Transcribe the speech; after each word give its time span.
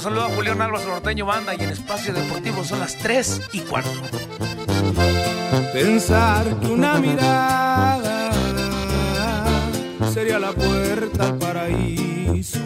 Los 0.00 0.14
saluda 0.14 0.34
Julián 0.34 0.62
Álvarez 0.62 0.86
Norteño 0.86 1.26
Banda 1.26 1.54
y 1.54 1.62
en 1.62 1.68
Espacio 1.68 2.14
Deportivo 2.14 2.64
son 2.64 2.80
las 2.80 2.96
3 2.96 3.42
y 3.52 3.60
cuarto. 3.60 4.00
Pensar 5.74 6.58
que 6.58 6.66
una 6.68 6.94
mirada 6.94 8.30
sería 10.10 10.38
la 10.38 10.52
puerta 10.52 11.26
al 11.26 11.36
paraíso. 11.36 12.60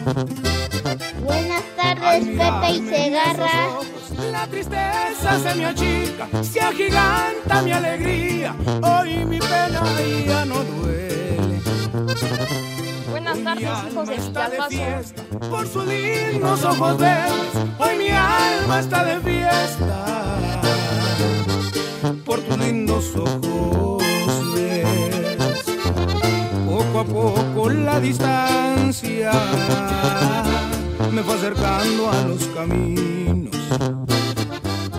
Buenas 1.25 1.63
tardes, 1.75 2.25
Pepe 2.25 2.71
y 2.71 2.87
Segarra. 2.87 3.51
La 4.31 4.47
tristeza 4.47 5.39
se 5.43 5.55
me 5.55 5.65
achica, 5.65 6.29
se 6.41 6.61
agiganta 6.61 7.61
mi 7.63 7.71
alegría. 7.73 8.55
Hoy 8.81 9.25
mi 9.25 9.39
pena 9.39 9.81
ya 10.25 10.45
no 10.45 10.63
duele. 10.63 11.61
Hijos 13.37 14.07
de 14.07 14.15
Está 14.15 14.49
de 14.49 14.57
Chiapas. 14.57 14.69
fiesta 14.69 15.23
por 15.49 15.67
sus 15.67 15.85
lindos 15.85 16.63
ojos 16.63 16.97
verdes. 16.97 17.33
Hoy 17.77 17.97
mi 17.97 18.09
alma 18.09 18.79
está 18.79 19.03
de 19.03 19.19
fiesta 19.19 20.31
por 22.23 22.39
tus 22.39 22.57
lindos 22.57 23.15
ojos 23.15 24.03
verdes. 24.53 25.65
Poco 26.65 26.99
a 26.99 27.03
poco 27.03 27.69
la 27.69 27.99
distancia 27.99 29.31
me 31.11 31.21
fue 31.21 31.35
acercando 31.35 32.09
a 32.09 32.21
los 32.27 32.45
caminos. 32.47 33.55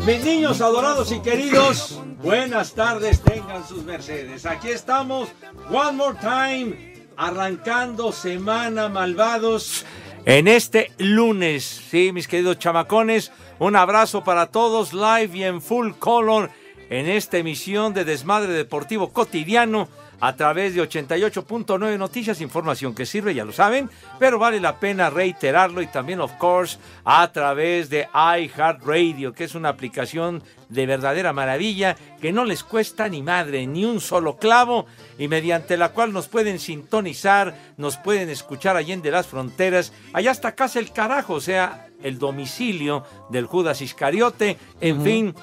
Mis 0.07 0.25
niños 0.25 0.61
adorados 0.61 1.11
y 1.11 1.21
queridos, 1.21 2.01
buenas 2.23 2.75
tardes, 2.75 3.21
tengan 3.23 3.67
sus 3.67 3.83
mercedes. 3.85 4.47
Aquí 4.47 4.69
estamos, 4.69 5.29
one 5.71 5.93
more 5.93 6.17
time, 6.21 6.96
arrancando 7.17 8.13
semana 8.13 8.89
malvados. 8.89 9.85
En 10.25 10.49
este 10.49 10.93
lunes, 10.99 11.65
sí, 11.65 12.13
mis 12.13 12.29
queridos 12.29 12.59
chamacones, 12.59 13.33
un 13.59 13.77
abrazo 13.77 14.25
para 14.25 14.47
todos, 14.47 14.93
live 14.93 15.31
y 15.33 15.45
en 15.45 15.63
full 15.63 15.93
color, 15.99 16.51
en 16.91 17.09
esta 17.09 17.39
emisión 17.39 17.95
de 17.95 18.05
Desmadre 18.05 18.53
Deportivo 18.53 19.13
Cotidiano 19.13 19.89
a 20.21 20.37
través 20.37 20.75
de 20.75 20.83
88.9 20.83 21.99
Noticias, 21.99 22.41
información 22.41 22.95
que 22.95 23.07
sirve, 23.07 23.35
ya 23.35 23.45
lo 23.45 23.53
saben, 23.53 23.91
pero 24.19 24.39
vale 24.39 24.61
la 24.61 24.79
pena 24.81 25.11
reiterarlo 25.11 25.83
y 25.83 25.87
también, 25.87 26.21
of 26.21 26.33
course, 26.39 26.79
a 27.05 27.31
través 27.33 27.91
de 27.91 28.09
iHeartRadio, 28.15 29.33
que 29.33 29.45
es 29.45 29.55
una 29.55 29.69
aplicación 29.69 30.43
de 30.69 30.87
verdadera 30.87 31.33
maravilla 31.33 31.97
que 32.21 32.33
no 32.33 32.45
les 32.45 32.65
cuesta 32.65 33.09
ni 33.09 33.23
madre, 33.23 33.67
ni 33.67 33.85
un 33.85 34.01
solo 34.01 34.37
clavo 34.37 34.87
y 35.19 35.29
mediante 35.29 35.77
la 35.77 35.91
cual 35.91 36.13
nos 36.13 36.29
pueden 36.29 36.59
sintonizar, 36.59 37.55
nos 37.77 37.97
pueden 37.97 38.29
escuchar 38.31 38.77
allende 38.77 39.11
las 39.11 39.27
fronteras, 39.27 39.93
allá 40.13 40.31
hasta 40.31 40.55
casa 40.55 40.79
el 40.79 40.93
carajo, 40.93 41.35
o 41.35 41.41
sea, 41.41 41.89
el 42.03 42.19
domicilio 42.19 43.05
del 43.31 43.47
Judas 43.47 43.81
Iscariote, 43.81 44.59
en 44.81 45.03
fin, 45.03 45.35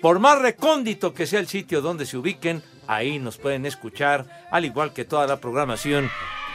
por 0.00 0.18
más 0.18 0.40
recóndito 0.40 1.14
que 1.14 1.26
sea 1.26 1.40
el 1.40 1.48
sitio 1.48 1.80
donde 1.80 2.06
se 2.06 2.16
ubiquen, 2.16 2.62
ahí 2.86 3.18
nos 3.18 3.38
pueden 3.38 3.66
escuchar, 3.66 4.24
al 4.50 4.64
igual 4.64 4.92
que 4.92 5.04
toda 5.04 5.26
la 5.26 5.38
programación 5.38 6.10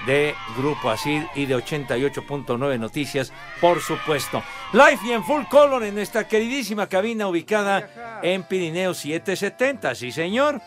de 0.05 0.35
Grupo 0.57 0.89
Asir 0.89 1.27
y 1.35 1.45
de 1.45 1.55
88.9 1.55 2.79
Noticias, 2.79 3.31
por 3.59 3.81
supuesto. 3.81 4.43
Live 4.73 4.99
y 5.05 5.11
en 5.11 5.23
full 5.23 5.43
color 5.49 5.83
en 5.83 5.95
nuestra 5.95 6.27
queridísima 6.27 6.87
cabina 6.87 7.27
ubicada 7.27 8.19
en 8.23 8.43
Pirineo 8.43 8.93
770, 8.93 9.95
sí 9.95 10.11
señor. 10.11 10.61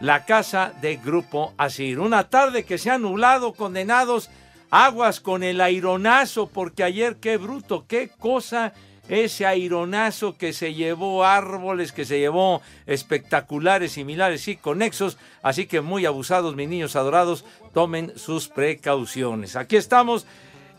La 0.00 0.24
casa 0.24 0.72
de 0.80 0.96
Grupo 0.96 1.54
Asir. 1.58 1.98
Una 1.98 2.28
tarde 2.28 2.64
que 2.64 2.78
se 2.78 2.90
ha 2.90 2.98
nublado, 2.98 3.52
condenados, 3.54 4.30
aguas 4.70 5.18
con 5.18 5.42
el 5.42 5.60
aironazo, 5.60 6.48
porque 6.48 6.84
ayer 6.84 7.16
qué 7.16 7.36
bruto, 7.36 7.86
qué 7.88 8.08
cosa 8.08 8.72
ese 9.08 9.46
aironazo 9.46 10.36
que 10.36 10.52
se 10.52 10.74
llevó 10.74 11.24
árboles, 11.24 11.92
que 11.92 12.04
se 12.04 12.18
llevó 12.18 12.62
espectaculares, 12.86 13.92
similares 13.92 14.46
y 14.48 14.56
conexos. 14.56 15.18
Así 15.42 15.66
que 15.66 15.80
muy 15.80 16.06
abusados, 16.06 16.54
mis 16.54 16.68
niños 16.68 16.96
adorados, 16.96 17.44
tomen 17.72 18.12
sus 18.16 18.48
precauciones. 18.48 19.56
Aquí 19.56 19.76
estamos 19.76 20.26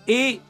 y 0.05 0.41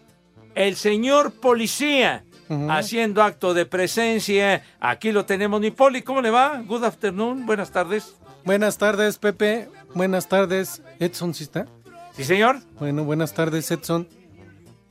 el 0.56 0.76
señor 0.76 1.32
policía 1.32 2.24
haciendo 2.70 3.24
acto 3.24 3.54
de 3.54 3.66
presencia. 3.66 4.64
Aquí 4.80 5.12
lo 5.12 5.26
tenemos, 5.26 5.62
mi 5.62 5.72
poli. 5.72 6.02
¿Cómo 6.02 6.22
le 6.22 6.30
va? 6.30 6.62
Good 6.66 6.84
afternoon, 6.84 7.46
buenas 7.46 7.72
tardes. 7.72 8.16
Buenas 8.44 8.78
tardes, 8.78 9.18
Pepe. 9.18 9.70
Buenas 9.94 10.28
tardes, 10.28 10.82
Edson, 11.00 11.34
¿sí 11.34 11.44
está? 11.44 11.68
Sí, 12.16 12.24
señor. 12.24 12.60
Bueno, 12.80 13.04
buenas 13.04 13.34
tardes, 13.34 13.70
Edson. 13.72 14.08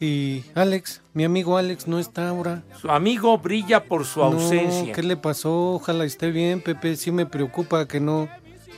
Y 0.01 0.45
Alex, 0.55 1.01
mi 1.13 1.25
amigo 1.25 1.57
Alex 1.57 1.89
no 1.89 1.99
está 1.99 2.29
ahora. 2.29 2.63
Su 2.81 2.91
amigo 2.91 3.37
brilla 3.39 3.85
por 3.85 4.05
su 4.05 4.21
No, 4.21 4.27
ausencia. 4.27 4.93
¿Qué 4.93 5.03
le 5.03 5.17
pasó? 5.17 5.73
Ojalá 5.75 6.05
esté 6.05 6.31
bien, 6.31 6.61
Pepe. 6.61 6.97
Sí 6.97 7.11
me 7.11 7.27
preocupa 7.27 7.89
que 7.89 7.99
no, 7.99 8.29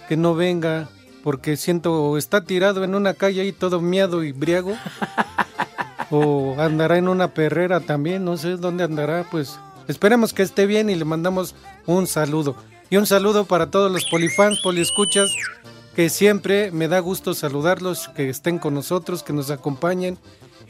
que 0.08 0.16
no 0.16 0.34
venga, 0.34 0.88
porque 1.22 1.56
siento 1.58 2.04
o 2.04 2.16
está 2.16 2.44
tirado 2.44 2.84
en 2.84 2.94
una 2.94 3.12
calle 3.12 3.42
ahí 3.42 3.52
todo 3.52 3.82
miado 3.82 4.24
y 4.24 4.32
briago, 4.32 4.74
o 6.10 6.56
andará 6.58 6.96
en 6.96 7.08
una 7.08 7.34
perrera 7.34 7.80
también, 7.80 8.24
no 8.24 8.38
sé 8.38 8.56
dónde 8.56 8.84
andará. 8.84 9.26
Pues 9.30 9.58
esperemos 9.88 10.32
que 10.32 10.42
esté 10.42 10.64
bien 10.64 10.88
y 10.88 10.94
le 10.94 11.04
mandamos 11.04 11.54
un 11.86 12.06
saludo. 12.06 12.56
Y 12.88 12.96
un 12.96 13.06
saludo 13.06 13.44
para 13.44 13.70
todos 13.70 13.92
los 13.92 14.06
polifans, 14.06 14.60
poliescuchas, 14.60 15.30
que 15.94 16.08
siempre 16.08 16.70
me 16.72 16.88
da 16.88 16.98
gusto 16.98 17.34
saludarlos, 17.34 18.08
que 18.16 18.30
estén 18.30 18.58
con 18.58 18.72
nosotros, 18.72 19.22
que 19.22 19.34
nos 19.34 19.50
acompañen 19.50 20.18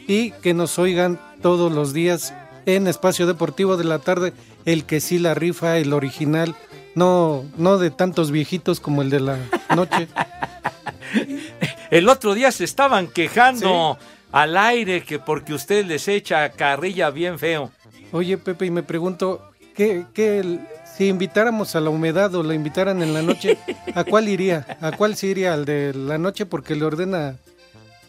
y 0.07 0.31
que 0.33 0.55
nos 0.55 0.79
oigan 0.79 1.19
todos 1.43 1.71
los 1.73 1.93
días 1.93 2.35
en 2.67 2.87
Espacio 2.87 3.27
Deportivo 3.27 3.77
de 3.77 3.85
la 3.85 3.99
Tarde, 3.99 4.33
el 4.65 4.85
que 4.85 5.01
sí 5.01 5.19
la 5.19 5.35
rifa, 5.35 5.79
el 5.79 5.93
original, 5.93 6.55
no, 6.95 7.45
no 7.57 7.79
de 7.79 7.91
tantos 7.91 8.31
viejitos 8.31 8.81
como 8.81 9.03
el 9.03 9.11
de 9.11 9.21
la 9.21 9.39
noche. 9.75 10.09
El 11.91 12.09
otro 12.09 12.35
día 12.35 12.53
se 12.53 12.63
estaban 12.65 13.09
quejando 13.09 13.99
al 14.31 14.57
aire 14.57 15.03
que 15.03 15.19
porque 15.19 15.55
usted 15.55 15.85
les 15.87 16.07
echa 16.07 16.51
carrilla 16.51 17.11
bien 17.11 17.37
feo. 17.39 17.73
Oye, 18.13 18.39
Pepe, 18.39 18.67
y 18.67 18.71
me 18.71 18.85
pregunto, 18.85 19.51
¿qué, 19.75 20.05
qué 20.15 20.39
el- 20.39 20.61
si 20.97 21.09
invitáramos 21.09 21.75
a 21.75 21.81
la 21.81 21.91
humedad 21.91 22.33
o 22.37 22.43
la 22.45 22.55
invitaran 22.55 23.03
en 23.03 23.13
la 23.15 23.23
noche, 23.23 23.59
¿a 23.95 24.05
cuál 24.05 24.29
iría? 24.29 24.79
¿A 24.81 24.93
cuál 24.93 25.17
sí 25.17 25.29
iría? 25.29 25.53
¿Al 25.53 25.65
de 25.65 25.93
la 25.95 26.17
noche 26.19 26.47
porque 26.47 26.77
le 26.77 26.85
ordena 26.85 27.37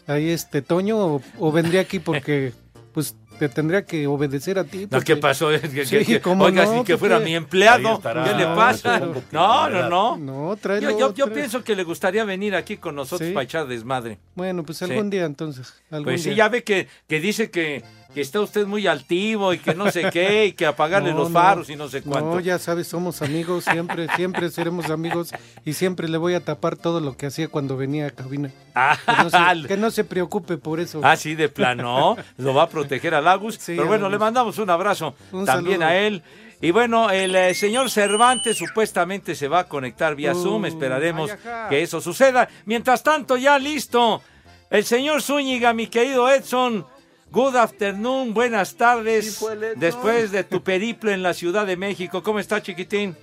ahí 0.06 0.30
este 0.30 0.62
Toño 0.62 0.98
o, 0.98 1.22
o 1.38 1.52
vendría 1.52 1.80
aquí 1.82 1.98
porque 1.98 2.52
pues 2.92 3.16
te 3.38 3.48
tendría 3.48 3.84
que 3.86 4.06
obedecer 4.06 4.58
a 4.58 4.64
ti? 4.64 4.82
No, 4.82 4.88
porque- 4.90 5.14
¿qué 5.14 5.16
pasó? 5.16 5.50
Es 5.52 5.62
que- 5.62 6.04
Sí, 6.04 6.20
¿cómo 6.20 6.44
oiga, 6.44 6.64
no, 6.64 6.78
si 6.80 6.84
que 6.84 6.96
fuera 6.98 7.18
mi 7.18 7.34
empleado. 7.34 8.00
¿qué 8.00 8.34
le 8.36 8.44
pasa? 8.54 9.00
No, 9.32 9.68
no, 9.70 9.88
no. 9.88 10.16
No, 10.18 10.54
Yo, 10.54 10.56
tráelo, 10.60 10.90
yo, 10.90 10.98
yo 10.98 11.12
tráelo. 11.14 11.32
pienso 11.34 11.64
que 11.64 11.74
le 11.74 11.82
gustaría 11.84 12.24
venir 12.24 12.54
aquí 12.54 12.76
con 12.76 12.94
nosotros 12.94 13.26
Sí. 13.28 13.34
para 13.34 13.44
echar 13.44 13.66
desmadre. 13.66 14.18
Bueno, 14.34 14.62
pues 14.62 14.78
Sí. 14.78 14.84
algún 14.84 15.10
día 15.10 15.24
entonces. 15.24 15.74
algún 15.90 16.04
Pues 16.04 16.22
sí, 16.22 16.28
día. 16.30 16.38
ya 16.38 16.48
ve 16.50 16.62
que, 16.62 16.86
que 17.08 17.18
dice 17.20 17.50
que, 17.50 17.82
que 18.14 18.20
está 18.20 18.40
usted 18.40 18.66
muy 18.66 18.86
altivo 18.86 19.52
y 19.54 19.58
que 19.58 19.74
no 19.74 19.90
sé 19.90 20.10
qué, 20.10 20.46
y 20.46 20.52
que 20.52 20.66
apagarle 20.66 21.12
No, 21.12 21.18
los 21.20 21.30
no. 21.30 21.40
faros 21.40 21.70
y 21.70 21.76
no 21.76 21.88
sé 21.88 22.02
cuánto. 22.02 22.34
No, 22.34 22.40
ya 22.40 22.58
sabes, 22.58 22.86
somos 22.88 23.22
amigos, 23.22 23.64
siempre, 23.64 24.06
siempre 24.16 24.50
seremos 24.50 24.90
amigos 24.90 25.32
y 25.64 25.72
siempre 25.72 26.08
le 26.08 26.18
voy 26.18 26.34
a 26.34 26.44
tapar 26.44 26.76
todo 26.76 27.00
lo 27.00 27.16
que 27.16 27.26
hacía 27.26 27.48
cuando 27.48 27.76
venía 27.76 28.06
a 28.06 28.10
cabina. 28.10 28.50
Ah, 28.74 28.96
Que 29.06 29.22
no 29.22 29.30
se, 29.62 29.68
que 29.68 29.76
no 29.76 29.90
se 29.90 30.04
preocupe 30.04 30.56
por 30.58 30.80
eso. 30.80 31.00
Ah, 31.02 31.16
sí, 31.16 31.34
de 31.34 31.48
plano. 31.48 32.16
Lo 32.36 32.54
va 32.54 32.64
a 32.64 32.68
proteger 32.68 33.14
a 33.14 33.20
Lagus. 33.20 33.58
Pero 33.66 33.86
bueno, 33.86 34.06
Agus. 34.06 34.12
le 34.12 34.18
mandamos 34.18 34.58
un 34.58 34.70
abrazo 34.70 35.14
Un 35.32 35.44
también 35.44 35.80
saludo. 35.80 35.88
a 35.90 35.96
él. 35.96 36.22
Y 36.60 36.70
bueno, 36.70 37.10
el 37.10 37.34
eh, 37.34 37.54
señor 37.54 37.90
Cervantes 37.90 38.56
supuestamente 38.56 39.34
se 39.34 39.48
va 39.48 39.60
a 39.60 39.64
conectar 39.68 40.14
vía 40.14 40.32
Uh, 40.32 40.42
Zoom. 40.42 40.66
Esperaremos 40.66 41.30
que 41.68 41.82
eso 41.82 42.00
suceda. 42.00 42.48
Mientras 42.66 43.02
tanto, 43.02 43.36
ya 43.36 43.58
listo. 43.58 44.22
El 44.70 44.84
señor 44.84 45.22
Zúñiga, 45.22 45.72
mi 45.72 45.88
querido 45.88 46.30
Edson. 46.30 46.86
Good 47.32 47.56
afternoon, 47.56 48.34
buenas 48.34 48.74
tardes. 48.76 49.42
Después 49.76 50.32
de 50.32 50.44
tu 50.44 50.62
periplo 50.62 51.10
en 51.10 51.22
la 51.22 51.32
Ciudad 51.32 51.64
de 51.66 51.78
México. 51.78 52.22
¿Cómo 52.22 52.38
está, 52.38 52.60
chiquitín? 52.62 53.16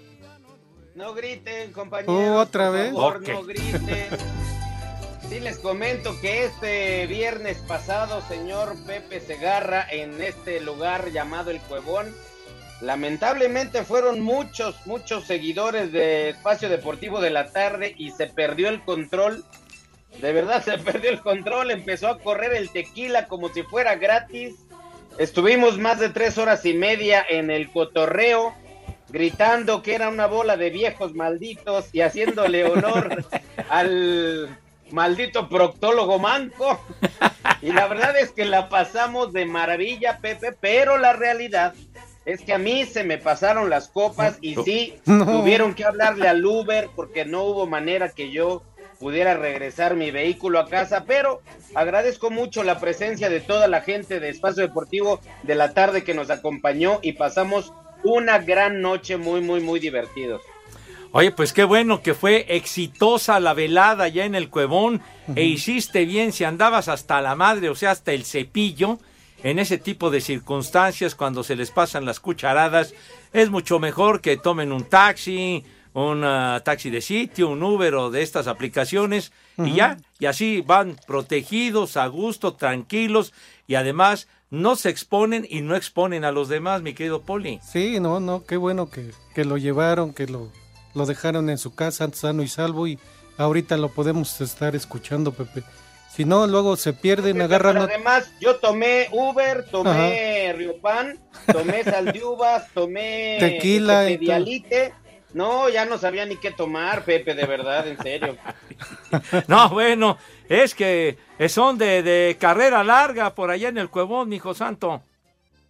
No 0.96 1.14
griten, 1.14 1.72
compañeros. 1.72 2.16
Oh, 2.18 2.40
¿Otra 2.40 2.70
por 2.70 2.74
vez? 2.74 2.92
favor, 2.92 3.18
Ok. 3.18 3.28
No 3.30 3.44
griten. 3.44 4.08
Sí 5.30 5.40
les 5.40 5.60
comento 5.60 6.20
que 6.22 6.46
este 6.46 7.06
viernes 7.06 7.60
pasado, 7.60 8.24
señor 8.28 8.76
Pepe 8.88 9.20
Segarra, 9.20 9.86
en 9.92 10.20
este 10.24 10.60
lugar 10.60 11.12
llamado 11.12 11.52
El 11.52 11.60
Cuevón, 11.60 12.12
lamentablemente 12.82 13.84
fueron 13.84 14.22
muchos, 14.22 14.76
muchos 14.88 15.26
seguidores 15.28 15.92
de 15.92 16.30
Espacio 16.30 16.68
Deportivo 16.68 17.22
de 17.22 17.30
la 17.30 17.52
tarde 17.52 17.94
y 17.96 18.10
se 18.10 18.26
perdió 18.26 18.70
el 18.70 18.84
control. 18.84 19.46
De 20.22 20.34
verdad 20.34 20.64
se 20.66 20.78
perdió 20.78 21.10
el 21.12 21.20
control, 21.22 21.72
empezó 21.72 22.08
a 22.08 22.20
correr 22.20 22.54
el 22.54 22.70
tequila 22.72 23.28
como 23.28 23.50
si 23.50 23.64
fuera 23.64 23.96
gratis. 23.96 24.56
Estuvimos 25.18 25.78
más 25.78 26.00
de 26.00 26.10
tres 26.10 26.38
horas 26.38 26.66
y 26.66 26.74
media 26.74 27.26
en 27.28 27.52
el 27.52 27.70
cotorreo, 27.72 28.54
gritando 29.10 29.82
que 29.82 29.96
era 29.96 30.08
una 30.10 30.28
bola 30.28 30.56
de 30.56 30.70
viejos 30.70 31.14
malditos 31.14 31.90
y 31.94 32.02
haciéndole 32.02 32.64
honor 32.66 33.26
al 33.70 34.58
maldito 34.92 35.50
proctólogo 35.50 36.20
manco. 36.20 36.80
Y 37.62 37.74
la 37.74 37.88
verdad 37.88 38.18
es 38.18 38.32
que 38.32 38.46
la 38.46 38.70
pasamos 38.70 39.34
de 39.34 39.46
maravilla, 39.46 40.20
Pepe, 40.22 40.54
pero 40.54 40.98
la 40.98 41.14
realidad 41.14 41.74
es 42.26 42.42
que 42.42 42.54
a 42.54 42.58
mí 42.58 42.86
se 42.86 43.04
me 43.04 43.18
pasaron 43.18 43.70
las 43.70 43.90
copas 43.90 44.38
y 44.42 44.56
sí, 44.64 45.00
No. 45.06 45.26
tuvieron 45.26 45.74
que 45.74 45.84
hablarle 45.84 46.28
al 46.30 46.46
Uber 46.46 46.90
porque 46.96 47.26
no 47.26 47.44
hubo 47.44 47.66
manera 47.68 48.10
que 48.10 48.32
yo 48.32 48.64
pudiera 49.00 49.36
regresar 49.36 49.96
mi 49.96 50.12
vehículo 50.12 50.60
a 50.60 50.68
casa, 50.68 51.06
pero 51.08 51.42
agradezco 51.74 52.30
mucho 52.30 52.64
la 52.64 52.80
presencia 52.80 53.30
de 53.30 53.40
toda 53.40 53.68
la 53.68 53.82
gente 53.82 54.20
de 54.20 54.30
Espacio 54.30 54.64
Deportivo 54.64 55.22
de 55.44 55.56
la 55.56 55.74
tarde 55.74 56.04
que 56.04 56.14
nos 56.14 56.30
acompañó 56.30 57.00
y 57.02 57.14
pasamos 57.14 57.74
una 58.04 58.40
gran 58.40 58.82
noche 58.82 59.18
muy, 59.18 59.42
muy, 59.42 59.62
muy 59.62 59.80
divertidos. 59.80 60.42
Oye, 61.12 61.32
pues 61.32 61.54
qué 61.54 61.64
bueno 61.64 62.04
que 62.04 62.14
fue 62.14 62.46
exitosa 62.50 63.40
la 63.40 63.56
velada 63.56 64.08
ya 64.10 64.26
en 64.26 64.36
el 64.36 64.50
Cuevón 64.50 65.02
e 65.36 65.44
hiciste 65.44 66.06
bien 66.06 66.32
si 66.32 66.44
andabas 66.44 66.88
hasta 66.88 67.20
la 67.22 67.36
madre, 67.36 67.70
o 67.70 67.76
sea, 67.76 67.92
hasta 67.92 68.12
el 68.12 68.26
cepillo, 68.26 69.00
en 69.42 69.58
ese 69.58 69.78
tipo 69.78 70.12
de 70.12 70.22
circunstancias 70.22 71.16
cuando 71.16 71.44
se 71.44 71.56
les 71.56 71.72
pasan 71.72 72.06
las 72.06 72.20
cucharadas, 72.20 72.94
es 73.34 73.50
mucho 73.50 73.80
mejor 73.80 74.22
que 74.22 74.38
tomen 74.38 74.72
un 74.72 74.84
taxi, 74.84 75.64
un 76.00 76.24
ah, 76.24 76.62
taxi 76.64 76.90
de 76.90 77.02
sitio, 77.02 77.50
un 77.50 77.62
Uber 77.64 77.94
o 77.96 78.10
de 78.12 78.22
estas 78.22 78.48
aplicaciones 78.48 79.32
y 79.58 79.74
ya, 79.76 79.98
y 80.20 80.26
así 80.28 80.62
van 80.62 80.96
protegidos, 81.08 81.98
a 81.98 82.08
gusto, 82.08 82.54
tranquilos 82.54 83.34
y 83.68 83.76
además 83.76 84.28
no 84.50 84.76
se 84.76 84.90
exponen 84.90 85.46
y 85.50 85.62
no 85.62 85.76
exponen 85.76 86.24
a 86.26 86.32
los 86.32 86.48
demás, 86.50 86.82
mi 86.82 86.94
querido 86.94 87.22
Poli. 87.22 87.60
Sí, 87.64 88.00
no, 88.00 88.20
no, 88.20 88.44
qué 88.46 88.58
bueno 88.58 88.90
que, 88.90 89.12
que 89.36 89.46
lo 89.46 89.58
llevaron, 89.58 90.14
que 90.14 90.28
lo, 90.28 90.52
lo 90.96 91.06
dejaron 91.06 91.50
en 91.50 91.58
su 91.58 91.76
casa 91.76 92.10
sano 92.14 92.42
y 92.44 92.48
salvo 92.48 92.88
y 92.88 92.98
ahorita 93.38 93.78
lo 93.78 93.90
podemos 93.90 94.40
estar 94.42 94.76
escuchando, 94.76 95.32
Pepe. 95.34 95.64
Si 96.16 96.26
no, 96.26 96.48
luego 96.48 96.76
se 96.76 96.94
pierden, 96.94 97.42
agarran... 97.42 97.74
Pero 97.76 97.86
ot- 97.86 97.90
además, 97.94 98.32
yo 98.42 98.56
tomé 98.56 99.08
Uber, 99.12 99.66
tomé 99.70 100.54
Riopan, 100.58 101.20
tomé 101.52 101.84
sal 101.84 102.06
de 102.06 102.24
uvas, 102.24 102.66
tomé 102.74 103.38
Tequila 103.40 104.06
este. 104.08 104.18
Pedialite. 104.18 104.94
No, 105.34 105.70
ya 105.70 105.86
no 105.86 105.98
sabía 105.98 106.26
ni 106.26 106.38
qué 106.38 106.52
tomar, 106.52 107.04
Pepe, 107.04 107.36
de 107.36 107.46
verdad, 107.46 107.88
en 107.88 107.98
serio. 108.02 108.38
No, 109.48 109.70
bueno, 109.70 110.18
es 110.48 110.76
que 110.76 111.18
son 111.50 111.78
de, 111.78 112.04
de 112.04 112.38
carrera 112.40 112.84
larga 112.84 113.34
por 113.36 113.50
allá 113.50 113.70
en 113.70 113.78
el 113.78 113.90
Cuevón, 113.90 114.32
hijo 114.34 114.54
santo. 114.54 115.04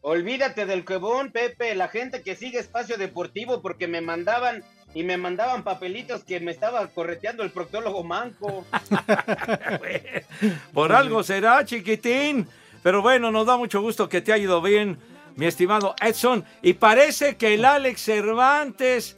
Olvídate 0.01 0.65
del 0.65 0.85
cuevón, 0.85 1.31
Pepe, 1.31 1.75
la 1.75 1.89
gente 1.89 2.21
que 2.21 2.35
sigue 2.35 2.59
espacio 2.59 2.97
deportivo 2.97 3.61
porque 3.61 3.87
me 3.87 3.99
mandaban 3.99 4.63
y 4.93 5.03
me 5.03 5.17
mandaban 5.17 5.63
papelitos 5.63 6.23
que 6.23 6.39
me 6.39 6.51
estaba 6.51 6.87
correteando 6.87 7.43
el 7.43 7.51
proctólogo 7.51 8.03
manco. 8.03 8.65
Por 10.73 10.93
algo 10.93 11.21
será, 11.21 11.65
chiquitín. 11.65 12.47
Pero 12.81 13.01
bueno, 13.01 13.29
nos 13.29 13.45
da 13.45 13.57
mucho 13.57 13.81
gusto 13.81 14.07
que 14.07 14.21
te 14.21 14.31
haya 14.31 14.43
ido 14.43 14.61
bien, 14.61 14.97
mi 15.35 15.45
estimado 15.45 15.95
Edson. 16.01 16.45
Y 16.61 16.73
parece 16.73 17.35
que 17.35 17.55
el 17.55 17.65
Alex 17.65 18.01
Cervantes, 18.01 19.17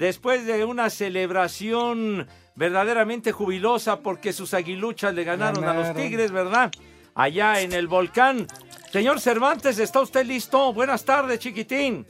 después 0.00 0.46
de 0.46 0.64
una 0.64 0.88
celebración 0.88 2.26
verdaderamente 2.56 3.32
jubilosa 3.32 4.00
porque 4.00 4.32
sus 4.32 4.54
aguiluchas 4.54 5.14
le 5.14 5.24
ganaron, 5.24 5.62
a 5.64 5.74
los. 5.74 5.94
Tigres, 5.94 6.32
¿verdad? 6.32 6.72
Allá 7.14 7.60
en 7.60 7.72
el 7.72 7.86
volcán. 7.86 8.46
Señor 8.90 9.20
Cervantes, 9.20 9.78
¿está 9.78 10.00
usted 10.00 10.24
listo? 10.24 10.72
Buenas 10.72 11.04
tardes, 11.04 11.38
chiquitín. 11.38 12.06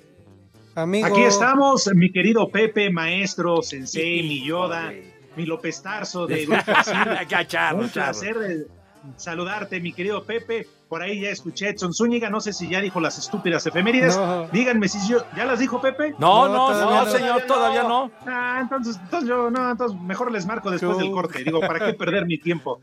Amigo, 0.77 1.09
Aquí 1.09 1.23
estamos, 1.23 1.91
mi 1.95 2.13
querido 2.13 2.49
Pepe, 2.49 2.91
maestro, 2.91 3.61
sensei, 3.61 4.23
mi 4.23 4.47
Yoda, 4.47 4.93
mi 5.37 5.45
López 5.45 5.83
Tarso 5.83 6.29
de 6.29 6.47
Grupo 6.47 6.71
Asir. 6.71 7.27
Qué 7.29 7.47
charro, 7.49 7.79
Un 7.79 7.89
placer 7.89 8.69
saludarte, 9.17 9.81
mi 9.81 9.93
querido 9.93 10.25
Pepe. 10.25 10.67
Por 10.89 11.03
ahí 11.03 11.21
ya 11.21 11.31
escuché 11.31 11.67
a 11.67 11.71
Edson 11.71 11.95
Zúñiga, 11.95 12.31
no 12.31 12.41
sé 12.41 12.53
si 12.53 12.69
ya 12.69 12.81
dijo 12.81 13.01
las 13.01 13.17
estúpidas 13.19 13.65
efemérides. 13.67 14.17
No. 14.17 14.49
Díganme 14.49 14.89
si 14.89 14.99
yo, 15.09 15.19
¿ya 15.37 15.45
las 15.45 15.59
dijo 15.61 15.81
Pepe? 15.81 16.15
No, 16.19 16.49
No, 16.49 16.55
no, 16.55 16.67
todavía 16.73 16.99
no, 17.01 17.05
no. 17.05 17.11
señor, 17.13 17.43
todavía 17.43 17.83
no. 17.85 18.11
Ah, 18.27 18.59
entonces, 18.61 18.97
entonces 19.03 19.29
yo, 19.29 19.51
no, 19.51 19.71
entonces 19.71 20.01
mejor 20.01 20.33
les 20.33 20.47
marco 20.47 20.71
después 20.71 20.99
del 20.99 21.13
corte. 21.13 21.45
Digo, 21.45 21.61
¿para 21.61 21.85
qué 21.87 21.95
perder 21.95 22.27
mi 22.27 22.39
tiempo? 22.39 22.81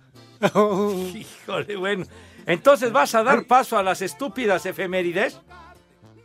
Híjole, 1.16 1.76
bueno. 1.76 2.06
Entonces, 2.46 2.92
¿vas 2.92 3.14
a 3.16 3.24
dar 3.24 3.46
paso 3.46 3.78
a 3.78 3.84
las 3.84 4.02
estúpidas 4.02 4.66
efemérides? 4.66 5.40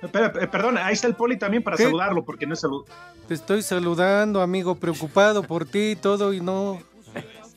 Eh, 0.02 0.08
perdón, 0.50 0.78
ahí 0.78 0.94
está 0.94 1.06
el 1.06 1.14
poli 1.14 1.36
también 1.38 1.62
para 1.62 1.76
¿Qué? 1.76 1.84
saludarlo, 1.84 2.24
porque 2.24 2.46
no 2.46 2.54
es 2.54 2.60
salud. 2.60 2.84
te 3.28 3.34
estoy 3.34 3.62
saludando, 3.62 4.40
amigo, 4.42 4.74
preocupado 4.76 5.42
por 5.42 5.64
ti 5.64 5.90
y 5.92 5.96
todo 5.96 6.32
y 6.32 6.40
no... 6.40 6.80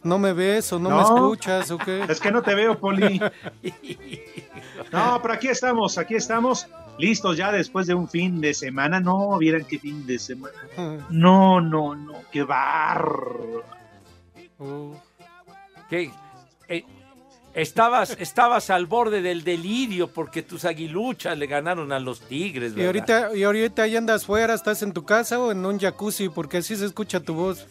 ¿No 0.06 0.20
me 0.20 0.34
ves 0.34 0.72
o 0.72 0.78
no, 0.78 0.92
me 0.92 1.02
escuchas 1.02 1.72
o 1.72 1.80
qué? 1.80 2.06
Es 2.10 2.20
que 2.20 2.32
no 2.32 2.44
te 2.44 2.54
veo, 2.54 2.80
Poli. 2.80 3.20
No, 4.92 5.20
pero 5.22 5.34
aquí 5.34 5.48
estamos, 5.48 5.98
aquí 5.98 6.16
estamos, 6.16 6.68
listos 6.98 7.36
ya 7.36 7.52
después 7.52 7.88
de 7.88 7.96
un 7.96 8.08
fin 8.08 8.40
de 8.40 8.54
semana. 8.54 9.00
No, 9.00 9.38
vieran 9.38 9.66
qué 9.66 9.80
fin 9.80 10.06
de 10.06 10.20
semana. 10.20 10.56
No, 11.10 11.60
no, 11.60 11.96
no, 11.96 12.14
qué 12.32 12.44
barro. 12.44 13.64
Que 15.90 16.12
eh, 16.70 16.86
estabas, 17.56 18.16
estabas 18.20 18.70
al 18.70 18.86
borde 18.86 19.22
del 19.22 19.44
delirio 19.44 20.08
porque 20.08 20.44
tus 20.44 20.66
aguiluchas 20.66 21.38
le 21.38 21.48
ganaron 21.48 21.92
a 21.92 22.00
los 22.00 22.22
tigres, 22.22 22.74
Y 22.78 22.86
ahorita, 22.86 23.36
y 23.36 23.44
ahorita 23.44 23.88
ya 23.88 23.98
andas 23.98 24.26
fuera, 24.26 24.54
estás 24.54 24.84
en 24.84 24.94
tu 24.94 25.04
casa 25.04 25.40
o 25.40 25.52
en 25.52 25.66
un 25.66 25.80
jacuzzi, 25.80 26.30
porque 26.30 26.58
así 26.58 26.76
se 26.76 26.86
escucha 26.86 27.20
tu 27.20 27.34
voz. 27.34 27.66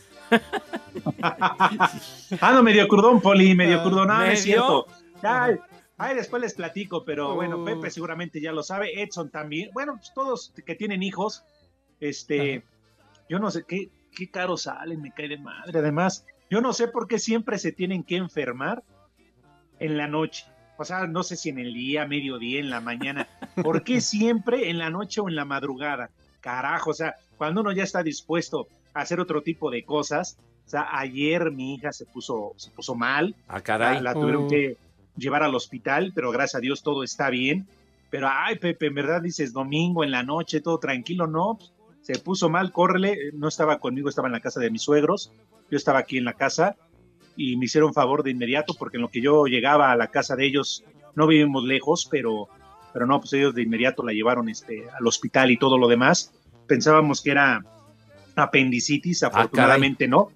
Ah, 2.40 2.52
no, 2.52 2.62
medio 2.62 2.88
crudón, 2.88 3.20
Poli, 3.20 3.54
medio 3.54 3.80
Ah, 3.80 3.82
crudón. 3.82 4.08
No, 4.08 4.18
no 4.18 4.24
es 4.24 4.28
¿medio? 4.28 4.42
cierto. 4.42 4.86
Ay, 5.22 5.56
ay, 5.98 6.14
después 6.16 6.42
les 6.42 6.54
platico, 6.54 7.04
pero 7.04 7.34
bueno, 7.34 7.58
Oh. 7.58 7.64
Pepe 7.64 7.90
seguramente 7.90 8.40
ya 8.40 8.52
lo 8.52 8.62
sabe, 8.62 9.02
Edson 9.02 9.30
también. 9.30 9.70
Bueno, 9.72 9.96
pues 9.96 10.12
todos 10.14 10.52
que 10.66 10.74
tienen 10.74 11.02
hijos, 11.02 11.44
este, 12.00 12.64
yo 13.28 13.38
no 13.38 13.50
sé 13.50 13.64
qué, 13.66 13.90
qué 14.14 14.30
caro 14.30 14.56
salen, 14.56 15.00
me 15.02 15.12
cae 15.12 15.28
de 15.28 15.38
madre. 15.38 15.78
Además, 15.78 16.26
yo 16.50 16.60
no 16.60 16.72
sé 16.72 16.88
por 16.88 17.06
qué 17.08 17.18
siempre 17.18 17.58
se 17.58 17.72
tienen 17.72 18.04
que 18.04 18.16
enfermar 18.16 18.82
en 19.78 19.96
la 19.96 20.06
noche. 20.08 20.46
O 20.76 20.84
sea, 20.84 21.06
no 21.06 21.22
sé 21.22 21.36
si 21.36 21.50
en 21.50 21.58
el 21.58 21.72
día, 21.72 22.04
mediodía, 22.06 22.58
en 22.60 22.68
la 22.70 22.80
mañana. 22.80 23.28
¿Por 23.62 23.84
qué 23.84 24.00
siempre 24.00 24.70
en 24.70 24.78
la 24.78 24.90
noche 24.90 25.20
o 25.20 25.28
en 25.28 25.36
la 25.36 25.44
madrugada? 25.44 26.10
Carajo, 26.40 26.90
o 26.90 26.94
sea, 26.94 27.14
cuando 27.38 27.60
uno 27.60 27.72
ya 27.72 27.84
está 27.84 28.02
dispuesto 28.02 28.66
hacer 28.94 29.20
otro 29.20 29.42
tipo 29.42 29.70
de 29.70 29.84
cosas. 29.84 30.38
O 30.66 30.68
sea, 30.68 30.88
ayer 30.98 31.50
mi 31.50 31.74
hija 31.74 31.92
se 31.92 32.06
puso, 32.06 32.52
se 32.56 32.70
puso 32.70 32.94
mal. 32.94 33.34
Ah, 33.48 33.60
caray. 33.60 33.96
La, 33.96 34.00
la 34.02 34.14
tuvieron 34.14 34.44
Oh. 34.44 34.48
que 34.48 34.76
llevar 35.16 35.42
al 35.42 35.54
hospital, 35.54 36.12
pero 36.14 36.30
gracias 36.32 36.56
a 36.56 36.60
Dios 36.60 36.82
todo 36.82 37.02
está 37.04 37.28
bien. 37.30 37.66
Pero, 38.10 38.28
ay, 38.30 38.56
Pepe, 38.58 38.86
en 38.86 38.94
verdad 38.94 39.20
dices 39.20 39.52
domingo 39.52 40.04
en 40.04 40.10
la 40.10 40.22
noche, 40.22 40.60
todo 40.60 40.78
tranquilo, 40.78 41.26
no. 41.26 41.56
pues, 41.58 41.72
Se 42.02 42.18
puso 42.18 42.48
mal, 42.48 42.70
córrele. 42.72 43.16
No 43.34 43.48
estaba 43.48 43.78
conmigo, 43.78 44.08
estaba 44.08 44.28
en 44.28 44.32
la 44.32 44.40
casa 44.40 44.60
de 44.60 44.70
mis 44.70 44.82
suegros. 44.82 45.32
Yo 45.70 45.76
estaba 45.76 45.98
aquí 45.98 46.16
en 46.18 46.24
la 46.24 46.34
casa 46.34 46.76
y 47.36 47.56
me 47.56 47.64
hicieron 47.64 47.92
favor 47.92 48.22
de 48.22 48.30
inmediato 48.30 48.74
porque 48.78 48.96
en 48.98 49.02
lo 49.02 49.08
que 49.08 49.20
yo 49.20 49.46
llegaba 49.46 49.90
a 49.90 49.96
la 49.96 50.06
casa 50.08 50.36
de 50.36 50.46
ellos, 50.46 50.84
no 51.16 51.26
vivimos 51.26 51.64
lejos, 51.64 52.06
pero, 52.10 52.48
pero 52.92 53.06
no, 53.06 53.18
pues 53.20 53.32
ellos 53.32 53.54
de 53.54 53.62
inmediato 53.62 54.04
la 54.04 54.12
llevaron 54.12 54.48
este, 54.48 54.84
al 54.96 55.06
hospital 55.06 55.50
y 55.50 55.56
todo 55.56 55.76
lo 55.78 55.88
demás. 55.88 56.32
Pensábamos 56.68 57.20
que 57.22 57.30
era 57.32 57.64
apendicitis, 58.36 59.22
afortunadamente 59.22 60.08
no. 60.08 60.30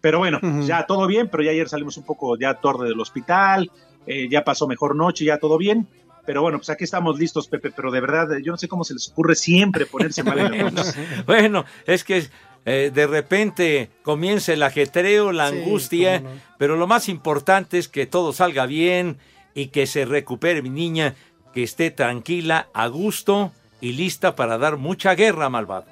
Pero 0.00 0.18
bueno, 0.18 0.38
ya 0.64 0.86
todo 0.86 1.06
bien, 1.06 1.28
pero 1.28 1.42
ya 1.42 1.50
ayer 1.50 1.68
salimos 1.68 1.96
un 1.96 2.04
poco 2.04 2.38
ya 2.38 2.54
tarde 2.54 2.88
del 2.88 3.00
hospital, 3.00 3.70
eh, 4.06 4.28
ya 4.30 4.44
pasó 4.44 4.68
mejor 4.68 4.94
noche, 4.94 5.24
ya 5.24 5.38
todo 5.38 5.58
bien. 5.58 5.88
Pero 6.24 6.42
bueno, 6.42 6.58
pues 6.58 6.68
aquí 6.70 6.84
estamos 6.84 7.18
listos, 7.18 7.48
Pepe, 7.48 7.70
pero 7.74 7.90
de 7.90 8.00
verdad, 8.00 8.28
yo 8.44 8.52
no 8.52 8.58
sé 8.58 8.68
cómo 8.68 8.84
se 8.84 8.92
les 8.94 9.08
ocurre 9.08 9.34
siempre 9.34 9.86
ponerse 9.86 10.22
mal 10.22 10.38
en 10.38 10.64
la 10.64 10.70
noche. 10.70 10.92
Bueno, 11.26 11.64
es 11.86 12.04
que 12.04 12.26
eh, 12.66 12.90
de 12.94 13.06
repente 13.06 13.90
comienza 14.02 14.52
el 14.52 14.62
ajetreo, 14.62 15.32
la 15.32 15.50
Sí, 15.50 15.56
angustia, 15.58 16.20
no. 16.20 16.28
pero 16.58 16.76
lo 16.76 16.86
más 16.86 17.08
importante 17.08 17.78
es 17.78 17.88
que 17.88 18.06
todo 18.06 18.32
salga 18.34 18.66
bien 18.66 19.16
y 19.54 19.68
que 19.68 19.86
se 19.86 20.04
recupere 20.04 20.60
mi 20.62 20.68
niña, 20.70 21.14
que 21.54 21.62
esté 21.62 21.90
tranquila, 21.90 22.68
a 22.74 22.86
gusto 22.88 23.50
y 23.80 23.92
lista 23.94 24.36
para 24.36 24.58
dar 24.58 24.76
mucha 24.76 25.14
guerra, 25.14 25.48
malvado. 25.48 25.86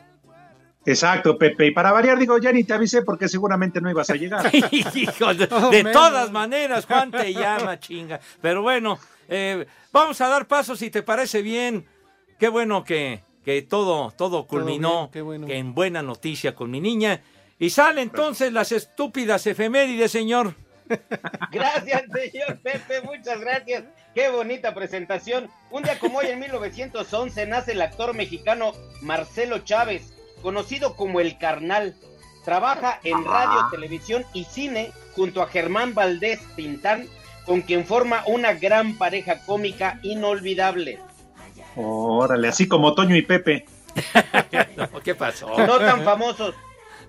Exacto, 0.87 1.37
Pepe. 1.37 1.66
Y 1.66 1.71
para 1.73 1.90
variar, 1.90 2.16
digo, 2.19 2.38
ya 2.38 2.52
ni 2.52 2.62
te 2.62 2.73
avisé 2.73 3.02
porque 3.02 3.28
seguramente 3.28 3.81
no 3.81 3.90
ibas 3.90 4.09
a 4.11 4.14
llegar. 4.14 4.50
Hijo 4.71 5.35
de, 5.35 5.47
de 5.47 5.93
todas 5.93 6.31
maneras, 6.31 6.87
Juan 6.87 7.11
te 7.11 7.35
llama, 7.35 7.78
chinga. 7.81 8.21
Pero 8.40 8.62
bueno, 8.62 8.99
eh, 9.28 9.66
vamos 9.93 10.21
a 10.21 10.28
dar 10.28 10.47
paso 10.47 10.76
si 10.76 10.90
te 10.90 11.02
parece 11.02 11.43
bien. 11.43 11.87
Qué 12.38 12.49
bueno 12.49 12.85
que, 12.85 13.23
que 13.45 13.62
todo, 13.62 14.12
todo 14.12 14.47
culminó 14.47 15.02
bien, 15.02 15.11
qué 15.11 15.23
bueno. 15.23 15.47
que 15.47 15.57
en 15.57 15.75
buena 15.75 16.02
noticia 16.02 16.55
con 16.55 16.71
mi 16.71 16.81
niña. 16.81 17.21
Y 17.59 17.71
sale 17.71 18.02
entonces 18.02 18.52
las 18.52 18.71
estúpidas 18.71 19.47
efemérides, 19.47 20.12
señor. 20.12 20.55
Gracias, 21.50 22.05
señor 22.12 22.61
Pepe, 22.62 23.00
muchas 23.02 23.40
gracias. 23.40 23.85
Qué 24.14 24.28
bonita 24.31 24.73
presentación. 24.73 25.50
Un 25.71 25.83
día 25.83 25.99
como 25.99 26.19
hoy, 26.19 26.26
en 26.28 26.38
1911, 26.38 27.47
nace 27.47 27.73
el 27.73 27.83
actor 27.83 28.14
mexicano 28.14 28.73
Marcelo 29.02 29.59
Chávez, 29.59 30.16
conocido 30.47 30.95
como 30.95 31.19
El 31.19 31.38
Carnal. 31.38 31.97
Trabaja 32.45 33.00
en 33.03 33.25
radio, 33.25 33.67
televisión 33.73 34.25
y 34.33 34.45
cine 34.45 34.93
junto 35.17 35.43
a 35.43 35.49
Germán 35.49 35.93
Valdés 35.93 36.38
Tintán, 36.55 37.09
con 37.45 37.62
quien 37.62 37.85
forma 37.85 38.23
una 38.29 38.53
gran 38.53 38.97
pareja 38.97 39.41
cómica 39.45 39.99
inolvidable. 40.05 41.00
Órale, 41.75 42.47
así 42.47 42.69
como 42.69 42.95
Toño 42.95 43.17
y 43.17 43.23
Pepe. 43.23 43.67
No, 44.76 45.00
¿Qué 45.00 45.17
pasó? 45.17 45.49
No 45.67 45.79
tan 45.79 46.05
famosos. 46.05 46.55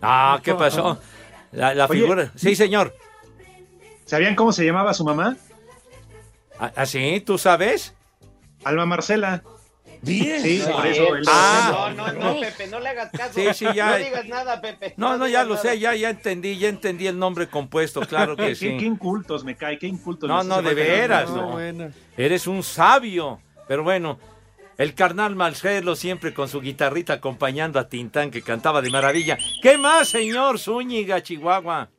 Ah, 0.02 0.40
¿qué 0.42 0.56
pasó? 0.56 1.00
La, 1.52 1.76
la 1.76 1.86
Oye. 1.86 2.02
figura. 2.02 2.32
Sí, 2.36 2.56
señor. 2.56 2.96
¿Sabían 4.06 4.36
cómo 4.36 4.52
se 4.52 4.66
llamaba 4.66 4.96
su 4.96 5.04
mamá? 5.04 5.38
¿Ah, 6.60 6.72
ah, 6.76 6.86
sí? 6.88 7.22
¿Tú 7.24 7.38
sabes? 7.38 7.94
Alma 8.64 8.88
Marcela. 8.88 9.44
Bien. 10.02 10.42
Sí, 10.42 10.64
por 10.72 10.86
eso. 10.86 11.04
Ah. 11.28 11.92
No, 11.96 12.12
no, 12.14 12.34
no, 12.34 12.40
Pepe, 12.42 12.68
no 12.68 12.80
le 12.80 12.90
hagas 12.90 13.12
caso. 13.12 13.34
Sí, 13.34 13.46
sí, 13.54 13.66
ya. 13.76 13.92
No 13.92 13.98
digas 13.98 14.26
nada, 14.28 14.62
Pepe. 14.62 14.94
No, 14.98 15.18
no, 15.18 15.28
ya 15.28 15.44
lo 15.44 15.56
nada. 15.56 15.62
sé, 15.72 15.80
ya, 15.80 15.96
ya 15.96 16.10
entendí, 16.10 16.58
ya 16.58 16.70
entendí 16.70 17.08
el 17.08 17.18
nombre 17.18 17.48
compuesto, 17.48 18.02
claro 18.02 18.36
Qué, 18.36 18.44
que 18.44 18.50
qué- 18.50 18.56
sí. 18.56 18.78
qué 18.78 18.86
incultos 18.86 19.44
me 19.44 19.56
cae, 19.56 19.78
qué 19.78 19.88
incultos. 19.88 20.28
No, 20.30 20.44
no, 20.44 20.62
de 20.62 20.74
veras, 20.74 21.30
No, 21.30 21.36
no. 21.38 21.52
bueno. 21.54 21.90
Eres 22.16 22.48
un 22.48 22.64
sabio. 22.64 23.42
Pero 23.68 23.84
bueno, 23.84 24.18
el 24.78 24.94
carnal 24.94 25.36
Marcelo 25.36 25.96
siempre 25.96 26.34
con 26.34 26.48
su 26.48 26.62
guitarrita 26.62 27.14
acompañando 27.14 27.80
a 27.80 27.90
Tintán 27.90 28.32
que 28.32 28.42
cantaba 28.42 28.82
de 28.82 28.90
maravilla. 28.90 29.38
¿Qué 29.62 29.78
más, 29.78 30.08
señor 30.10 30.60
Zúñiga, 30.60 31.22
Chihuahua? 31.22 31.90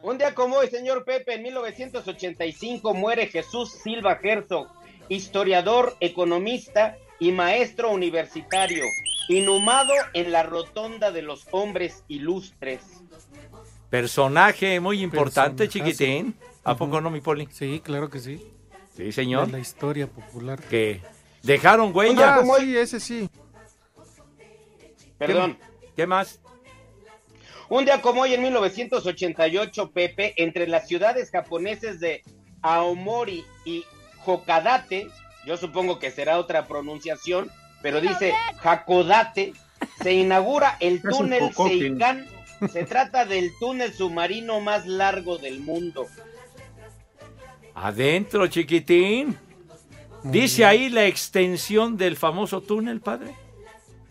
Un 0.00 0.16
día 0.16 0.32
como 0.32 0.56
hoy, 0.58 0.68
señor 0.68 1.04
Pepe, 1.04 1.34
en 1.34 1.42
1985 1.42 2.94
muere 2.94 3.26
Jesús 3.26 3.72
Silva 3.82 4.18
Herzog, 4.22 4.68
historiador, 5.08 5.96
economista 5.98 6.96
y 7.18 7.32
maestro 7.32 7.90
universitario, 7.90 8.84
inhumado 9.28 9.92
en 10.12 10.32
la 10.32 10.42
Rotonda 10.42 11.10
de 11.10 11.22
los 11.22 11.46
Hombres 11.50 12.04
Ilustres. 12.08 12.82
Personaje 13.90 14.80
muy 14.80 15.02
importante, 15.02 15.64
Personajazo. 15.64 15.90
chiquitín. 15.94 16.36
¿A 16.64 16.76
poco 16.76 17.00
no, 17.00 17.10
mi 17.10 17.20
poli? 17.20 17.48
Sí, 17.50 17.80
claro 17.82 18.10
que 18.10 18.20
sí. 18.20 18.42
Sí, 18.94 19.12
señor. 19.12 19.46
De 19.46 19.52
la 19.52 19.58
historia 19.60 20.06
popular. 20.06 20.60
Que 20.60 21.00
dejaron 21.42 21.96
huella. 21.96 22.36
Ah, 22.36 22.44
sí, 22.58 22.76
ese 22.76 23.00
sí. 23.00 23.30
Perdón. 25.16 25.58
¿Qué 25.96 26.06
más? 26.06 26.40
Un 27.70 27.84
día 27.84 28.00
como 28.00 28.22
hoy, 28.22 28.34
en 28.34 28.42
1988, 28.42 29.90
Pepe, 29.90 30.34
entre 30.36 30.66
las 30.66 30.88
ciudades 30.88 31.30
japoneses 31.30 32.00
de 32.00 32.22
Aomori 32.62 33.44
y 33.64 33.84
Hokadate, 34.24 35.08
yo 35.48 35.56
supongo 35.56 35.98
que 35.98 36.10
será 36.10 36.38
otra 36.38 36.66
pronunciación, 36.66 37.50
pero 37.80 38.02
dice 38.02 38.34
Hakodate, 38.62 39.54
se 40.02 40.12
inaugura 40.12 40.76
el 40.78 41.00
túnel. 41.00 41.50
Seikan. 41.54 42.26
Se 42.70 42.84
trata 42.84 43.24
del 43.24 43.52
túnel 43.58 43.94
submarino 43.94 44.60
más 44.60 44.84
largo 44.86 45.38
del 45.38 45.60
mundo. 45.60 46.06
Adentro, 47.74 48.46
chiquitín. 48.48 49.38
Dice 50.22 50.66
ahí 50.66 50.90
la 50.90 51.06
extensión 51.06 51.96
del 51.96 52.18
famoso 52.18 52.60
túnel, 52.60 53.00
padre. 53.00 53.34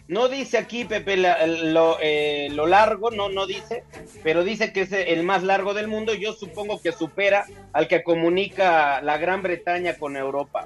No 0.08 0.30
dice 0.30 0.58
aquí, 0.58 0.86
Pepe, 0.86 1.18
la- 1.18 1.46
lo, 1.48 1.98
eh, 2.02 2.48
lo 2.52 2.66
largo, 2.66 3.12
no, 3.12 3.28
no 3.30 3.46
dice, 3.46 3.84
pero 4.24 4.44
dice 4.46 4.72
que 4.72 4.82
es 4.82 4.92
el 4.94 5.24
más 5.24 5.44
largo 5.44 5.74
del 5.74 5.88
mundo. 5.90 6.14
Yo 6.14 6.32
supongo 6.34 6.82
que 6.82 6.92
supera 6.94 7.46
al 7.74 7.88
que 7.90 8.04
comunica 8.04 9.02
la 9.02 9.18
Gran 9.18 9.44
Bretaña 9.44 9.96
con 9.98 10.16
Europa. 10.16 10.66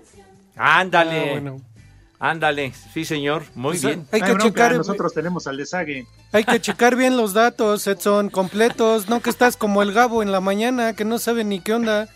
Ándale. 0.55 1.19
Ah, 1.29 1.31
bueno. 1.31 1.62
Ándale. 2.19 2.71
Sí, 2.93 3.03
señor. 3.03 3.41
Muy 3.55 3.71
Pues, 3.71 3.83
bien. 3.83 4.05
Hay 4.12 4.21
que 4.21 4.27
bronca, 4.33 4.43
checar, 4.43 4.75
nosotros 4.75 5.12
tenemos 5.12 5.48
al 5.48 5.57
desague. 5.57 6.05
hay 6.31 6.43
que 6.43 6.62
checar 6.62 6.95
bien 6.95 7.17
los 7.17 7.33
datos, 7.33 7.88
Edson, 7.88 8.29
completos, 8.29 9.10
no 9.10 9.21
que 9.21 9.31
estás 9.31 9.57
como 9.57 9.81
el 9.81 9.91
Gabo 9.91 10.21
en 10.21 10.31
la 10.31 10.39
mañana 10.39 10.93
que 10.95 11.03
no 11.03 11.17
sabe 11.17 11.43
ni 11.43 11.62
qué 11.62 11.74
onda. 11.74 12.07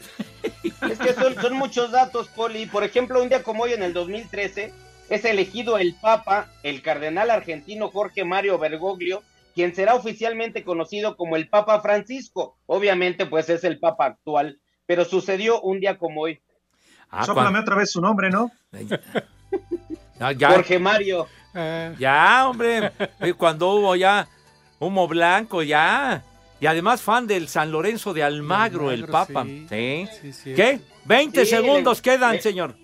Es 0.88 1.00
que 1.00 1.14
son, 1.16 1.34
son 1.42 1.54
muchos 1.56 1.90
datos, 1.92 2.28
Poli. 2.28 2.68
Por 2.68 2.84
ejemplo, 2.84 3.20
un 3.24 3.30
día 3.30 3.42
como 3.42 3.64
hoy, 3.64 3.74
en 3.74 3.82
el 3.82 3.94
2013, 3.94 4.72
es 5.10 5.26
elegido 5.26 5.78
el 5.78 5.94
Papa, 5.96 6.50
el 6.64 6.82
cardenal 6.82 7.30
argentino 7.32 7.90
Jorge 7.90 8.24
Mario 8.26 8.58
Bergoglio, 8.58 9.22
quien 9.54 9.74
será 9.76 9.96
oficialmente 9.96 10.64
conocido 10.64 11.16
como 11.16 11.36
el 11.36 11.48
Papa 11.50 11.80
Francisco. 11.82 12.58
Obviamente, 12.66 13.26
pues 13.26 13.50
es 13.50 13.64
el 13.64 13.80
Papa 13.80 14.06
actual, 14.06 14.60
pero 14.86 15.06
sucedió 15.06 15.62
un 15.62 15.80
día 15.80 15.98
como 15.98 16.22
hoy. 16.22 16.42
Ah, 17.10 17.26
Sóplame 17.26 17.60
otra 17.60 17.76
vez 17.76 17.92
su 17.92 18.02
nombre, 18.02 18.30
¿no? 18.30 18.52
Ya, 20.38 20.50
Jorge 20.50 20.80
Mario. 20.80 21.28
Ah, 21.54 21.92
ya, 22.00 22.48
hombre. 22.50 22.92
Eh, 23.22 23.34
Cuando 23.34 23.74
hubo 23.74 23.96
ya 23.96 24.28
humo 24.80 25.08
blanco, 25.08 25.62
ya. 25.64 26.24
Y 26.60 26.66
además 26.68 27.02
fan 27.02 27.28
del 27.28 27.48
San 27.48 27.72
Lorenzo 27.72 28.14
de 28.14 28.24
Almagro, 28.24 28.92
el 28.92 29.04
Almagro, 29.04 29.12
Papa. 29.34 29.44
sí. 29.46 29.66
Sí. 29.70 30.08
sí, 30.22 30.34
sí. 30.34 30.54
¿Qué? 30.56 30.80
20 31.06 31.46
Sí, 31.46 31.52
segundos 31.52 31.98
le- 32.00 32.02
quedan, 32.02 32.32
le- 32.34 32.42
señor. 32.42 32.76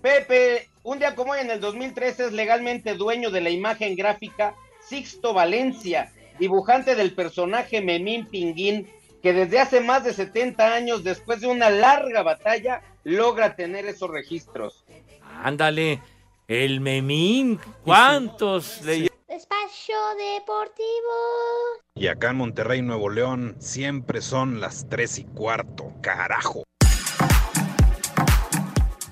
Pepe, 0.00 0.68
un 0.86 1.00
día 1.00 1.16
como 1.16 1.32
hoy, 1.32 1.40
en 1.40 1.50
el 1.50 1.60
2013, 1.60 2.26
es 2.26 2.32
legalmente 2.32 2.94
dueño 2.94 3.30
de 3.32 3.40
la 3.40 3.50
imagen 3.50 3.96
gráfica 3.96 4.54
Sixto 4.80 5.34
Valencia, 5.34 6.12
dibujante 6.38 6.94
del 6.94 7.12
personaje 7.12 7.80
Memín 7.80 8.26
Pinguín, 8.26 8.88
que 9.20 9.32
desde 9.32 9.58
hace 9.58 9.80
más 9.80 10.04
de 10.04 10.12
70 10.14 10.74
años, 10.74 11.02
después 11.02 11.40
de 11.40 11.48
una 11.48 11.70
larga 11.70 12.22
batalla, 12.22 12.82
logra 13.02 13.56
tener 13.56 13.84
esos 13.86 14.08
registros. 14.10 14.84
Ándale. 15.42 16.00
El 16.46 16.80
memín. 16.80 17.58
¿Cuántos? 17.82 18.82
le- 18.82 19.10
Espacio 19.26 19.96
Deportivo. 20.36 21.14
Y 21.96 22.06
acá 22.06 22.30
en 22.30 22.36
Monterrey, 22.36 22.80
Nuevo 22.80 23.10
León, 23.10 23.56
siempre 23.58 24.20
son 24.20 24.60
las 24.60 24.88
tres 24.88 25.18
y 25.18 25.24
cuarto, 25.24 25.92
carajo. 26.00 26.62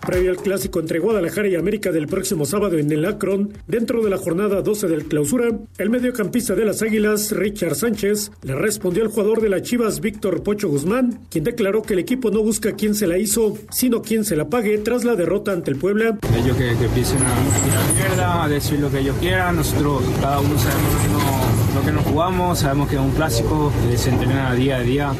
Previo 0.04 0.30
al 0.30 0.36
clásico 0.36 0.80
entre 0.80 0.98
Guadalajara 0.98 1.48
y 1.48 1.54
América 1.54 1.90
del 1.90 2.06
próximo 2.06 2.44
sábado 2.44 2.78
en 2.78 2.90
el 2.92 3.04
Akron, 3.04 3.52
dentro 3.66 4.02
de 4.02 4.10
la 4.10 4.18
jornada 4.18 4.62
12 4.62 4.88
del 4.88 5.06
clausura, 5.06 5.48
el 5.78 5.90
mediocampista 5.90 6.54
de 6.54 6.64
las 6.64 6.82
Águilas, 6.82 7.32
Richard 7.32 7.74
Sánchez, 7.74 8.30
le 8.42 8.54
respondió 8.54 9.02
al 9.02 9.10
jugador 9.10 9.40
de 9.40 9.48
las 9.48 9.62
Chivas, 9.62 10.00
Víctor 10.00 10.42
Pocho 10.42 10.68
Guzmán, 10.68 11.20
quien 11.30 11.44
declaró 11.44 11.82
que 11.82 11.94
el 11.94 12.00
equipo 12.00 12.30
no 12.30 12.42
busca 12.42 12.72
quién 12.72 12.94
se 12.94 13.06
la 13.06 13.18
hizo, 13.18 13.56
sino 13.70 14.02
quién 14.02 14.24
se 14.24 14.36
la 14.36 14.48
pague 14.48 14.78
tras 14.78 15.04
la 15.04 15.16
derrota 15.16 15.52
ante 15.52 15.70
el 15.70 15.76
Puebla. 15.78 16.18
Ellos 16.36 16.56
que, 16.56 16.76
que 16.76 16.84
empiecen 16.84 17.18
a 17.18 17.34
tirar 17.64 18.08
mierda, 18.08 18.48
decir 18.48 18.78
lo 18.80 18.90
que 18.90 19.00
ellos 19.00 19.16
quieran. 19.20 19.56
Nosotros, 19.56 20.02
cada 20.20 20.40
uno 20.40 20.58
sabemos 20.58 20.92
lo 20.92 21.00
que 21.00 21.08
nos, 21.08 21.74
lo 21.74 21.82
que 21.82 21.92
nos 21.92 22.04
jugamos, 22.04 22.58
sabemos 22.58 22.88
que 22.88 22.96
es 22.96 23.00
un 23.00 23.10
clásico, 23.12 23.72
eh, 23.90 23.96
se 23.96 24.10
entrena 24.10 24.54
día 24.54 24.76
a 24.76 24.80
día, 24.80 25.12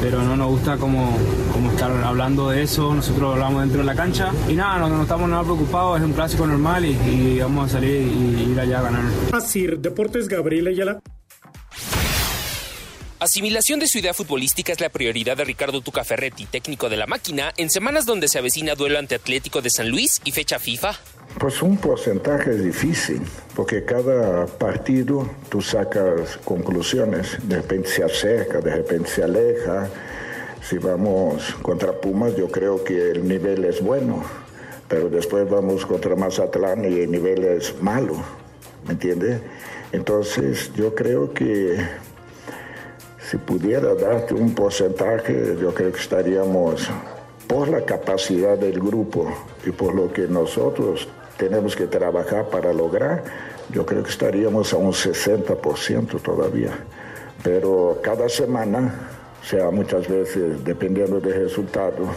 pero 0.00 0.22
no 0.22 0.36
nos 0.36 0.48
gusta 0.48 0.76
como, 0.76 1.16
como 1.52 1.70
estar 1.70 1.90
hablando 2.04 2.50
de 2.50 2.62
eso. 2.62 2.94
Nosotros 2.94 3.34
hablamos 3.34 3.62
dentro 3.62 3.80
de 3.80 3.86
la 3.86 3.94
cancha 3.94 4.32
y 4.48 4.54
nada, 4.54 4.78
no, 4.78 4.88
no 4.88 5.02
estamos 5.02 5.28
nada 5.28 5.42
preocupados, 5.42 5.98
es 5.98 6.04
un 6.04 6.12
clásico 6.12 6.46
normal 6.46 6.84
y, 6.84 6.90
y 6.90 7.40
vamos 7.40 7.70
a 7.70 7.72
salir 7.74 8.02
y 8.02 8.52
ir 8.52 8.60
allá 8.60 8.80
a 8.80 8.82
ganar. 8.82 9.02
Asir 9.32 9.78
Deportes 9.78 10.28
Gabriel 10.28 10.68
Ayala. 10.68 11.00
Asimilación 13.20 13.80
de 13.80 13.88
su 13.88 13.98
idea 13.98 14.14
futbolística 14.14 14.72
es 14.72 14.80
la 14.80 14.90
prioridad 14.90 15.36
de 15.36 15.44
Ricardo 15.44 15.80
Tuca 15.80 16.04
Ferretti, 16.04 16.46
técnico 16.46 16.88
de 16.88 16.96
la 16.96 17.08
máquina, 17.08 17.52
en 17.56 17.68
semanas 17.68 18.06
donde 18.06 18.28
se 18.28 18.38
avecina 18.38 18.76
duelo 18.76 19.00
ante 19.00 19.16
Atlético 19.16 19.60
de 19.60 19.70
San 19.70 19.88
Luis 19.88 20.20
y 20.24 20.30
fecha 20.30 20.60
FIFA. 20.60 20.94
Pues 21.36 21.62
un 21.62 21.76
porcentaje 21.76 22.50
es 22.50 22.64
difícil, 22.64 23.22
porque 23.54 23.84
cada 23.84 24.46
partido 24.46 25.28
tú 25.48 25.60
sacas 25.60 26.38
conclusiones, 26.44 27.36
de 27.46 27.56
repente 27.56 27.88
se 27.90 28.02
acerca, 28.02 28.60
de 28.60 28.74
repente 28.74 29.08
se 29.08 29.22
aleja. 29.22 29.88
Si 30.62 30.78
vamos 30.78 31.54
contra 31.62 31.92
Pumas, 31.92 32.34
yo 32.34 32.50
creo 32.50 32.82
que 32.82 33.10
el 33.12 33.28
nivel 33.28 33.64
es 33.66 33.80
bueno, 33.80 34.24
pero 34.88 35.08
después 35.08 35.48
vamos 35.48 35.86
contra 35.86 36.16
Mazatlán 36.16 36.84
y 36.84 37.00
el 37.00 37.10
nivel 37.10 37.44
es 37.44 37.80
malo, 37.80 38.16
¿me 38.86 38.94
entiendes? 38.94 39.40
Entonces 39.92 40.72
yo 40.74 40.94
creo 40.94 41.32
que 41.32 41.76
si 43.30 43.36
pudiera 43.36 43.94
darte 43.94 44.34
un 44.34 44.54
porcentaje, 44.54 45.56
yo 45.60 45.72
creo 45.72 45.92
que 45.92 46.00
estaríamos 46.00 46.88
por 47.46 47.68
la 47.68 47.84
capacidad 47.84 48.58
del 48.58 48.80
grupo 48.80 49.30
y 49.64 49.70
por 49.70 49.94
lo 49.94 50.12
que 50.12 50.26
nosotros 50.28 51.08
tenemos 51.38 51.74
que 51.74 51.86
trabajar 51.86 52.48
para 52.50 52.72
lograr, 52.72 53.24
yo 53.70 53.86
creo 53.86 54.02
que 54.02 54.10
estaríamos 54.10 54.72
a 54.72 54.76
un 54.76 54.92
60% 54.92 56.20
todavía. 56.20 56.72
Pero 57.42 58.00
cada 58.02 58.28
semana, 58.28 59.08
o 59.40 59.46
sea, 59.46 59.70
muchas 59.70 60.08
veces, 60.08 60.64
dependiendo 60.64 61.20
del 61.20 61.44
resultado, 61.44 62.12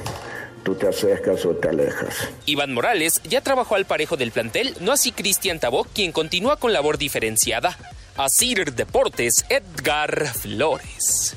tú 0.63 0.75
te 0.75 0.87
acercas 0.87 1.45
o 1.45 1.51
te 1.55 1.69
alejas. 1.69 2.29
Iván 2.45 2.73
Morales 2.73 3.21
ya 3.23 3.41
trabajó 3.41 3.75
al 3.75 3.85
parejo 3.85 4.17
del 4.17 4.31
plantel, 4.31 4.75
no 4.81 4.91
así 4.91 5.11
Cristian 5.11 5.59
Tabó, 5.59 5.85
quien 5.85 6.11
continúa 6.11 6.57
con 6.57 6.73
labor 6.73 6.97
diferenciada. 6.97 7.77
Asir 8.17 8.73
Deportes, 8.73 9.45
Edgar 9.49 10.27
Flores. 10.33 11.35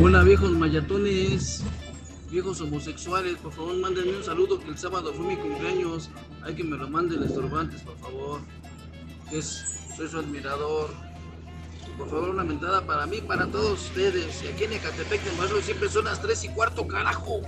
Hola 0.00 0.22
viejos 0.22 0.52
mayatones, 0.52 1.64
viejos 2.30 2.60
homosexuales, 2.60 3.36
por 3.38 3.52
favor 3.52 3.74
mándenme 3.78 4.16
un 4.16 4.22
saludo 4.22 4.60
que 4.60 4.68
el 4.68 4.78
sábado 4.78 5.12
fue 5.12 5.26
mi 5.26 5.36
cumpleaños. 5.36 6.08
Hay 6.44 6.54
que 6.54 6.62
me 6.62 6.76
lo 6.76 6.88
manden 6.88 7.24
estorbantes, 7.24 7.82
por 7.82 7.98
favor. 7.98 8.40
Es, 9.32 9.64
soy 9.96 10.08
su 10.08 10.18
admirador. 10.20 10.90
Por 11.98 12.08
favor, 12.08 12.30
una 12.30 12.44
mentada 12.44 12.86
para 12.86 13.06
mí, 13.06 13.20
para 13.20 13.48
todos 13.48 13.86
ustedes. 13.86 14.40
Y 14.44 14.46
aquí 14.46 14.64
en 14.64 14.74
Ecatepec 14.74 15.20
de 15.24 15.32
Morelos 15.32 15.64
siempre 15.64 15.88
son 15.88 16.04
las 16.04 16.22
3 16.22 16.44
y 16.44 16.48
cuarto, 16.50 16.86
carajo. 16.86 17.40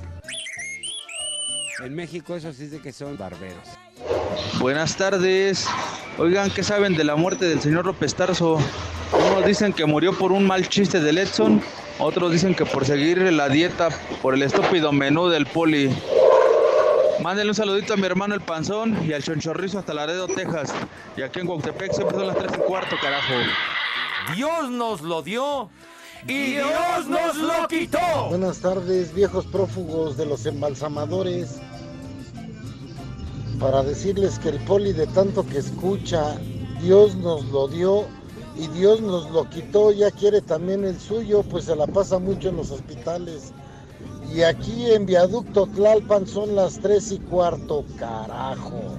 En 1.85 1.95
México 1.95 2.35
eso 2.35 2.53
sí 2.53 2.65
es 2.65 2.73
de 2.73 2.81
que 2.81 2.93
son 2.93 3.17
barberos. 3.17 3.69
Buenas 4.59 4.97
tardes. 4.97 5.69
Oigan, 6.19 6.51
¿qué 6.51 6.65
saben 6.65 6.97
de 6.97 7.05
la 7.05 7.15
muerte 7.15 7.45
del 7.45 7.61
señor 7.61 7.87
López 7.87 8.13
Tarso? 8.13 8.59
Unos 9.13 9.47
dicen 9.47 9.73
que 9.73 9.87
murió 9.87 10.19
por 10.19 10.33
un 10.33 10.47
mal 10.47 10.69
chiste 10.69 10.99
del 10.99 11.19
Edson, 11.19 11.63
otros 12.01 12.33
dicen 12.33 12.55
que 12.55 12.65
por 12.67 12.85
seguir 12.85 13.19
la 13.33 13.49
dieta 13.49 13.89
por 14.23 14.35
el 14.35 14.43
estúpido 14.43 14.93
menú 14.93 15.29
del 15.29 15.47
poli. 15.47 15.91
Mándenle 17.23 17.51
un 17.51 17.55
saludito 17.55 17.95
a 17.95 17.97
mi 17.97 18.07
hermano 18.07 18.35
el 18.35 18.41
Panzón 18.41 18.97
y 19.07 19.13
al 19.13 19.23
Chonchorrizo 19.23 19.79
hasta 19.79 19.93
Laredo, 19.93 20.27
Texas. 20.27 20.73
Y 21.17 21.23
aquí 21.23 21.41
en 21.41 21.47
Guautepec 21.47 21.93
siempre 21.93 22.17
son 22.17 22.27
las 22.27 22.37
3 22.39 22.53
y 22.57 22.61
cuarto, 22.63 22.97
carajo. 23.01 23.35
Dios 24.35 24.71
nos 24.71 25.03
lo 25.03 25.21
dio 25.21 25.69
y 26.27 26.53
Dios 26.53 27.07
nos 27.09 27.37
lo 27.37 27.69
quitó. 27.69 27.99
Buenas 28.29 28.61
tardes, 28.61 29.15
viejos 29.15 29.47
prófugos 29.47 30.17
de 30.17 30.27
los 30.27 30.47
embalsamadores. 30.47 31.61
Para 33.59 33.83
decirles 33.83 34.39
que 34.39 34.49
el 34.49 34.59
poli 34.61 34.95
de 34.95 35.07
tanto 35.09 35.47
que 35.47 35.59
escucha, 35.59 36.39
Dios 36.81 37.15
nos 37.17 37.45
lo 37.47 37.69
dio 37.69 38.07
y 38.61 38.69
Dios 38.69 39.01
nos 39.01 39.31
lo 39.31 39.49
quitó, 39.49 39.91
ya 39.91 40.11
quiere 40.11 40.43
también 40.43 40.85
el 40.85 41.01
suyo, 41.01 41.43
pues 41.43 41.65
se 41.65 41.75
la 41.75 41.87
pasa 41.87 42.19
mucho 42.19 42.51
en 42.51 42.57
los 42.57 42.71
hospitales. 42.71 43.55
Y 44.31 44.43
aquí 44.43 44.91
en 44.91 45.07
Viaducto 45.07 45.67
Tlalpan 45.67 46.27
son 46.27 46.55
las 46.55 46.79
tres 46.79 47.11
y 47.11 47.19
cuarto, 47.21 47.87
carajo. 47.99 48.99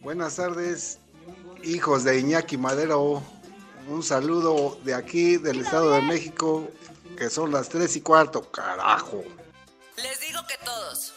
Buenas 0.00 0.36
tardes, 0.36 0.98
hijos 1.64 2.04
de 2.04 2.20
Iñaki 2.20 2.58
Madero. 2.58 3.22
Un 3.88 4.02
saludo 4.02 4.76
de 4.84 4.92
aquí, 4.92 5.38
del 5.38 5.62
Estado 5.62 5.92
de 5.92 6.02
México, 6.02 6.68
que 7.16 7.30
son 7.30 7.52
las 7.52 7.70
tres 7.70 7.96
y 7.96 8.02
cuarto, 8.02 8.42
carajo. 8.50 9.24
Les 9.96 10.20
digo 10.20 10.40
que 10.46 10.62
todos. 10.62 11.14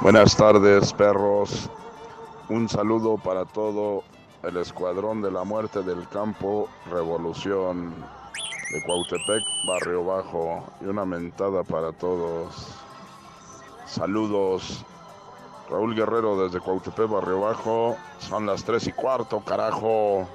Buenas 0.00 0.36
tardes, 0.36 0.92
perros. 0.92 1.68
Un 2.48 2.68
saludo 2.68 3.18
para 3.18 3.44
todo 3.44 4.02
el 4.42 4.56
Escuadrón 4.56 5.22
de 5.22 5.30
la 5.30 5.44
Muerte 5.44 5.82
del 5.82 6.08
Campo, 6.08 6.68
Revolución 6.90 7.94
de 8.72 8.82
Cuautepec, 8.84 9.42
Barrio 9.66 10.04
Bajo, 10.04 10.64
y 10.80 10.86
una 10.86 11.04
mentada 11.04 11.62
para 11.62 11.92
todos. 11.92 12.74
Saludos. 13.86 14.84
Raúl 15.70 15.94
Guerrero 15.94 16.42
desde 16.42 16.60
Cuautepec, 16.60 17.08
Barrio 17.08 17.40
Bajo. 17.40 17.96
Son 18.18 18.44
las 18.44 18.64
tres 18.64 18.88
y 18.88 18.92
cuarto, 18.92 19.40
carajo. 19.40 20.26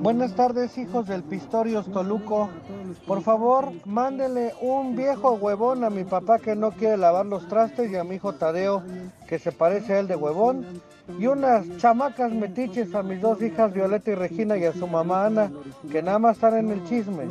Buenas 0.00 0.34
tardes, 0.34 0.78
hijos 0.78 1.06
del 1.06 1.22
Pistorios 1.22 1.90
Toluco. 1.90 2.48
Por 3.06 3.22
favor, 3.22 3.72
mándele 3.84 4.52
un 4.60 4.96
viejo 4.96 5.32
huevón 5.32 5.84
a 5.84 5.90
mi 5.90 6.04
papá 6.04 6.38
que 6.38 6.54
no 6.54 6.70
quiere 6.70 6.96
lavar 6.96 7.26
los 7.26 7.46
trastes 7.48 7.90
y 7.90 7.96
a 7.96 8.04
mi 8.04 8.16
hijo 8.16 8.34
Tadeo 8.34 8.82
que 9.28 9.38
se 9.38 9.52
parece 9.52 9.94
a 9.94 10.00
él 10.00 10.08
de 10.08 10.16
huevón. 10.16 10.80
Y 11.18 11.26
unas 11.26 11.64
chamacas 11.78 12.32
metiches 12.32 12.94
a 12.94 13.02
mis 13.02 13.20
dos 13.20 13.40
hijas 13.42 13.72
Violeta 13.72 14.10
y 14.10 14.14
Regina 14.14 14.56
y 14.56 14.64
a 14.64 14.72
su 14.72 14.86
mamá 14.86 15.26
Ana, 15.26 15.50
que 15.90 16.02
nada 16.02 16.18
más 16.18 16.36
están 16.36 16.56
en 16.58 16.70
el 16.70 16.84
chisme. 16.84 17.28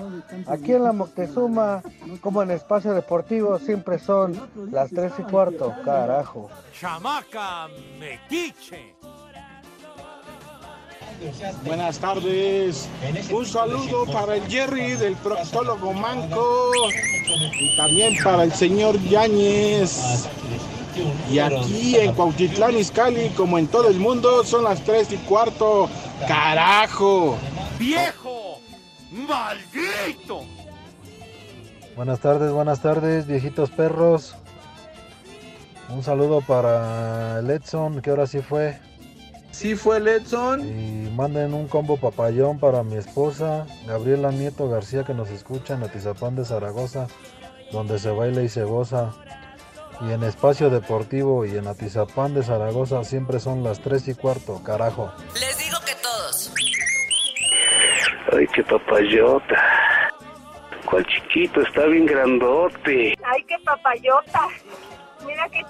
Aquí 0.47 0.73
en 0.73 0.83
la 0.83 0.93
Moctezuma, 0.93 1.83
como 2.21 2.41
en 2.41 2.51
Espacio 2.51 2.93
Deportivo, 2.93 3.59
siempre 3.59 3.99
son 3.99 4.39
las 4.71 4.89
tres 4.89 5.13
y 5.19 5.23
cuarto, 5.23 5.73
carajo. 5.83 6.49
Chamaca 6.73 7.67
metiche. 7.99 8.95
Buenas 11.65 11.97
tardes. 11.99 12.87
Un 13.31 13.45
saludo 13.45 14.05
para 14.05 14.35
el 14.35 14.47
Jerry 14.47 14.93
del 14.93 15.15
proctólogo 15.15 15.93
Manco 15.93 16.71
y 17.59 17.75
también 17.75 18.15
para 18.23 18.43
el 18.43 18.53
señor 18.53 18.99
Yáñez. 19.01 20.27
Y 21.29 21.39
aquí 21.39 21.95
en 21.97 22.13
Cuautitlán 22.13 22.77
Izcalli, 22.77 23.29
como 23.29 23.57
en 23.57 23.67
todo 23.67 23.89
el 23.89 23.97
mundo, 23.99 24.43
son 24.43 24.63
las 24.63 24.81
tres 24.83 25.11
y 25.11 25.17
cuarto. 25.17 25.89
¡Carajo! 26.27 27.37
¡Viejo! 27.79 28.59
¡Maldito! 29.11 30.43
Buenas 31.95 32.19
tardes, 32.19 32.51
buenas 32.51 32.81
tardes, 32.81 33.25
viejitos 33.25 33.71
perros. 33.71 34.35
Un 35.89 36.03
saludo 36.03 36.41
para 36.41 37.39
el 37.39 37.49
Edson, 37.49 38.01
que 38.01 38.09
ahora 38.11 38.27
sí 38.27 38.39
fue. 38.39 38.86
Sí 39.57 39.75
fue 39.75 39.97
el 39.97 40.07
Edson. 40.07 40.61
Y 40.61 41.09
manden 41.15 41.55
un 41.55 41.67
combo 41.67 41.97
papayón 41.97 42.59
para 42.59 42.83
mi 42.83 42.95
esposa, 42.95 43.65
Gabriela 43.87 44.29
Nieto 44.29 44.69
García, 44.69 45.03
que 45.03 45.15
nos 45.15 45.31
escucha 45.31 45.73
en 45.73 45.81
Atizapán 45.81 46.35
de 46.35 46.45
Zaragoza, 46.45 47.07
donde 47.71 47.97
se 47.97 48.11
baila 48.11 48.43
y 48.43 48.49
se 48.49 48.63
goza. 48.63 49.13
Y 50.01 50.11
en 50.11 50.21
Espacio 50.21 50.69
Deportivo 50.69 51.43
y 51.43 51.57
en 51.57 51.65
Atizapán 51.65 52.35
de 52.35 52.43
Zaragoza 52.43 53.03
siempre 53.03 53.39
son 53.39 53.63
las 53.63 53.79
3 53.79 54.09
y 54.09 54.13
cuarto, 54.13 54.61
carajo. 54.63 55.11
Les 55.33 55.57
digo 55.57 55.77
que 55.83 55.93
todos. 56.03 56.53
Ay, 58.31 58.45
qué 58.53 58.63
papayota. 58.63 60.11
Cuál 60.85 61.03
chiquito, 61.07 61.61
está 61.61 61.87
bien 61.87 62.05
grandote. 62.05 63.15
Ay, 63.23 63.43
qué 63.47 63.55
papayota. 63.65 64.49
Mira 65.25 65.49
que 65.49 65.63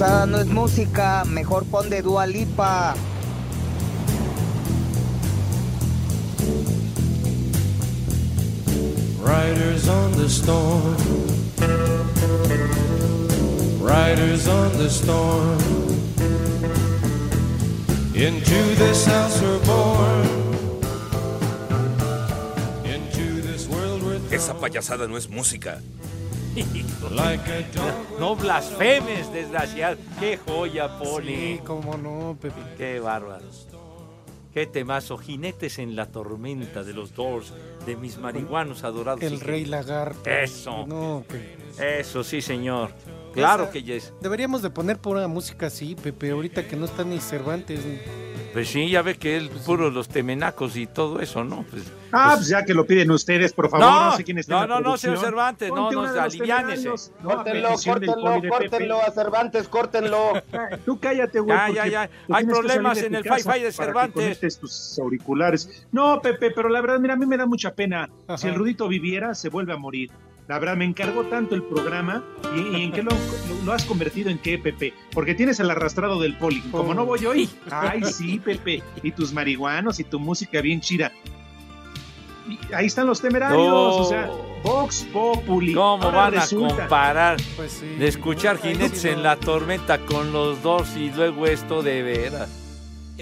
no 0.00 0.38
es 0.38 0.46
música, 0.46 1.24
mejor 1.26 1.66
pon 1.66 1.90
de 1.90 2.00
Dua 2.00 2.26
Lipa. 2.26 2.94
Riders 9.22 9.88
on 9.88 10.12
the 10.12 10.28
storm. 10.28 10.96
riders 13.78 14.48
on 14.48 14.72
the 14.78 14.88
storm. 14.88 15.58
Into 18.14 18.74
this 18.76 19.04
house 19.04 19.42
we're 19.42 19.58
born. 19.66 20.26
Into 22.86 23.42
this 23.42 23.68
world 23.68 24.02
we're 24.02 24.20
Esa 24.34 24.54
payasada 24.54 25.06
no 25.08 25.18
es 25.18 25.28
música. 25.28 25.82
No 28.18 28.36
blasfemes, 28.36 29.32
desgraciado. 29.32 29.96
Qué 30.18 30.36
joya, 30.36 30.98
Poli. 30.98 31.34
Sí, 31.34 31.60
cómo 31.64 31.96
no, 31.96 32.36
Pepe. 32.40 32.60
Qué 32.76 33.00
bárbaro. 33.00 33.44
Qué 34.52 34.66
temazo. 34.66 35.16
Jinetes 35.16 35.78
en 35.78 35.94
la 35.94 36.06
tormenta 36.06 36.82
de 36.82 36.92
los 36.92 37.14
Doors, 37.14 37.52
de 37.86 37.96
mis 37.96 38.18
marihuanos 38.18 38.82
adorados. 38.84 39.22
El 39.22 39.40
rey 39.40 39.64
lagarto. 39.64 40.28
Eso. 40.28 40.86
No, 40.86 41.24
que- 41.28 42.00
Eso, 42.00 42.24
sí, 42.24 42.42
señor. 42.42 42.90
Claro 43.32 43.64
Esa- 43.64 43.72
que 43.72 43.82
yes. 43.84 44.12
Deberíamos 44.20 44.60
de 44.60 44.70
poner 44.70 44.98
pura 44.98 45.26
música 45.28 45.66
así, 45.66 45.94
Pepe, 45.94 46.30
ahorita 46.32 46.66
que 46.66 46.74
no 46.74 46.84
está 46.86 47.04
ni 47.04 47.20
Cervantes. 47.20 47.80
ni- 47.86 47.98
Pues 48.52 48.68
sí, 48.68 48.90
ya 48.90 49.02
ve 49.02 49.16
que 49.16 49.36
es 49.36 49.48
puro 49.48 49.90
los 49.90 50.08
temenacos 50.08 50.76
y 50.76 50.86
todo 50.86 51.20
eso, 51.20 51.44
¿no? 51.44 51.64
Pues, 51.70 51.84
Ah, 52.12 52.32
pues 52.36 52.48
ya 52.48 52.64
que 52.64 52.74
lo 52.74 52.86
piden 52.86 53.10
ustedes, 53.10 53.52
por 53.52 53.70
favor, 53.70 53.86
no, 53.86 54.16
sé 54.16 54.24
quién 54.24 54.38
está 54.38 54.54
no, 54.54 54.62
en 54.64 54.68
la 54.70 54.80
no, 54.80 54.90
no, 54.90 54.96
señor. 54.96 55.18
Cervantes, 55.18 55.68
no, 55.68 55.76
Ponte 55.76 55.94
no, 55.94 56.02
los 56.02 56.16
aliviánese. 56.16 56.88
No, 56.88 56.96
Córtenlo, 57.22 57.68
córtenlo, 57.84 58.48
córtenlo 58.48 59.00
a 59.00 59.10
Cervantes, 59.12 59.68
córtenlo. 59.68 60.32
Tú 60.84 60.98
cállate, 60.98 61.40
güey. 61.40 61.56
Ya, 61.56 61.70
ya, 61.70 61.86
ya. 61.86 62.10
Hay 62.32 62.46
que 62.46 62.50
problemas 62.50 62.98
en 62.98 63.14
el 63.14 63.22
Fi-Fi 63.22 63.60
de 63.60 63.72
para 63.72 64.08
que 64.08 64.22
Cervantes. 64.22 64.58
tus 64.58 64.98
auriculares. 64.98 65.86
No, 65.92 66.20
Pepe, 66.20 66.50
pero 66.50 66.68
la 66.68 66.80
verdad, 66.80 66.98
mira, 66.98 67.14
a 67.14 67.16
mí 67.16 67.26
me 67.26 67.36
da 67.36 67.46
mucha 67.46 67.74
pena. 67.74 68.08
Si 68.36 68.48
el 68.48 68.56
Rudito 68.56 68.88
viviera, 68.88 69.34
se 69.34 69.48
vuelve 69.48 69.72
a 69.72 69.76
morir. 69.76 70.10
La 70.50 70.58
verdad, 70.58 70.76
me 70.76 70.84
encargó 70.84 71.22
tanto 71.26 71.54
el 71.54 71.62
programa 71.62 72.24
y, 72.56 72.76
y 72.76 72.82
en 72.82 72.90
qué 72.90 73.04
lo, 73.04 73.72
has 73.72 73.84
convertido 73.84 74.30
en 74.30 74.38
qué, 74.38 74.58
Pepe. 74.58 74.92
Porque 75.12 75.36
tienes 75.36 75.60
el 75.60 75.70
arrastrado 75.70 76.18
del 76.20 76.36
poli. 76.38 76.60
Como 76.72 76.92
no 76.92 77.06
voy 77.06 77.24
hoy, 77.24 77.48
ay, 77.70 78.02
sí, 78.02 78.40
Pepe. 78.40 78.82
Y 79.00 79.12
tus 79.12 79.32
marihuanos 79.32 80.00
y 80.00 80.04
tu 80.04 80.18
música 80.18 80.60
bien 80.60 80.80
chida. 80.80 81.12
Y 82.48 82.58
ahí 82.74 82.86
están 82.86 83.06
los 83.06 83.20
temerarios, 83.20 83.64
No. 83.64 83.96
o 83.98 84.04
sea, 84.04 84.28
Vox 84.64 85.06
Populi. 85.12 85.72
¿Cómo 85.72 86.02
Ahora 86.02 86.30
van 86.30 86.38
a 86.40 86.48
comparar 86.48 87.36
Pues 87.54 87.80
de 87.80 88.08
escuchar 88.08 88.58
jinetes 88.58 89.04
en 89.04 89.22
la 89.22 89.36
tormenta 89.36 89.98
con 89.98 90.32
los 90.32 90.64
dos 90.64 90.96
y 90.96 91.12
luego 91.12 91.46
esto 91.46 91.84
de 91.84 92.02
veras? 92.02 92.59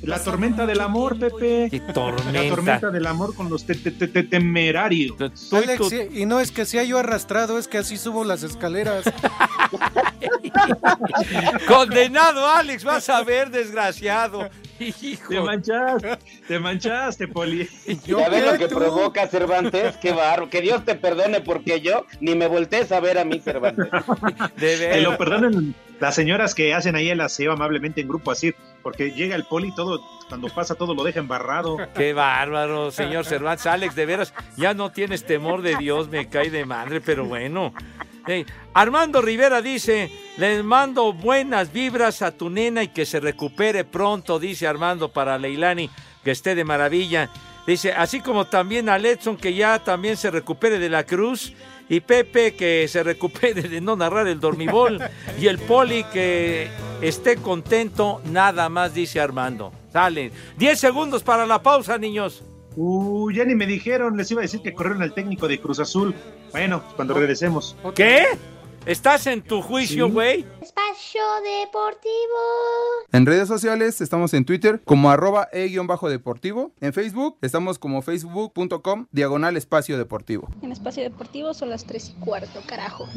La 0.03 0.23
tormenta 0.23 0.67
del 0.67 0.81
amor, 0.81 1.19
Pepe. 1.19 1.69
¿Qué 1.71 1.79
La 1.87 1.93
tormenta? 1.93 2.49
tormenta 2.49 2.91
del 2.91 3.07
amor 3.07 3.35
con 3.35 3.49
los 3.51 3.65
te- 3.65 3.75
te- 3.75 3.91
te- 3.91 4.09
te- 4.09 4.23
temerarios. 4.23 5.17
Alex, 5.53 5.89
sí, 5.89 6.01
y 6.15 6.27
no 6.27 6.41
es 6.41 6.51
que 6.53 6.65
sea 6.65 6.85
yo 6.85 6.99
arrastrado, 6.99 7.59
es 7.59 7.69
que 7.69 7.79
así 7.79 7.97
subo 7.97 8.25
las 8.25 8.43
escaleras. 8.43 9.05
Condenado, 11.67 12.47
Alex, 12.47 12.85
vas 12.85 13.09
a 13.09 13.23
ver, 13.23 13.51
desgraciado. 13.51 14.49
Te 15.29 15.41
manchaste, 15.41 16.19
te 16.47 16.59
manchaste, 16.61 17.27
Poli. 17.27 17.69
¿Ya 18.07 18.29
ves 18.29 18.47
lo 18.47 18.59
que 18.59 18.69
provoca 18.69 19.27
Cervantes? 19.27 19.97
Qué 19.97 20.13
barro. 20.13 20.49
Que 20.49 20.61
Dios 20.61 20.85
te 20.85 20.95
perdone 20.95 21.41
porque 21.41 21.81
yo 21.81 22.07
ni 22.21 22.37
me 22.37 22.47
voltees 22.47 22.93
a 22.93 23.01
ver 23.01 23.19
a 23.19 23.25
mí, 23.25 23.41
Cervantes. 23.41 23.89
Que 24.57 25.01
lo 25.01 25.19
perdonen 25.19 25.75
las 25.99 26.15
señoras 26.15 26.55
que 26.55 26.75
hacen 26.75 26.95
ahí 26.95 27.09
el 27.11 27.21
aseo 27.21 27.51
amablemente 27.51 28.01
en 28.01 28.07
grupo 28.07 28.31
así, 28.31 28.55
porque 28.83 29.13
llega 29.13 29.37
el 29.37 29.45
Poli 29.45 29.69
y 29.69 29.75
todo, 29.75 30.03
cuando 30.29 30.49
pasa 30.49 30.75
todo 30.75 30.95
lo 30.95 31.05
deja 31.05 31.21
embarrado. 31.21 31.77
Qué 31.95 32.13
bárbaro, 32.13 32.91
señor 32.91 33.25
Cervantes. 33.27 33.67
Alex, 33.67 33.95
de 33.95 34.07
veras, 34.07 34.35
ya 34.57 34.75
no 34.75 34.91
tienes 34.91 35.25
temor 35.25 35.63
de 35.63 35.77
Dios, 35.77 36.09
me 36.09 36.29
cae 36.29 36.51
de 36.51 36.65
madre, 36.65 37.01
pero 37.01 37.25
bueno. 37.25 37.73
Hey, 38.27 38.45
Armando 38.75 39.23
Rivera 39.23 39.63
dice, 39.63 40.11
les 40.37 40.63
mando 40.63 41.15
buenas 41.15 41.73
vibras 41.73 42.21
a 42.21 42.31
tu 42.31 42.51
nena 42.51 42.83
y 42.83 42.89
que 42.89 43.07
se 43.07 43.21
recupere 43.21 43.85
pronto, 43.85 44.39
dice 44.39 44.67
Armando 44.67 45.11
para 45.11 45.39
Leilani, 45.39 45.89
que 46.23 46.33
esté 46.33 46.55
de 46.55 46.65
maravilla. 46.65 47.31
Dice, 47.67 47.93
así 47.93 48.21
como 48.21 48.47
también 48.47 48.89
a 48.89 48.99
Letson, 48.99 49.37
que 49.37 49.55
ya 49.55 49.79
también 49.83 50.17
se 50.17 50.31
recupere 50.31 50.79
de 50.79 50.89
la 50.89 51.05
cruz, 51.05 51.53
y 51.89 52.01
Pepe, 52.01 52.55
que 52.55 52.87
se 52.89 53.03
recupere 53.03 53.63
de 53.63 53.81
no 53.81 53.97
narrar 53.97 54.27
el 54.27 54.41
dormibol, 54.41 54.99
y 55.41 55.47
el 55.47 55.59
Poli, 55.59 56.05
que 56.13 56.69
esté 57.01 57.37
contento, 57.37 58.21
nada 58.31 58.69
más, 58.69 58.95
dice 58.95 59.21
Armando. 59.21 59.73
Sale. 59.93 60.31
10 60.59 60.79
segundos 60.79 61.23
para 61.23 61.47
la 61.47 61.63
pausa, 61.63 61.99
niños. 61.99 62.43
Uh, 62.77 63.31
ya 63.33 63.45
ni 63.45 63.55
me 63.55 63.67
dijeron, 63.67 64.17
les 64.17 64.31
iba 64.31 64.41
a 64.41 64.43
decir 64.43 64.61
que 64.61 64.73
corrieron 64.73 65.03
al 65.03 65.15
técnico 65.15 65.49
de 65.49 65.59
Cruz 65.59 65.81
Azul. 65.81 66.15
Bueno, 66.53 66.83
cuando 66.95 67.15
regresemos. 67.15 67.77
¿Qué? 67.95 68.27
¿Estás 68.87 69.27
en 69.27 69.43
tu 69.43 69.61
juicio, 69.61 70.11
güey? 70.11 70.47
Espacio 70.63 71.23
Deportivo. 71.43 72.09
En 73.13 73.27
redes 73.27 73.49
sociales 73.49 74.01
estamos 74.01 74.33
en 74.35 74.45
Twitter 74.45 74.81
como 74.85 75.11
arroba 75.11 75.49
e-deportivo. 75.53 76.73
En 76.81 76.93
Facebook 76.93 77.37
estamos 77.43 77.79
como 77.79 78.01
facebook.com 78.03 79.07
diagonal 79.11 79.57
espacio 79.57 79.99
deportivo. 79.99 80.49
En 80.63 80.73
Espacio 80.73 81.03
Deportivo 81.03 81.53
son 81.55 81.71
las 81.71 81.85
3 81.85 82.15
y 82.17 82.21
cuarto, 82.21 82.63
carajo. 82.67 83.09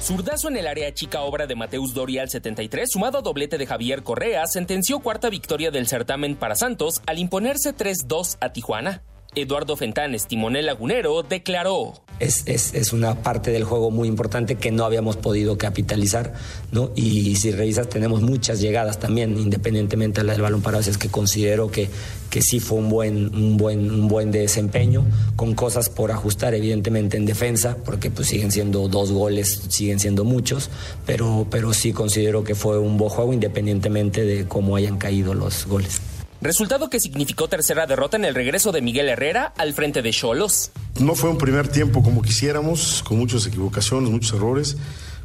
Zurdazo 0.00 0.48
en 0.48 0.56
el 0.56 0.68
área 0.68 0.94
chica 0.94 1.22
obra 1.22 1.46
de 1.48 1.56
Mateus 1.56 1.92
Doria 1.92 2.22
al 2.22 2.30
73, 2.30 2.88
sumado 2.90 3.18
a 3.18 3.22
doblete 3.22 3.58
de 3.58 3.66
Javier 3.66 4.04
Correa, 4.04 4.46
sentenció 4.46 5.00
cuarta 5.00 5.28
victoria 5.28 5.72
del 5.72 5.88
certamen 5.88 6.36
para 6.36 6.54
Santos 6.54 7.02
al 7.06 7.18
imponerse 7.18 7.74
3-2 7.74 8.38
a 8.40 8.52
Tijuana. 8.52 9.02
Eduardo 9.34 9.76
Fentanes, 9.76 10.26
timonel 10.26 10.66
lagunero, 10.66 11.22
declaró. 11.22 11.92
Es, 12.18 12.42
es, 12.46 12.74
es 12.74 12.92
una 12.92 13.22
parte 13.22 13.50
del 13.52 13.62
juego 13.62 13.90
muy 13.90 14.08
importante 14.08 14.56
que 14.56 14.72
no 14.72 14.84
habíamos 14.84 15.16
podido 15.16 15.58
capitalizar, 15.58 16.32
¿no? 16.72 16.90
Y, 16.96 17.36
si 17.36 17.52
revisas, 17.52 17.88
tenemos 17.88 18.22
muchas 18.22 18.60
llegadas 18.60 18.98
también, 18.98 19.38
independientemente 19.38 20.22
de 20.22 20.26
la 20.26 20.32
del 20.32 20.42
balón 20.42 20.62
parado, 20.62 20.82
es 20.90 20.98
que 20.98 21.08
considero 21.10 21.70
que, 21.70 21.88
que 22.30 22.42
sí 22.42 22.58
fue 22.58 22.78
un 22.78 22.88
buen, 22.88 23.34
un, 23.34 23.56
buen, 23.56 23.90
un 23.90 24.08
buen 24.08 24.32
desempeño, 24.32 25.04
con 25.36 25.54
cosas 25.54 25.90
por 25.90 26.10
ajustar, 26.10 26.54
evidentemente, 26.54 27.16
en 27.16 27.26
defensa, 27.26 27.76
porque 27.84 28.10
pues 28.10 28.28
siguen 28.28 28.50
siendo 28.50 28.88
dos 28.88 29.12
goles, 29.12 29.62
siguen 29.68 30.00
siendo 30.00 30.24
muchos, 30.24 30.70
pero, 31.06 31.46
pero 31.50 31.72
sí 31.72 31.92
considero 31.92 32.42
que 32.42 32.54
fue 32.56 32.78
un 32.78 32.96
buen 32.96 33.10
juego, 33.10 33.32
independientemente 33.32 34.24
de 34.24 34.48
cómo 34.48 34.74
hayan 34.74 34.98
caído 34.98 35.34
los 35.34 35.66
goles. 35.66 36.00
Resultado 36.40 36.88
que 36.88 37.00
significó 37.00 37.48
tercera 37.48 37.86
derrota 37.86 38.16
en 38.16 38.24
el 38.24 38.34
regreso 38.34 38.70
de 38.70 38.80
Miguel 38.80 39.08
Herrera 39.08 39.52
al 39.56 39.74
frente 39.74 40.02
de 40.02 40.12
Cholos. 40.12 40.70
No 41.00 41.16
fue 41.16 41.30
un 41.30 41.38
primer 41.38 41.66
tiempo 41.66 42.00
como 42.00 42.22
quisiéramos, 42.22 43.02
con 43.02 43.18
muchas 43.18 43.44
equivocaciones, 43.46 44.08
muchos 44.10 44.34
errores, 44.34 44.76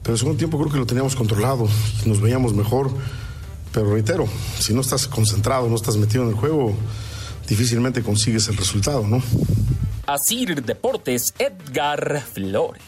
pero 0.02 0.13
el 0.13 0.19
segundo 0.19 0.39
tiempo 0.39 0.58
creo 0.58 0.71
que 0.71 0.80
lo 0.80 0.88
teníamos 0.88 1.15
controlado 1.15 1.67
nos 2.06 2.19
veíamos 2.19 2.54
mejor. 2.54 2.91
Pero 3.71 3.93
reitero, 3.93 4.28
si 4.60 4.73
no 4.73 4.82
estás 4.82 5.08
concentrado, 5.08 5.69
no 5.69 5.76
estás 5.76 5.97
metido 5.97 6.23
en 6.23 6.30
el 6.30 6.36
juego, 6.36 6.76
difícilmente 7.47 8.02
consigues 8.02 8.47
el 8.47 8.58
resultado, 8.58 9.08
¿no? 9.08 9.21
Asir 10.08 10.63
Deportes, 10.63 11.34
Edgar 11.38 12.21
Flores. 12.21 12.84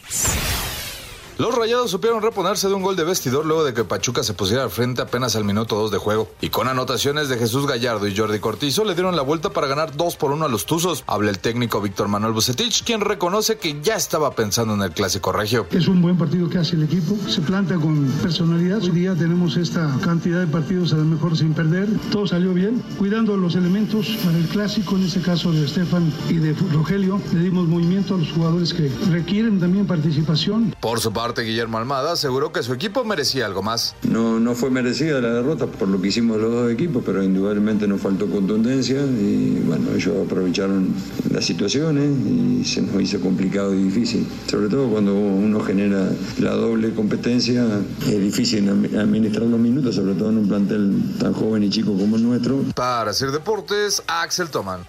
Los 1.38 1.54
Rayados 1.54 1.91
supieron 1.91 2.21
reponerse 2.21 2.69
de 2.69 2.76
un 2.76 2.82
gol 2.82 2.95
de 2.95 3.04
vestidor 3.04 3.45
luego 3.45 3.65
de 3.65 3.74
que 3.74 3.84
Pachuca 3.84 4.24
se 4.24 4.34
pusiera 4.34 4.63
al 4.63 4.69
frente 4.69 5.02
apenas 5.02 5.36
al 5.36 5.43
minuto 5.43 5.76
2 5.76 5.91
de 5.91 5.98
juego. 5.98 6.30
Y 6.39 6.48
con 6.48 6.69
anotaciones 6.69 7.28
de 7.28 7.38
Jesús 7.38 7.67
Gallardo 7.67 8.08
y 8.08 8.15
Jordi 8.15 8.39
Cortizo 8.39 8.86
le 8.86 8.93
dieron 8.93 9.17
la 9.17 9.21
vuelta 9.21 9.50
para 9.50 9.67
ganar 9.67 9.98
2 9.98 10.15
por 10.15 10.32
1 10.32 10.45
a 10.45 10.48
los 10.48 10.65
Tuzos. 10.65 11.04
Habla 11.08 11.32
el 11.32 11.39
técnico 11.39 11.82
Víctor 11.82 12.08
Manuel 12.08 12.32
Bucetich, 12.32 12.86
quien 12.86 13.02
reconoce 13.02 13.58
que 13.58 13.82
ya 13.82 13.95
estaba 13.95 14.32
pensando 14.32 14.76
en 14.76 14.82
el 14.82 14.91
clásico 14.91 15.34
regio. 15.34 15.67
Es 15.71 15.89
un 15.89 16.02
buen 16.02 16.17
partido 16.17 16.48
que 16.48 16.58
hace 16.58 16.78
el 16.78 16.84
equipo, 16.84 17.17
se 17.30 17.41
planta 17.41 17.76
con 17.76 18.06
personalidad. 18.24 18.82
Hoy 18.82 18.91
día 18.91 19.13
tenemos 19.13 19.58
esta 19.58 19.93
cantidad 20.02 20.39
de 20.39 20.48
partidos 20.48 20.93
a 20.93 20.95
lo 20.95 21.04
mejor 21.04 21.38
sin 21.38 21.54
perder. 21.54 21.89
Todo 22.13 22.28
salió 22.28 22.54
bien, 22.54 22.82
cuidando 22.98 23.36
los 23.36 23.56
elementos 23.56 24.08
para 24.24 24.38
el 24.38 24.48
clásico, 24.48 24.95
en 24.95 25.04
este 25.04 25.21
caso 25.21 25.52
de 25.52 25.65
Estefan 25.65 26.13
y 26.30 26.36
de 26.36 26.54
Rogelio. 26.71 27.19
Le 27.34 27.41
dimos 27.41 27.67
movimiento 27.67 28.15
a 28.15 28.19
los 28.19 28.32
jugadores 28.32 28.74
que 28.74 28.89
requieren 29.12 29.60
también 29.60 29.86
participación. 29.86 30.74
Por 30.80 31.02
su 31.02 31.12
parte, 31.12 31.24
Guillermo 31.33 31.77
Almada 31.77 32.13
aseguró 32.13 32.51
que 32.51 32.61
su 32.61 32.73
equipo 32.73 33.03
merecía 33.03 33.45
algo 33.45 33.61
más. 33.63 33.95
No, 34.03 34.39
no 34.39 34.53
fue 34.53 34.69
merecida 34.69 35.19
la 35.21 35.29
derrota 35.29 35.65
por 35.65 35.88
lo 35.88 36.01
que 36.01 36.09
hicimos 36.09 36.39
los 36.39 36.51
dos 36.51 36.71
equipos, 36.71 37.03
pero 37.05 37.23
indudablemente 37.23 37.88
nos 37.88 38.01
faltó 38.01 38.29
contundencia 38.29 39.01
y 39.01 39.61
bueno, 39.65 39.89
ellos 39.95 40.13
aprovecharon 40.25 40.93
las 41.31 41.45
situaciones 41.45 42.09
y 42.25 42.63
se 42.65 42.81
nos 42.81 43.01
hizo 43.01 43.19
complicado 43.19 43.73
y 43.73 43.83
difícil. 43.83 44.27
Sobre 44.47 44.69
todo 44.69 44.88
cuando 44.89 45.13
uno 45.13 45.59
genera 45.61 46.09
la 46.39 46.51
doble 46.51 46.93
competencia, 46.93 47.65
es 48.01 48.21
difícil 48.21 48.69
administrar 48.97 49.47
los 49.47 49.59
minutos, 49.59 49.95
sobre 49.95 50.13
todo 50.13 50.29
en 50.29 50.38
un 50.38 50.47
plantel 50.47 51.15
tan 51.19 51.33
joven 51.33 51.63
y 51.63 51.69
chico 51.69 51.97
como 51.97 52.15
el 52.15 52.23
nuestro. 52.23 52.59
Para 52.75 53.11
hacer 53.11 53.31
deportes, 53.31 54.03
Axel 54.07 54.49
Toman. 54.49 54.81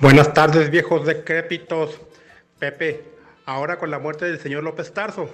Buenas 0.00 0.34
tardes, 0.34 0.70
viejos 0.70 1.06
decrépitos. 1.06 1.98
Pepe, 2.58 3.04
ahora 3.46 3.78
con 3.78 3.90
la 3.90 3.98
muerte 3.98 4.26
del 4.26 4.38
señor 4.38 4.62
López 4.62 4.92
Tarso, 4.92 5.30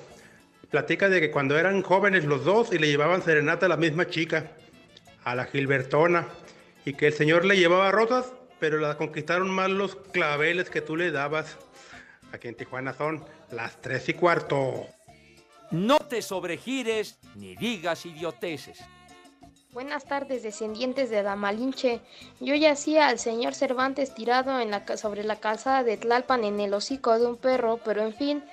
platica 0.71 1.09
de 1.09 1.21
que 1.21 1.31
cuando 1.31 1.59
eran 1.59 1.83
jóvenes 1.83 2.25
los 2.25 2.45
dos 2.45 2.73
y 2.73 2.79
le 2.79 2.87
llevaban 2.87 3.23
serenata 3.23 3.67
a 3.67 3.69
la 3.69 3.77
misma 3.77 4.07
chica. 4.09 4.53
a 5.25 5.35
la 5.35 5.45
Gilbertona 5.45 6.27
y 6.85 6.95
que 6.95 7.07
el 7.09 7.13
señor 7.13 7.45
le 7.45 7.57
llevaba 7.57 7.93
rosas, 7.93 8.33
pero 8.59 8.79
la 8.79 8.97
conquistaron 8.97 9.51
más 9.51 9.71
los 9.71 9.95
claveles 9.95 10.69
que 10.71 10.81
tú 10.81 10.97
le 10.97 11.11
dabas. 11.13 11.57
Aquí 12.33 12.49
en 12.49 12.57
Tijuana 12.57 12.93
son 12.93 13.25
las 13.51 13.81
tres 13.81 14.09
y 14.09 14.15
cuarto. 14.15 14.87
No 15.71 15.99
te 15.99 16.23
sobregires 16.23 17.19
ni 17.37 17.57
digas 17.57 18.05
idioteces. 18.05 18.79
Buenas 19.73 20.05
tardes, 20.05 20.43
descendientes 20.43 21.09
de 21.09 21.23
Damalinche. 21.23 22.01
Yo 22.41 22.55
yacía 22.55 23.09
al 23.09 23.19
señor 23.19 23.55
Cervantes 23.55 24.15
tirado 24.15 24.61
en 24.61 24.71
la, 24.71 24.85
sobre 24.99 25.25
la 25.25 25.37
calzada 25.37 25.83
de 25.83 25.97
Tlalpan 25.97 26.45
en 26.45 26.61
el 26.61 26.75
hocico 26.75 27.19
de 27.19 27.25
un 27.25 27.39
perro, 27.39 27.81
pero 27.83 28.03
en 28.03 28.13
fin, 28.13 28.45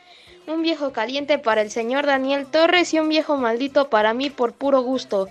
un 0.48 0.62
viejo 0.62 0.94
caliente 0.94 1.38
para 1.38 1.62
el 1.62 1.72
señor 1.72 2.06
Daniel 2.06 2.48
Torres 2.48 2.94
y 2.94 3.00
un 3.00 3.10
viejo 3.10 3.36
maldito 3.36 3.90
para 3.90 4.14
mí 4.14 4.30
por 4.30 4.54
puro 4.54 4.80
gusto. 4.80 5.28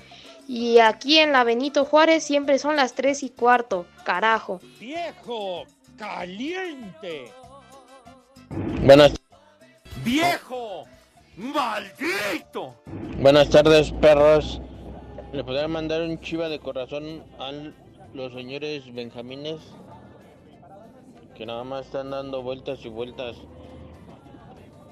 Y 0.46 0.79
aquí 0.81 1.20
en 1.20 1.33
la 1.33 1.42
Benito 1.42 1.87
Juárez 1.87 2.22
siempre 2.22 2.59
son 2.59 2.77
las 2.77 2.92
tres 2.92 3.22
y 3.22 3.31
cuarto, 3.31 3.87
carajo. 4.05 4.61
¡Viejo 4.79 5.64
caliente! 5.96 7.33
Buenas, 8.83 9.14
¡Viejo! 10.05 10.85
¡Maldito! 11.38 12.74
buenas 13.16 13.48
tardes, 13.48 13.90
perros. 13.92 14.61
¿Le 15.33 15.45
podrían 15.45 15.71
mandar 15.71 16.01
un 16.01 16.19
chiva 16.21 16.49
de 16.49 16.59
corazón 16.59 17.23
a 17.38 17.53
los 18.14 18.33
señores 18.33 18.93
Benjamines? 18.95 19.61
Que 21.37 21.45
nada 21.45 21.64
más 21.64 21.85
están 21.85 22.11
dando 22.11 22.43
vueltas 22.43 22.83
y 22.85 22.88
vueltas 22.88 23.37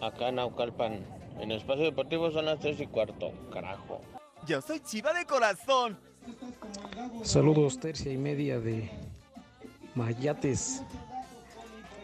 acá 0.03 0.29
en 0.29 0.35
Naucalpan. 0.35 1.07
En 1.41 1.51
el 1.51 1.59
espacio 1.59 1.85
deportivo 1.85 2.31
son 2.31 2.45
las 2.45 2.61
3 2.61 2.81
y 2.81 2.87
cuarto, 2.87 3.33
carajo. 3.51 4.03
Yo 4.47 4.61
soy 4.61 4.81
chiva 4.81 5.15
de 5.15 5.25
corazón. 5.25 5.99
Saludos, 7.23 7.81
tercia 7.81 8.13
y 8.13 8.19
media 8.19 8.61
de 8.61 8.91
Mayates. 9.95 10.83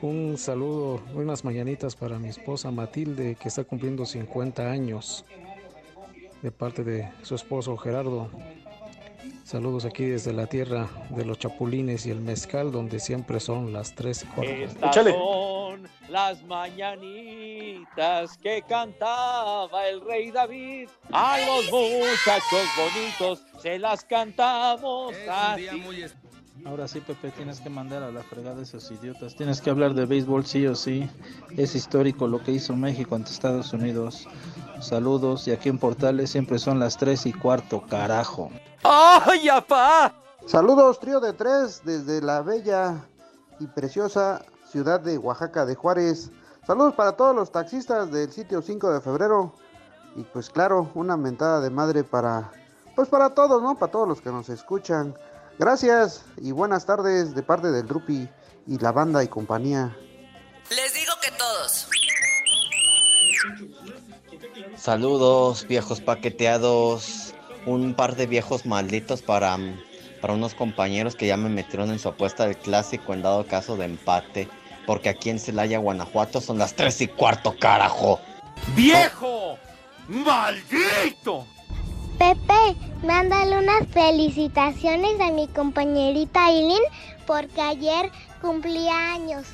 Un 0.01 0.39
saludo, 0.39 1.03
unas 1.15 1.45
mañanitas 1.45 1.95
para 1.95 2.19
mi 2.19 2.29
esposa 2.29 2.71
Matilde, 2.71 3.37
que 3.37 3.49
está 3.49 3.63
cumpliendo 3.63 4.07
50 4.07 4.71
años, 4.71 5.25
de 6.43 6.51
parte 6.51 6.85
de 6.85 7.11
su 7.23 7.35
esposo 7.35 7.77
Gerardo. 7.77 8.29
Saludos 9.45 9.85
aquí 9.85 10.05
desde 10.05 10.33
la 10.33 10.47
tierra 10.47 10.89
de 11.11 11.25
los 11.25 11.39
chapulines 11.39 12.07
y 12.07 12.11
el 12.11 12.21
mezcal, 12.21 12.73
donde 12.73 13.01
siempre 13.01 13.39
son 13.39 13.73
las 13.73 13.95
3 13.95 14.23
y 14.23 14.27
cuarto. 14.27 14.53
Estas 14.53 14.95
son 14.95 15.89
las 16.09 16.43
mañanitas 16.45 18.37
que 18.39 18.63
cantaba 18.69 19.87
el 19.89 20.01
rey 20.01 20.31
David. 20.31 20.89
A 21.13 21.39
los 21.41 21.71
muchachos 21.71 22.67
bonitos 22.77 23.43
se 23.61 23.79
las 23.79 24.05
cantamos 24.05 25.15
así. 25.29 25.69
Ahora 26.65 26.87
sí, 26.87 27.01
Pepe, 27.01 27.31
tienes 27.31 27.61
que 27.61 27.69
mandar 27.69 28.03
a 28.05 28.13
la 28.13 28.23
fregada 28.23 28.61
a 28.61 28.63
esos 28.63 28.91
idiotas. 28.91 29.35
Tienes 29.35 29.61
que 29.61 29.71
hablar 29.71 29.95
de 29.95 30.07
béisbol 30.07 30.47
sí 30.47 30.67
o 30.67 30.77
sí. 30.77 31.09
Es 31.57 31.75
histórico 31.75 32.29
lo 32.29 32.43
que 32.43 32.53
hizo 32.53 32.77
México 32.77 33.17
ante 33.17 33.33
Estados 33.33 33.73
Unidos. 33.73 34.29
Saludos, 34.83 35.47
y 35.47 35.53
aquí 35.53 35.69
en 35.69 35.79
Portales 35.79 36.31
siempre 36.31 36.59
son 36.59 36.79
las 36.79 36.97
3 36.97 37.27
y 37.27 37.33
cuarto, 37.33 37.83
carajo. 37.89 38.51
¡Ay, 38.83 39.49
apá! 39.49 40.15
Saludos, 40.47 40.99
trío 40.99 41.21
de 41.21 41.33
tres, 41.33 41.83
desde 41.85 42.21
la 42.21 42.43
bella 42.43 42.97
y 43.61 43.67
preciosa 43.69 44.45
ciudad 44.71 45.01
de 45.01 45.17
Oaxaca 45.17 45.65
de 45.65 45.77
Juárez. 45.77 46.31
Saludos 46.67 46.95
para 46.95 47.13
todos 47.13 47.35
los 47.35 47.53
taxistas 47.53 48.11
del 48.11 48.33
sitio 48.33 48.61
5 48.61 48.93
de 48.93 49.01
febrero. 49.01 49.55
Y 50.17 50.25
pues 50.25 50.51
claro, 50.51 50.91
una 50.95 51.17
mentada 51.17 51.61
de 51.61 51.71
madre 51.71 52.03
para, 52.03 52.51
pues 52.97 53.09
para 53.09 53.31
todos, 53.31 53.63
¿no? 53.63 53.79
Para 53.79 53.93
todos 53.93 54.09
los 54.09 54.21
que 54.21 54.31
nos 54.31 54.49
escuchan. 54.49 55.15
Gracias 55.59 56.25
y 56.39 56.51
buenas 56.51 56.87
tardes 56.87 57.35
de 57.35 57.43
parte 57.43 57.71
del 57.71 57.87
Drupi 57.87 58.29
y 58.67 58.79
la 58.79 58.91
banda 58.91 59.23
y 59.23 59.29
compañía. 59.29 59.97
Les 60.71 60.93
digo 60.95 61.13
que 61.23 61.31
todos. 61.39 61.89
Saludos, 64.83 65.69
viejos 65.69 66.01
paqueteados. 66.01 67.35
Un 67.67 67.95
par 67.95 68.17
de 68.17 68.27
viejos 68.27 68.67
malditos 68.67 69.23
para, 69.23 69.57
para 70.21 70.35
unos 70.35 70.55
compañeros 70.55 71.15
que 71.15 71.29
ya 71.29 71.37
me 71.37 71.49
metieron 71.49 71.93
en 71.93 72.01
su 72.01 72.09
apuesta 72.09 72.47
del 72.47 72.57
clásico 72.57 73.15
en 73.15 73.23
dado 73.23 73.47
caso 73.47 73.77
de 73.77 73.85
empate. 73.85 74.49
Porque 74.85 75.09
aquí 75.09 75.31
en 75.31 75.39
Celaya, 75.39 75.79
Guanajuato 75.79 76.41
son 76.41 76.59
las 76.59 76.75
3 76.75 77.03
y 77.03 77.07
cuarto, 77.07 77.55
carajo. 77.61 78.19
¡Viejo! 78.75 79.57
¡Maldito! 80.09 81.47
Pepe, 82.19 82.77
mándale 83.07 83.59
unas 83.59 83.87
felicitaciones 83.87 85.21
a 85.21 85.31
mi 85.31 85.47
compañerita 85.47 86.47
Aileen 86.47 86.83
porque 87.25 87.61
ayer 87.61 88.11
cumplía 88.41 89.13
años. 89.13 89.47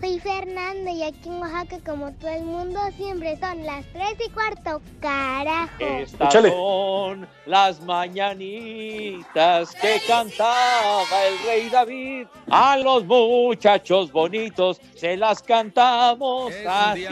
Soy 0.00 0.18
Fernanda 0.18 0.90
y 0.90 1.02
aquí 1.02 1.28
en 1.28 1.40
Oaxaca, 1.40 1.78
como 1.84 2.10
todo 2.12 2.30
el 2.30 2.44
mundo, 2.44 2.80
siempre 2.96 3.38
son 3.38 3.66
las 3.66 3.84
3 3.92 4.04
y 4.26 4.30
cuarto, 4.30 4.80
carajo. 4.98 5.72
Estas 5.78 6.32
son 6.32 7.28
las 7.44 7.82
mañanitas 7.82 9.74
que 9.74 10.00
cantaba 10.06 11.26
el 11.26 11.38
rey 11.46 11.68
David. 11.68 12.26
A 12.50 12.78
los 12.78 13.04
muchachos 13.04 14.10
bonitos 14.10 14.80
se 14.96 15.18
las 15.18 15.42
cantamos 15.42 16.54
así. 16.66 17.06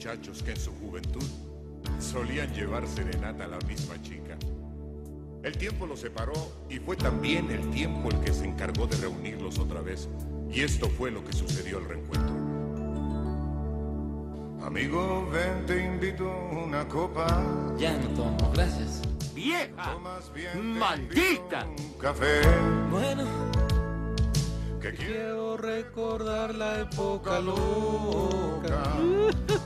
Muchachos 0.00 0.42
que 0.42 0.52
en 0.52 0.56
su 0.56 0.72
juventud 0.78 1.22
solían 1.98 2.50
llevar 2.54 2.88
serenata 2.88 3.44
a 3.44 3.48
la 3.48 3.58
misma 3.68 4.00
chica. 4.00 4.34
El 5.42 5.58
tiempo 5.58 5.86
los 5.86 6.00
separó 6.00 6.32
y 6.70 6.78
fue 6.78 6.96
también 6.96 7.50
el 7.50 7.68
tiempo 7.70 8.08
el 8.08 8.18
que 8.20 8.32
se 8.32 8.46
encargó 8.46 8.86
de 8.86 8.96
reunirlos 8.96 9.58
otra 9.58 9.82
vez. 9.82 10.08
Y 10.50 10.62
esto 10.62 10.88
fue 10.88 11.10
lo 11.10 11.22
que 11.22 11.34
sucedió 11.34 11.76
al 11.76 11.84
reencuentro. 11.84 12.34
Amigo, 14.64 15.28
ven, 15.30 15.66
te 15.66 15.84
invito 15.84 16.24
una 16.64 16.88
copa. 16.88 17.44
Ya 17.76 17.92
no 17.98 18.08
tomo, 18.14 18.52
gracias. 18.54 19.02
¡Vieja! 19.34 19.98
¡Maldita! 20.62 21.66
Café. 22.00 22.40
Bueno. 22.90 23.26
Que 24.80 24.94
quiero 24.94 25.58
recordar 25.58 26.54
la 26.54 26.80
época 26.80 27.38
loca. 27.38 28.82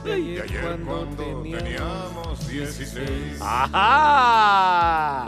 De 0.05 0.19
Y 0.19 0.37
ayer 0.39 0.43
ayer 0.43 0.61
cuando 0.61 0.85
cuando 0.85 1.41
teníamos 1.43 2.39
teníamos 2.39 2.47
16. 2.47 3.41
¡Ajá! 3.41 5.25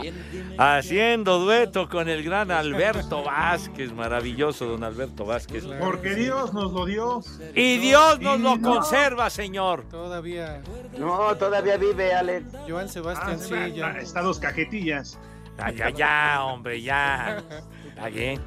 Haciendo 0.58 1.38
dueto 1.40 1.88
con 1.88 2.08
el 2.08 2.22
gran 2.22 2.50
Alberto 2.50 3.22
Vázquez, 3.24 3.92
maravilloso 3.92 4.66
don 4.66 4.84
Alberto 4.84 5.24
Vázquez. 5.24 5.64
Porque 5.80 6.14
Dios 6.14 6.52
nos 6.52 6.72
lo 6.72 6.86
dio. 6.86 7.20
Y 7.54 7.78
Dios 7.78 8.20
nos 8.20 8.38
Y 8.38 8.42
lo 8.42 8.56
no. 8.56 8.74
conserva, 8.74 9.30
señor. 9.30 9.84
Todavía. 9.90 10.62
No, 10.98 11.36
todavía 11.36 11.76
vive, 11.76 12.12
Alex. 12.14 12.44
Joan 12.68 12.88
Sebastián, 12.88 13.38
Ah, 13.40 13.66
sí, 13.66 13.72
ya. 13.74 13.90
Está 13.98 14.22
dos 14.22 14.38
cajetillas. 14.38 15.18
Ya, 15.58 15.70
ya, 15.70 15.90
ya, 15.90 16.44
hombre, 16.44 16.80
ya. 16.82 17.42
Está 17.88 18.08
bien. 18.08 18.40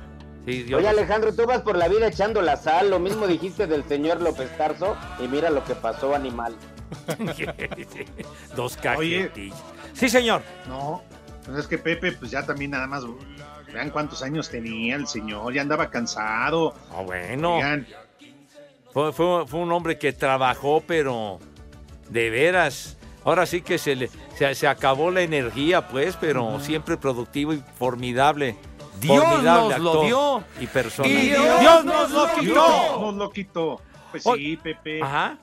Sí, 0.45 0.63
Dios. 0.63 0.79
Oye, 0.79 0.87
Alejandro, 0.89 1.33
tú 1.33 1.45
vas 1.45 1.61
por 1.61 1.77
la 1.77 1.87
vida 1.87 2.07
echando 2.07 2.41
la 2.41 2.57
sal. 2.57 2.89
Lo 2.89 2.99
mismo 2.99 3.27
dijiste 3.27 3.67
del 3.67 3.83
señor 3.87 4.21
López 4.21 4.49
Tarso. 4.57 4.97
Y 5.23 5.27
mira 5.27 5.49
lo 5.49 5.63
que 5.63 5.75
pasó, 5.75 6.15
animal. 6.15 6.55
Dos 8.55 8.77
cajetillas. 8.77 9.57
Sí, 9.93 10.09
señor. 10.09 10.41
No, 10.67 11.03
pues 11.45 11.57
es 11.59 11.67
que 11.67 11.77
Pepe, 11.77 12.11
pues 12.13 12.31
ya 12.31 12.45
también 12.45 12.71
nada 12.71 12.87
más. 12.87 13.03
Vean 13.73 13.89
cuántos 13.89 14.21
años 14.21 14.49
tenía 14.49 14.95
el 14.95 15.07
señor, 15.07 15.53
ya 15.53 15.61
andaba 15.61 15.89
cansado. 15.89 16.73
Ah, 16.93 17.01
bueno. 17.05 17.55
Oigan, 17.55 17.87
Fue, 18.91 19.13
fue- 19.13 19.47
fue 19.47 19.59
un 19.61 19.71
hombre 19.71 19.97
que 19.97 20.11
trabajó, 20.11 20.83
pero 20.85 21.39
de 22.09 22.29
veras. 22.29 22.97
Ahora 23.23 23.45
sí 23.45 23.61
que 23.61 23.77
se 23.77 23.95
le 23.95 24.09
se, 24.35 24.53
se 24.55 24.67
acabó 24.67 25.11
la 25.11 25.21
energía, 25.21 25.87
pues, 25.87 26.17
pero 26.19 26.59
siempre 26.59 26.97
productivo 26.97 27.53
y 27.53 27.63
formidable. 27.77 28.55
Dios 29.01 29.43
nos 29.43 29.79
lo 29.79 30.03
dio. 30.03 30.43
Y 30.59 30.67
persona. 30.67 31.07
Y 31.09 31.29
Dios, 31.29 31.85
nos 31.85 32.11
lo 32.11 32.25
Dios 32.27 32.39
quitó. 32.39 33.01
nos 33.01 33.15
lo 33.15 33.29
quitó. 33.31 33.81
Pues 34.11 34.23
sí, 34.23 34.57
Pepe. 34.57 35.01
Ajá. 35.01 35.37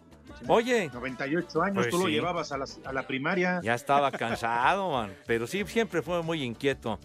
Oye. 0.47 0.89
98 0.93 1.63
años, 1.63 1.75
Pues 1.77 1.89
tú 1.91 1.99
lo 1.99 2.07
sí. 2.07 2.13
llevabas 2.13 2.53
a 2.53 2.59
la, 2.59 2.67
a 2.85 2.93
la 2.93 3.07
primaria. 3.07 3.61
Ya 3.63 3.75
estaba 3.75 4.11
cansado, 4.13 4.91
man. 4.93 5.13
Pero 5.27 5.47
sí, 5.47 5.65
siempre 5.67 6.01
fue 6.03 6.23
muy 6.23 6.43
inquieto 6.43 6.99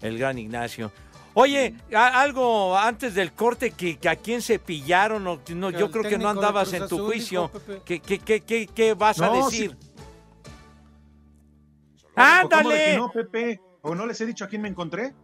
el 0.00 0.18
gran 0.18 0.38
Ignacio. 0.38 0.90
Oye, 1.34 1.74
a- 1.94 2.20
algo 2.20 2.76
antes 2.76 3.14
del 3.14 3.32
corte 3.32 3.70
que, 3.72 3.96
que 3.98 4.08
a 4.08 4.16
quién 4.16 4.42
se 4.42 4.58
pillaron, 4.58 5.26
o, 5.26 5.40
no, 5.54 5.70
yo 5.70 5.90
creo 5.90 6.04
que 6.04 6.18
no 6.18 6.28
andabas 6.28 6.72
en 6.72 6.80
tu 6.80 6.96
Azul, 6.96 7.06
juicio. 7.06 7.50
dijo. 7.52 7.82
¿Qué, 7.84 8.00
qué, 8.00 8.18
qué, 8.18 8.40
qué, 8.42 8.66
qué 8.66 8.94
vas 8.94 9.20
a 9.20 9.30
decir? 9.30 9.70
¿O 9.74 9.74
cómo 9.74 9.86
de 12.12 12.12
que 12.14 12.20
¡Ándale! 12.20 12.96
no, 12.96 13.10
Pepe? 13.10 13.60
¿O 13.82 13.94
no 13.94 14.06
les 14.06 14.20
he 14.20 14.26
dicho 14.26 14.44
a 14.44 14.48
quién 14.48 14.62
me 14.62 14.68
encontré? 14.68 15.14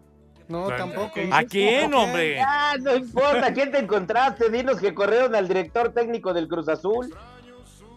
No, 0.48 0.66
tampoco. 0.68 1.20
¿A 1.30 1.44
quién, 1.44 1.92
hombre? 1.92 2.36
Ya, 2.36 2.74
no 2.80 2.96
importa, 2.96 3.52
¿quién 3.52 3.70
te 3.70 3.78
encontraste? 3.78 4.48
Dinos 4.50 4.80
que 4.80 4.94
corrieron 4.94 5.34
al 5.34 5.46
director 5.46 5.92
técnico 5.92 6.32
del 6.32 6.48
Cruz 6.48 6.68
Azul. 6.68 7.14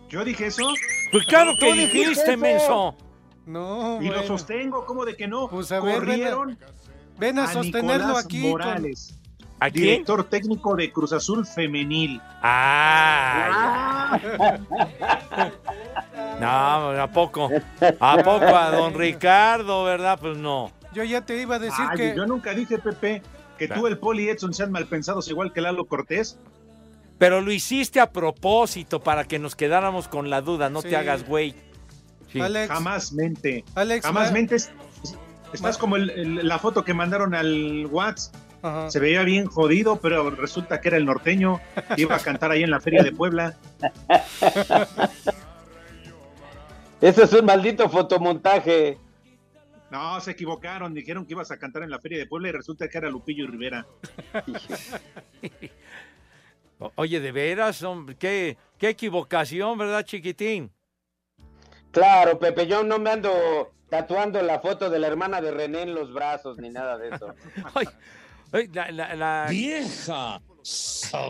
¿Yo 0.09 0.25
dije 0.25 0.47
eso? 0.47 0.67
Pues 1.11 1.25
claro 1.25 1.53
que 1.59 1.71
dijiste 1.73 2.35
menso. 2.35 2.95
No, 3.45 4.01
Y 4.01 4.05
lo 4.07 4.13
bueno. 4.15 4.27
sostengo, 4.27 4.85
¿cómo 4.85 5.05
de 5.05 5.15
que 5.15 5.27
no? 5.27 5.47
Pues 5.47 5.71
a 5.71 5.79
ver, 5.79 6.01
ven 6.01 6.03
a- 6.03 6.05
Corrieron 6.35 6.57
Ven 7.17 7.39
a, 7.39 7.43
a 7.45 7.53
sostenerlo 7.53 8.07
Nicolás 8.07 8.25
aquí. 8.25 8.41
con- 8.41 8.49
Morales, 8.51 9.17
¿A 9.59 9.69
quién? 9.69 9.83
director 9.85 10.23
técnico 10.25 10.75
de 10.75 10.91
Cruz 10.91 11.13
Azul 11.13 11.45
Femenil. 11.45 12.19
Ah, 12.41 14.19
no, 16.39 16.47
¿a 17.01 17.07
poco? 17.07 17.49
¿A 17.99 18.17
poco 18.17 18.45
a 18.55 18.71
don 18.71 18.93
Ricardo, 18.93 19.83
verdad? 19.85 20.17
Pues 20.19 20.37
no. 20.37 20.71
Yo 20.93 21.03
ya 21.03 21.21
te 21.21 21.41
iba 21.41 21.55
a 21.55 21.59
decir 21.59 21.85
Ay, 21.89 21.97
que. 21.97 22.15
yo 22.15 22.25
nunca 22.25 22.53
dije, 22.53 22.77
Pepe, 22.77 23.21
que 23.57 23.67
tú, 23.67 23.87
el 23.87 23.97
Poli 23.97 24.25
y 24.25 24.29
Edson 24.29 24.53
sean 24.53 24.71
mal 24.71 24.85
pensados 24.87 25.27
igual 25.29 25.53
que 25.53 25.61
Lalo 25.61 25.85
Cortés. 25.85 26.37
Pero 27.17 27.39
lo 27.41 27.51
hiciste 27.51 27.99
a 27.99 28.11
propósito 28.11 28.99
para 28.99 29.23
que 29.25 29.37
nos 29.39 29.55
quedáramos 29.55 30.07
con 30.07 30.29
la 30.29 30.41
duda, 30.41 30.69
no 30.69 30.81
Sí. 30.81 30.89
te 30.89 30.95
hagas 30.97 31.25
güey. 31.25 31.53
Sí. 32.31 32.39
Alex, 32.41 32.67
Jamás 32.71 33.13
mente. 33.13 33.63
Alex, 33.75 34.05
Jamás 34.05 34.27
ma- 34.29 34.33
mentes. 34.33 34.71
Estás 35.53 35.77
como 35.77 35.97
el- 35.97 36.09
el- 36.11 36.47
la 36.47 36.57
foto 36.59 36.83
que 36.83 36.93
mandaron 36.93 37.35
al 37.35 37.85
WhatsApp. 37.91 38.35
Ajá. 38.63 38.89
Se 38.91 38.99
veía 38.99 39.23
bien 39.23 39.47
jodido, 39.47 39.97
pero 39.99 40.29
resulta 40.29 40.79
que 40.81 40.87
era 40.89 40.97
el 40.97 41.05
norteño. 41.05 41.59
que 41.95 42.01
Iba 42.03 42.15
a 42.15 42.19
cantar 42.19 42.51
ahí 42.51 42.63
en 42.63 42.69
la 42.71 42.79
Feria 42.79 43.01
de 43.03 43.11
Puebla. 43.11 43.55
Eso 47.01 47.23
es 47.23 47.33
un 47.33 47.45
maldito 47.45 47.89
fotomontaje. 47.89 48.97
No, 49.91 50.19
se 50.21 50.31
equivocaron. 50.31 50.93
Dijeron 50.93 51.25
que 51.25 51.33
ibas 51.33 51.51
a 51.51 51.57
cantar 51.59 51.83
en 51.83 51.89
la 51.91 51.99
Feria 51.99 52.17
de 52.17 52.25
Puebla 52.25 52.49
y 52.49 52.51
resulta 52.53 52.87
que 52.87 52.97
era 52.97 53.09
Lupillo 53.09 53.45
Rivera. 53.47 53.85
O- 56.79 56.91
Oye, 56.95 57.19
de 57.19 57.31
veras, 57.31 57.83
hombre, 57.83 58.15
qué, 58.15 58.57
qué 58.79 58.89
equivocación, 58.89 59.77
¿verdad, 59.77 60.03
chiquitín? 60.03 60.71
Claro, 61.91 62.39
Pepe, 62.39 62.65
yo 62.65 62.83
no 62.83 62.97
me 62.97 63.11
ando 63.11 63.71
tatuando 63.89 64.41
la 64.41 64.59
foto 64.61 64.89
de 64.89 64.97
la 64.97 65.05
hermana 65.07 65.41
de 65.41 65.51
René 65.51 65.83
en 65.83 65.93
los 65.93 66.11
brazos 66.11 66.57
ni 66.57 66.69
nada 66.69 66.97
de 66.97 67.09
eso. 67.09 67.35
Ay, 67.75 67.85
ay, 68.51 68.67
la, 68.73 68.91
la- 68.91 69.15
la- 69.15 69.45
Vieja. 69.49 70.41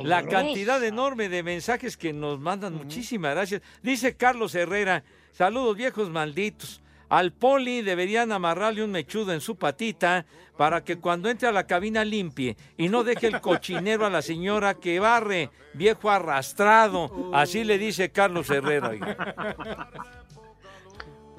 la 0.03 0.25
cantidad 0.25 0.81
enorme 0.83 1.27
de 1.27 1.43
mensajes 1.43 1.97
que 1.97 2.13
nos 2.13 2.39
mandan, 2.39 2.73
muchísimas 2.75 3.35
gracias. 3.35 3.61
Dice 3.81 4.15
Carlos 4.15 4.55
Herrera, 4.55 5.03
saludos 5.33 5.75
viejos 5.75 6.09
malditos. 6.09 6.81
Al 7.11 7.33
poli 7.33 7.81
deberían 7.81 8.31
amarrarle 8.31 8.85
un 8.85 8.91
mechudo 8.91 9.33
en 9.33 9.41
su 9.41 9.57
patita 9.57 10.25
para 10.55 10.81
que 10.85 10.97
cuando 10.97 11.29
entre 11.29 11.49
a 11.49 11.51
la 11.51 11.67
cabina 11.67 12.05
limpie 12.05 12.55
y 12.77 12.87
no 12.87 13.03
deje 13.03 13.27
el 13.27 13.41
cochinero 13.41 14.05
a 14.05 14.09
la 14.09 14.21
señora 14.21 14.75
que 14.75 14.97
barre, 15.01 15.49
viejo 15.73 16.09
arrastrado. 16.09 17.11
Así 17.33 17.65
le 17.65 17.77
dice 17.77 18.13
Carlos 18.13 18.49
Herrera. 18.49 18.91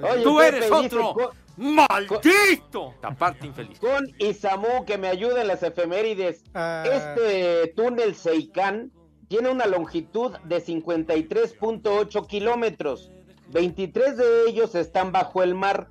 Oye, 0.03 0.23
Tú 0.23 0.43
eres 0.43 0.71
otro 0.71 1.15
con- 1.15 1.31
maldito. 1.57 2.95
Aparte 3.01 3.47
infeliz. 3.47 3.79
Con 3.79 4.07
Isamu, 4.19 4.85
que 4.85 4.99
me 4.99 5.09
ayude 5.09 5.41
en 5.41 5.47
las 5.49 5.63
efemérides. 5.63 6.45
Ah. 6.53 6.85
Este 6.85 7.73
túnel 7.75 8.15
Seicán 8.15 8.93
tiene 9.29 9.49
una 9.49 9.67
longitud 9.67 10.37
de 10.45 10.61
53.8 10.61 12.27
kilómetros. 12.27 13.11
23 13.53 14.17
de 14.17 14.25
ellos 14.49 14.75
están 14.75 15.13
bajo 15.13 15.43
el 15.43 15.55
mar. 15.55 15.89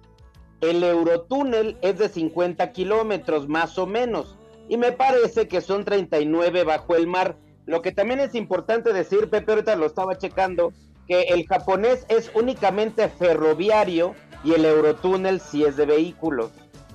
El 0.62 0.84
Eurotúnel 0.84 1.78
es 1.82 1.98
de 1.98 2.10
50 2.10 2.72
kilómetros, 2.72 3.48
más 3.48 3.78
o 3.78 3.86
menos. 3.88 4.38
Y 4.70 4.78
me 4.78 4.92
parece 4.92 5.48
que 5.48 5.62
son 5.62 5.86
39 5.86 6.64
bajo 6.64 6.96
el 6.96 7.08
mar. 7.08 7.38
Lo 7.66 7.82
que 7.82 7.92
también 7.92 8.20
es 8.20 8.36
importante 8.36 8.94
decir, 8.94 9.30
Pepe, 9.30 9.52
ahorita 9.52 9.76
lo 9.76 9.86
estaba 9.86 10.18
checando, 10.18 10.74
que 11.08 11.22
el 11.24 11.46
japonés 11.48 12.06
es 12.10 12.32
únicamente 12.36 13.10
ferroviario 13.10 14.16
y 14.44 14.54
el 14.54 14.66
Eurotúnel 14.66 15.40
sí 15.40 15.64
es 15.64 15.78
de 15.78 15.86
vehículos. 15.86 16.52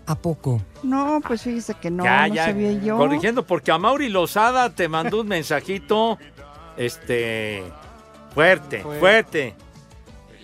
¿A 0.07 0.14
poco? 0.14 0.62
No, 0.85 1.20
pues 1.26 1.42
fíjese 1.42 1.74
que 1.74 1.90
no, 1.90 2.05
ya, 2.05 2.29
no 2.29 2.35
ya, 2.35 2.44
sabía 2.46 2.72
yo. 2.72 2.96
corrigiendo, 2.96 3.44
porque 3.44 3.72
a 3.72 3.79
Mauri 3.79 4.09
Lozada 4.09 4.70
te 4.70 4.88
mandó 4.88 5.20
un 5.22 5.29
mensajito, 5.29 6.18
este, 6.76 7.64
fuerte, 8.33 8.83
Fuerte. 8.83 9.00
fuerte. 9.00 9.55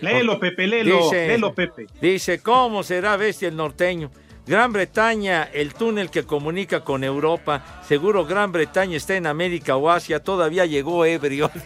Léelo, 0.03 0.39
Pepe, 0.39 0.67
léelo. 0.67 0.97
Dice- 1.03 1.27
Léelo, 1.27 1.53
Pepe. 1.53 1.87
Dice, 2.01 2.41
¿cómo 2.41 2.83
será 2.83 3.15
bestia 3.17 3.47
el 3.47 3.55
norteño? 3.55 4.09
Gran 4.45 4.73
Bretaña, 4.73 5.43
el 5.53 5.73
túnel 5.73 6.09
que 6.09 6.23
comunica 6.23 6.81
con 6.81 7.03
Europa. 7.05 7.63
Seguro 7.87 8.25
Gran 8.25 8.51
Bretaña 8.51 8.97
está 8.97 9.15
en 9.15 9.27
América 9.27 9.77
o 9.77 9.89
Asia. 9.89 10.21
Todavía 10.21 10.65
llegó 10.65 11.05
ebrio. 11.05 11.49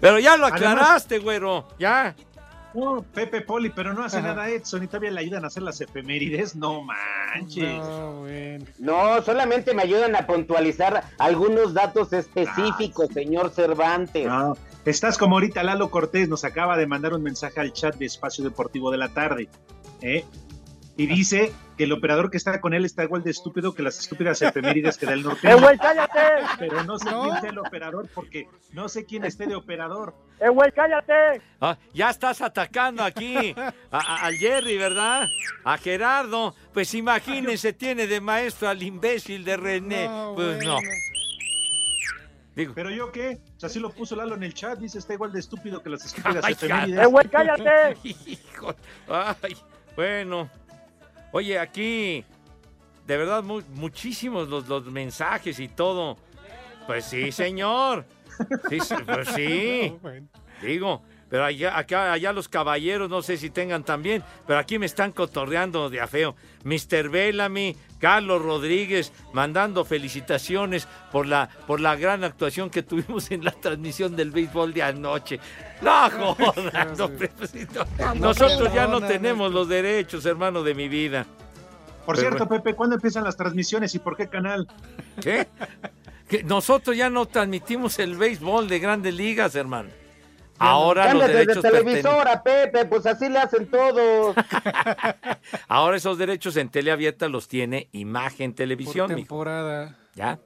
Pero 0.00 0.18
ya 0.18 0.36
lo 0.36 0.46
Además- 0.46 0.52
aclaraste, 0.72 1.18
güero. 1.18 1.68
Ya. 1.78 2.14
No, 2.74 3.02
Pepe 3.14 3.40
Poli, 3.40 3.70
pero 3.70 3.94
no 3.94 4.04
hace 4.04 4.18
Ajá. 4.18 4.28
nada 4.28 4.50
Edson 4.50 4.82
y 4.82 4.86
todavía 4.86 5.10
le 5.10 5.20
ayudan 5.20 5.44
a 5.44 5.46
hacer 5.46 5.62
las 5.62 5.80
efemérides. 5.80 6.54
No 6.56 6.82
manches. 6.82 7.78
No, 7.78 8.20
bueno. 8.20 8.64
No, 8.78 9.22
solamente 9.22 9.72
me 9.72 9.82
ayudan 9.82 10.14
a 10.14 10.26
puntualizar 10.26 11.02
algunos 11.18 11.72
datos 11.72 12.12
específicos, 12.12 13.08
señor 13.14 13.50
Cervantes. 13.50 14.26
No, 14.26 14.56
estás 14.86 15.18
como 15.18 15.36
ahorita 15.36 15.62
Lalo 15.62 15.90
Cortés 15.90 16.28
nos 16.28 16.44
acaba 16.44 16.76
de 16.76 16.86
mandar 16.86 17.12
un 17.14 17.22
mensaje 17.22 17.60
al 17.60 17.72
chat 17.72 17.94
de 17.96 18.06
Espacio 18.06 18.42
Deportivo 18.44 18.90
de 18.90 18.98
la 18.98 19.08
tarde. 19.10 19.48
¿eh? 20.00 20.24
Y 20.98 21.06
dice 21.06 21.52
que 21.76 21.84
el 21.84 21.92
operador 21.92 22.30
que 22.30 22.38
está 22.38 22.58
con 22.58 22.72
él 22.72 22.86
está 22.86 23.04
igual 23.04 23.22
de 23.22 23.30
estúpido 23.30 23.74
que 23.74 23.82
las 23.82 23.98
estúpidas 23.98 24.40
efemérides 24.40 24.96
que 24.96 25.04
da 25.04 25.12
el 25.12 25.22
norte. 25.24 25.46
¡Eh, 25.50 25.54
güey, 25.54 25.76
cállate! 25.76 26.18
Pero 26.58 26.82
no 26.84 26.98
sé 26.98 27.10
¿No? 27.10 27.24
quién 27.24 27.40
sea 27.42 27.50
el 27.50 27.58
operador 27.58 28.08
porque 28.14 28.48
no 28.72 28.88
sé 28.88 29.04
quién 29.04 29.24
esté 29.26 29.46
de 29.46 29.56
operador. 29.56 30.14
¡Eh, 30.40 30.48
güey, 30.48 30.72
cállate! 30.72 31.42
Ah, 31.60 31.76
ya 31.92 32.08
estás 32.08 32.40
atacando 32.40 33.02
aquí 33.04 33.54
a- 33.58 33.74
a- 33.90 34.24
al 34.24 34.36
Jerry, 34.36 34.78
¿verdad? 34.78 35.28
A 35.64 35.76
Gerardo. 35.76 36.54
Pues 36.72 36.94
imagínense, 36.94 37.74
tiene 37.74 38.06
de 38.06 38.22
maestro 38.22 38.70
al 38.70 38.82
imbécil 38.82 39.44
de 39.44 39.56
René. 39.58 40.08
No, 40.08 40.32
pues 40.34 40.64
no. 40.64 40.78
Digo, 42.56 42.72
¿Pero 42.74 42.90
yo 42.90 43.12
qué? 43.12 43.38
O 43.56 43.60
sea, 43.60 43.66
así 43.68 43.78
lo 43.78 43.90
puso 43.90 44.16
Lalo 44.16 44.34
en 44.34 44.42
el 44.42 44.54
chat. 44.54 44.78
Dice, 44.78 44.98
está 44.98 45.12
igual 45.12 45.30
de 45.30 45.40
estúpido 45.40 45.82
que 45.82 45.90
las 45.90 46.04
estúpidas 46.06 46.42
Ay. 46.42 46.56
¡Eh, 46.92 47.04
güey, 47.06 47.28
cállate! 47.28 47.98
Hijo, 48.02 48.74
ay, 49.08 49.56
bueno. 49.94 50.48
Oye, 51.32 51.58
aquí, 51.58 52.24
de 53.06 53.16
verdad, 53.18 53.42
mu- 53.42 53.60
muchísimos 53.74 54.48
los, 54.48 54.66
los 54.68 54.86
mensajes 54.86 55.60
y 55.60 55.68
todo. 55.68 56.16
Pues 56.86 57.04
sí, 57.04 57.30
señor. 57.30 58.06
Sí, 58.70 58.80
sí, 58.80 58.94
pues 59.04 59.28
sí. 59.34 59.94
Digo, 60.62 61.02
pero 61.28 61.44
allá, 61.44 61.76
acá, 61.76 62.12
allá 62.12 62.32
los 62.32 62.48
caballeros, 62.48 63.10
no 63.10 63.20
sé 63.20 63.36
si 63.36 63.50
tengan 63.50 63.82
también, 63.82 64.22
pero 64.46 64.58
aquí 64.60 64.78
me 64.78 64.86
están 64.86 65.10
cotorreando 65.10 65.90
de 65.90 66.00
a 66.00 66.06
feo. 66.06 66.36
Mr. 66.62 67.08
Bellamy, 67.08 67.76
Carlos 67.98 68.42
Rodríguez, 68.42 69.12
mandando 69.32 69.84
felicitaciones 69.84 70.86
por 71.10 71.26
la, 71.26 71.48
por 71.66 71.80
la 71.80 71.96
gran 71.96 72.22
actuación 72.22 72.70
que 72.70 72.82
tuvimos 72.82 73.30
en 73.32 73.44
la 73.44 73.50
transmisión 73.50 74.14
del 74.14 74.30
béisbol 74.30 74.72
de 74.72 74.82
anoche. 74.84 75.40
No, 75.82 76.10
jodas, 76.10 76.98
no. 76.98 78.14
Nosotros 78.14 78.72
ya 78.72 78.86
no 78.86 79.00
tenemos 79.00 79.52
los 79.52 79.68
derechos, 79.68 80.24
hermano 80.26 80.62
de 80.62 80.74
mi 80.74 80.88
vida. 80.88 81.26
Por 82.04 82.16
cierto, 82.16 82.46
Pepe, 82.46 82.74
¿cuándo 82.74 82.94
empiezan 82.94 83.24
las 83.24 83.36
transmisiones 83.36 83.92
y 83.96 83.98
por 83.98 84.16
qué 84.16 84.28
canal? 84.28 84.68
¿Qué? 85.20 85.48
Que 86.28 86.44
nosotros 86.44 86.96
ya 86.96 87.10
no 87.10 87.26
transmitimos 87.26 87.98
el 87.98 88.16
béisbol 88.16 88.68
de 88.68 88.78
grandes 88.78 89.14
ligas, 89.14 89.56
hermano. 89.56 90.05
Ahora 90.58 91.04
los 91.04 91.10
Cámbiate 91.12 91.32
de 91.32 91.38
derechos 91.46 91.62
pertenecen. 91.62 92.02
televisora, 92.02 92.42
Pepe, 92.42 92.84
pues 92.86 93.06
así 93.06 93.28
le 93.28 93.38
hacen 93.38 93.66
todos. 93.70 94.34
Ahora 95.68 95.96
esos 95.96 96.18
derechos 96.18 96.56
en 96.56 96.68
teleabierta 96.68 97.28
los 97.28 97.48
tiene 97.48 97.88
Imagen 97.92 98.52
Por 98.52 98.56
Televisión, 98.56 99.08
mijo. 99.08 99.16
temporada. 99.28 99.96
¿Ya? 100.14 100.38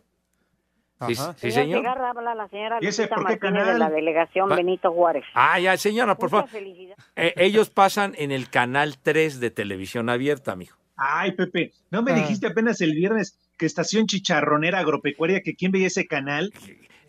Sí, 1.07 1.15
sí, 1.37 1.51
señor. 1.51 1.87
habla 1.87 2.35
la 2.35 2.47
señora 2.49 2.77
¿Y 2.83 2.87
ese 2.89 3.05
Lupita 3.05 3.15
por 3.17 3.25
qué 3.25 3.31
Martínez 3.51 3.67
de 3.73 3.79
la 3.79 3.89
delegación 3.89 4.51
Va- 4.51 4.57
Benito 4.57 4.93
Juárez. 4.93 5.25
Ah, 5.35 5.59
ya, 5.59 5.75
señora, 5.79 6.15
por 6.17 6.31
Mucha 6.31 6.47
favor. 6.47 6.63
Eh, 7.17 7.33
ellos 7.37 7.71
pasan 7.71 8.15
en 8.19 8.31
el 8.33 8.51
canal 8.51 8.99
3 9.03 9.41
de 9.41 9.51
televisión 9.51 10.11
abierta, 10.11 10.57
mijo. 10.57 10.77
Ay, 10.97 11.33
Pepe, 11.33 11.73
¿no 11.91 12.03
me 12.03 12.13
Ah. 12.13 12.17
dijiste 12.17 12.49
apenas 12.49 12.83
el 12.83 12.93
viernes 12.95 13.39
que 13.57 13.65
Estación 13.65 14.07
Chicharronera 14.07 14.81
Agropecuaria, 14.81 15.41
que 15.41 15.55
quién 15.57 15.73
veía 15.73 15.87
ese 15.87 16.07
canal? 16.07 16.53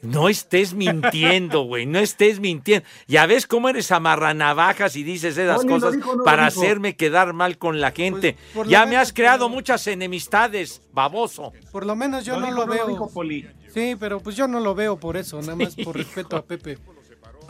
No 0.01 0.29
estés 0.29 0.73
mintiendo, 0.73 1.61
güey, 1.61 1.85
no 1.85 1.99
estés 1.99 2.39
mintiendo. 2.39 2.87
Ya 3.07 3.27
ves 3.27 3.45
cómo 3.45 3.69
eres 3.69 3.91
amarranavajas 3.91 4.95
y 4.95 5.03
dices 5.03 5.37
esas 5.37 5.63
No, 5.63 5.73
cosas 5.73 5.93
dijo, 5.95 6.11
no 6.11 6.17
lo 6.19 6.23
para 6.23 6.47
hacerme 6.47 6.95
quedar 6.95 7.33
mal 7.33 7.57
con 7.57 7.79
la 7.79 7.91
gente. 7.91 8.35
Pues, 8.53 8.65
lo 8.65 8.71
ya 8.71 8.85
me 8.87 8.97
has 8.97 9.13
creado 9.13 9.47
no. 9.47 9.55
muchas 9.55 9.85
enemistades, 9.87 10.81
baboso. 10.91 11.53
Por 11.71 11.85
lo 11.85 11.95
menos 11.95 12.25
yo 12.25 12.39
no 12.39 12.47
dijo, 12.47 12.57
lo 12.57 12.67
veo. 12.67 12.87
dijo 12.87 13.09
Poli. 13.13 13.47
Sí, 13.71 13.95
pero 13.99 14.19
pues 14.19 14.35
yo 14.35 14.47
no 14.47 14.59
lo 14.59 14.73
veo 14.73 14.99
por 14.99 15.17
eso, 15.17 15.39
nada 15.41 15.55
más 15.55 15.75
por 15.75 15.95
respeto 15.97 16.35
a 16.35 16.43
Pepe. 16.43 16.79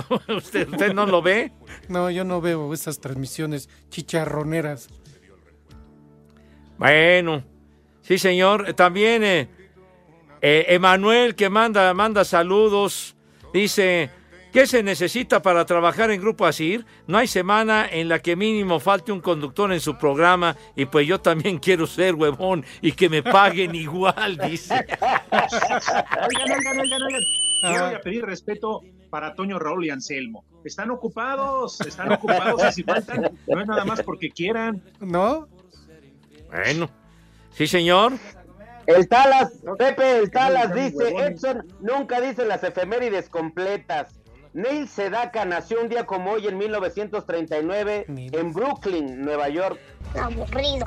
¿Usted, 0.36 0.68
¿Usted 0.68 0.94
no 0.94 1.06
lo 1.06 1.22
ve? 1.22 1.52
No, 1.88 2.10
yo 2.10 2.24
no 2.26 2.42
veo 2.42 2.74
esas 2.74 3.00
transmisiones 3.00 3.70
chicharroneras. 3.90 4.90
Bueno, 6.78 7.44
sí, 8.02 8.18
señor. 8.18 8.74
También 8.74 9.24
eh, 9.24 9.48
eh, 10.42 10.66
Emanuel, 10.70 11.36
que 11.36 11.50
manda, 11.50 11.94
manda 11.94 12.26
saludos, 12.26 13.16
dice, 13.54 14.10
¿qué 14.52 14.66
se 14.68 14.84
necesita 14.84 15.42
para 15.42 15.66
trabajar 15.66 16.12
en 16.12 16.20
Grupo 16.22 16.46
Asir? 16.46 16.86
No 17.08 17.18
hay 17.18 17.28
semana 17.28 17.88
en 17.90 18.10
la 18.10 18.20
que 18.20 18.36
mínimo 18.36 18.80
falte 18.80 19.12
un 19.12 19.22
conductor 19.22 19.72
en 19.72 19.80
su 19.80 19.98
programa 19.98 20.56
y 20.76 20.86
pues 20.86 21.08
yo 21.08 21.20
también 21.22 21.58
quiero 21.66 21.86
ser 21.88 22.16
huevón 22.16 22.66
y 22.82 22.92
que 22.94 23.10
me 23.10 23.22
paguen 23.24 23.76
igual, 23.76 24.38
dice. 24.38 24.74
Oigan, 25.32 26.52
oigan, 26.58 26.80
oigan, 26.80 27.02
oigan. 27.04 27.22
Yo 27.64 27.68
Ah. 27.68 27.86
voy 27.86 27.94
a 27.96 28.02
pedir 28.02 28.26
respeto 28.26 28.82
para 29.12 29.36
Toño 29.36 29.60
Raúl 29.60 29.86
y 29.86 29.90
Anselmo. 29.92 30.44
Están 30.66 30.90
ocupados, 30.90 31.80
están 31.82 32.12
ocupados 32.12 32.62
y 32.70 32.72
si 32.72 32.84
faltan, 32.84 33.30
no 33.48 33.62
es 33.62 33.68
nada 33.68 33.86
más 33.86 34.02
porque 34.02 34.30
quieran. 34.32 34.82
¿No? 35.00 35.48
Bueno, 36.48 36.90
sí, 37.52 37.68
señor. 37.68 38.14
El 38.96 39.08
Talas, 39.08 39.52
Pepe, 39.78 40.18
el 40.18 40.32
Talas 40.32 40.74
dice. 40.74 41.10
Edson 41.18 41.66
nunca 41.80 42.22
dice 42.22 42.46
las 42.46 42.64
efemérides 42.64 43.30
completas. 43.30 44.22
Neil 44.54 44.88
Sedaka 44.88 45.46
nació 45.46 45.82
un 45.82 45.88
día 45.88 46.06
como 46.06 46.32
hoy 46.32 46.48
en 46.48 46.58
1939 46.58 48.06
en 48.08 48.54
Brooklyn, 48.54 49.22
Nueva 49.22 49.48
York. 49.50 49.80
Aburrido. 50.20 50.86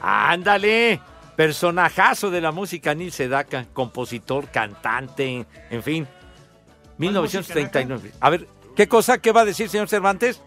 Ándale, 0.00 1.00
personajazo 1.36 2.30
de 2.30 2.40
la 2.40 2.52
música 2.52 2.94
Nil 2.94 3.12
Sedaka, 3.12 3.66
compositor, 3.72 4.48
cantante, 4.48 5.46
en 5.70 5.82
fin. 5.82 6.08
1939. 6.96 8.12
A 8.18 8.30
ver, 8.30 8.46
¿qué 8.74 8.88
cosa? 8.88 9.18
¿Qué 9.18 9.32
va 9.32 9.42
a 9.42 9.44
decir, 9.44 9.68
señor 9.68 9.88
Cervantes? 9.88 10.40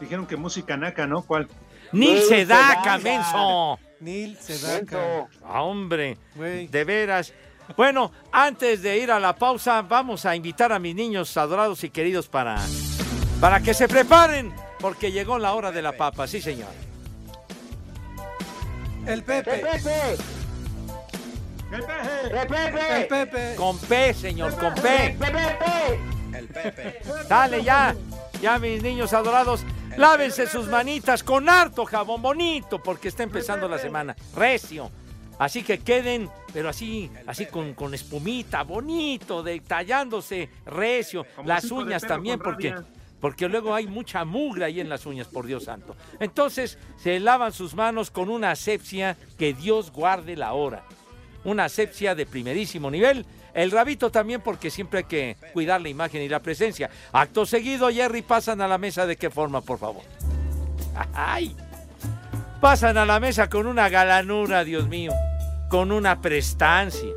Dijeron 0.00 0.26
que 0.26 0.36
música 0.36 0.76
naca, 0.76 1.06
¿no? 1.06 1.22
¿Cuál? 1.22 1.48
Nil 1.92 2.20
Sedaka, 2.22 2.98
menso. 2.98 3.78
Nil 4.00 4.36
Sedaka. 4.38 5.28
Ah, 5.44 5.62
hombre, 5.62 6.16
de 6.34 6.84
veras. 6.84 7.32
Bueno, 7.76 8.10
antes 8.32 8.82
de 8.82 8.98
ir 8.98 9.10
a 9.10 9.20
la 9.20 9.36
pausa, 9.36 9.82
vamos 9.82 10.26
a 10.26 10.34
invitar 10.34 10.72
a 10.72 10.78
mis 10.78 10.94
niños 10.94 11.36
adorados 11.36 11.84
y 11.84 11.90
queridos 11.90 12.28
para, 12.28 12.58
para 13.40 13.60
que 13.60 13.74
se 13.74 13.86
preparen, 13.86 14.52
porque 14.80 15.12
llegó 15.12 15.38
la 15.38 15.54
hora 15.54 15.70
de 15.70 15.82
la 15.82 15.92
papa, 15.92 16.26
sí, 16.26 16.40
señor. 16.40 16.70
El 19.06 19.22
Pepe. 19.22 19.54
¡El 19.54 19.60
Pepe! 19.60 20.16
¡El 21.72 21.82
¡El 21.82 22.46
Pepe! 22.48 22.96
El 22.96 23.06
Pepe. 23.06 23.54
Con 23.56 23.78
P, 23.78 24.14
señor, 24.14 24.56
con 24.56 24.74
P. 24.74 25.06
¡El 25.06 25.16
Pepe! 25.16 26.00
El 26.36 26.48
Pepe. 26.48 27.00
Dale 27.28 27.62
ya, 27.62 27.94
ya 28.40 28.58
mis 28.58 28.82
niños 28.82 29.12
adorados, 29.12 29.64
lávense 29.96 30.46
sus 30.46 30.66
manitas 30.68 31.22
con 31.22 31.48
harto 31.48 31.84
jabón 31.84 32.22
bonito 32.22 32.82
porque 32.82 33.08
está 33.08 33.22
empezando 33.22 33.68
la 33.68 33.78
semana, 33.78 34.16
recio. 34.34 34.90
Así 35.38 35.62
que 35.62 35.78
queden, 35.78 36.28
pero 36.52 36.68
así, 36.68 37.10
así 37.26 37.46
con, 37.46 37.72
con 37.72 37.94
espumita, 37.94 38.62
bonito, 38.62 39.42
detallándose, 39.42 40.50
recio. 40.66 41.24
Las 41.46 41.70
uñas 41.70 42.02
también, 42.02 42.38
porque, 42.38 42.74
porque 43.20 43.48
luego 43.48 43.74
hay 43.74 43.86
mucha 43.86 44.26
mugre 44.26 44.66
ahí 44.66 44.80
en 44.80 44.90
las 44.90 45.06
uñas, 45.06 45.28
por 45.28 45.46
Dios 45.46 45.64
santo. 45.64 45.96
Entonces, 46.18 46.76
se 46.98 47.18
lavan 47.20 47.54
sus 47.54 47.74
manos 47.74 48.10
con 48.10 48.28
una 48.28 48.50
asepsia 48.50 49.16
que 49.38 49.54
Dios 49.54 49.90
guarde 49.90 50.36
la 50.36 50.52
hora. 50.52 50.84
Una 51.44 51.64
asepsia 51.64 52.14
de 52.14 52.26
primerísimo 52.26 52.90
nivel. 52.90 53.24
El 53.60 53.70
rabito 53.70 54.10
también 54.10 54.40
porque 54.40 54.70
siempre 54.70 55.00
hay 55.00 55.04
que 55.04 55.36
cuidar 55.52 55.82
la 55.82 55.90
imagen 55.90 56.22
y 56.22 56.28
la 56.30 56.40
presencia. 56.40 56.88
Acto 57.12 57.44
seguido, 57.44 57.90
Jerry, 57.90 58.22
pasan 58.22 58.62
a 58.62 58.68
la 58.68 58.78
mesa 58.78 59.04
de 59.04 59.16
qué 59.16 59.28
forma, 59.28 59.60
por 59.60 59.78
favor. 59.78 60.02
¡Ay! 61.14 61.54
Pasan 62.58 62.96
a 62.96 63.04
la 63.04 63.20
mesa 63.20 63.50
con 63.50 63.66
una 63.66 63.90
galanura, 63.90 64.64
Dios 64.64 64.88
mío. 64.88 65.12
Con 65.68 65.92
una 65.92 66.22
prestancia. 66.22 67.10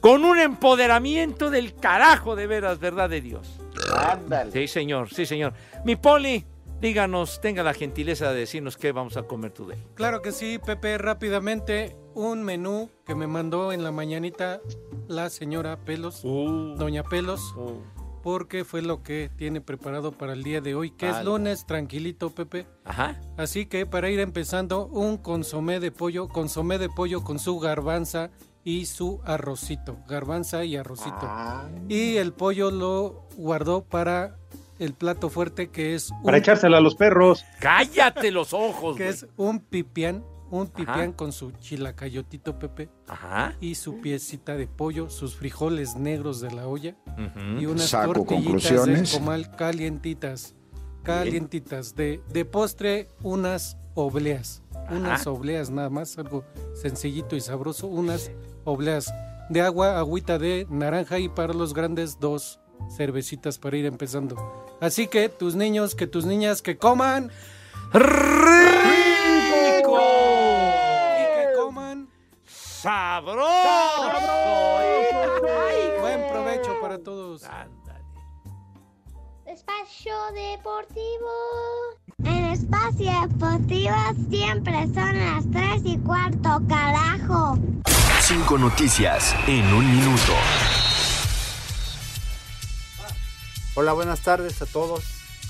Con 0.00 0.24
un 0.24 0.38
empoderamiento 0.38 1.50
del 1.50 1.74
carajo 1.74 2.36
de 2.36 2.46
veras, 2.46 2.78
verdad 2.78 3.10
de 3.10 3.20
Dios. 3.20 3.58
Ándale. 3.96 4.52
Sí, 4.52 4.68
señor, 4.68 5.12
sí, 5.12 5.26
señor. 5.26 5.54
Mi 5.84 5.96
poli, 5.96 6.44
díganos, 6.80 7.40
tenga 7.40 7.62
la 7.62 7.74
gentileza 7.74 8.32
de 8.32 8.40
decirnos 8.40 8.76
qué 8.76 8.92
vamos 8.92 9.16
a 9.16 9.22
comer 9.24 9.52
today. 9.52 9.82
Claro 9.94 10.22
que 10.22 10.32
sí, 10.32 10.58
Pepe, 10.64 10.98
rápidamente 10.98 11.96
un 12.14 12.42
menú 12.42 12.90
que 13.04 13.14
me 13.14 13.26
mandó 13.26 13.72
en 13.72 13.84
la 13.84 13.92
mañanita 13.92 14.60
la 15.06 15.30
señora 15.30 15.84
Pelos, 15.84 16.22
doña 16.22 17.02
Pelos, 17.02 17.54
porque 18.22 18.64
fue 18.64 18.82
lo 18.82 19.02
que 19.02 19.30
tiene 19.36 19.60
preparado 19.60 20.12
para 20.12 20.32
el 20.32 20.42
día 20.42 20.60
de 20.60 20.74
hoy, 20.74 20.90
que 20.90 21.08
es 21.08 21.24
lunes, 21.24 21.66
tranquilito, 21.66 22.30
Pepe. 22.30 22.66
Ajá. 22.84 23.20
Así 23.36 23.66
que 23.66 23.86
para 23.86 24.10
ir 24.10 24.18
empezando, 24.18 24.86
un 24.86 25.18
consomé 25.18 25.78
de 25.78 25.92
pollo, 25.92 26.28
consomé 26.28 26.78
de 26.78 26.88
pollo 26.88 27.22
con 27.22 27.38
su 27.38 27.58
garbanza 27.58 28.30
y 28.64 28.86
su 28.86 29.20
arrocito, 29.24 29.98
garbanza 30.08 30.64
y 30.64 30.74
arrocito. 30.74 31.30
Y 31.88 32.16
el 32.16 32.32
pollo 32.32 32.72
lo 32.72 33.28
guardó 33.36 33.84
para 33.84 34.38
el 34.78 34.92
plato 34.94 35.28
fuerte 35.30 35.68
que 35.68 35.94
es 35.94 36.10
Para 36.24 36.38
echársela 36.38 36.78
a 36.78 36.80
los 36.80 36.94
perros. 36.94 37.44
Cállate 37.60 38.30
los 38.30 38.52
ojos. 38.52 38.96
que 38.96 39.08
es 39.08 39.26
un 39.36 39.60
pipián, 39.60 40.24
un 40.50 40.68
pipián 40.68 41.00
Ajá. 41.00 41.16
con 41.16 41.32
su 41.32 41.50
chilacayotito 41.52 42.58
Pepe 42.58 42.88
Ajá. 43.08 43.54
y 43.60 43.74
su 43.74 44.00
piecita 44.00 44.56
de 44.56 44.66
pollo, 44.66 45.10
sus 45.10 45.34
frijoles 45.36 45.96
negros 45.96 46.40
de 46.40 46.50
la 46.52 46.66
olla 46.68 46.94
Ujú. 47.06 47.60
y 47.60 47.66
unas 47.66 47.88
Saco 47.88 48.12
tortillitas 48.12 48.86
de 48.86 49.18
comal 49.18 49.50
calientitas, 49.56 50.54
calientitas 51.02 51.94
de, 51.94 52.20
de 52.32 52.44
postre 52.44 53.08
unas 53.22 53.76
obleas, 53.94 54.62
unas 54.90 55.26
obleas 55.26 55.70
nada 55.70 55.88
más, 55.90 56.18
algo 56.18 56.44
sencillito 56.74 57.34
y 57.36 57.40
sabroso, 57.40 57.86
unas 57.86 58.30
obleas 58.64 59.12
de 59.48 59.62
agua, 59.62 59.98
agüita 59.98 60.38
de 60.38 60.66
naranja 60.68 61.18
y 61.18 61.28
para 61.28 61.54
los 61.54 61.72
grandes 61.72 62.18
dos 62.20 62.60
cervecitas 62.94 63.58
para 63.58 63.76
ir 63.76 63.86
empezando. 63.86 64.36
Así 64.80 65.06
que 65.08 65.28
tus 65.28 65.54
niños, 65.54 65.94
que 65.94 66.06
tus 66.06 66.24
niñas 66.24 66.62
que 66.62 66.76
coman 66.76 67.30
¡Rico! 67.92 68.08
y 71.18 71.24
que 71.34 71.52
coman 71.56 72.08
¡Sabroso! 72.46 73.46
buen 76.00 76.28
provecho 76.30 76.80
para 76.80 76.98
todos. 76.98 77.44
Ándale. 77.44 78.04
Espacio 79.46 80.14
Deportivo. 80.34 81.30
En 82.24 82.44
Espacio 82.46 83.12
Deportivo 83.28 83.94
siempre 84.28 84.84
son 84.94 85.18
las 85.18 85.50
3 85.52 85.82
y 85.84 85.98
cuarto, 85.98 86.60
carajo. 86.68 87.58
Cinco 88.20 88.58
noticias 88.58 89.34
en 89.46 89.72
un 89.72 89.86
minuto. 89.88 90.32
Hola, 93.76 93.92
buenas 93.92 94.20
tardes 94.20 94.60
a 94.62 94.66
todos. 94.66 95.04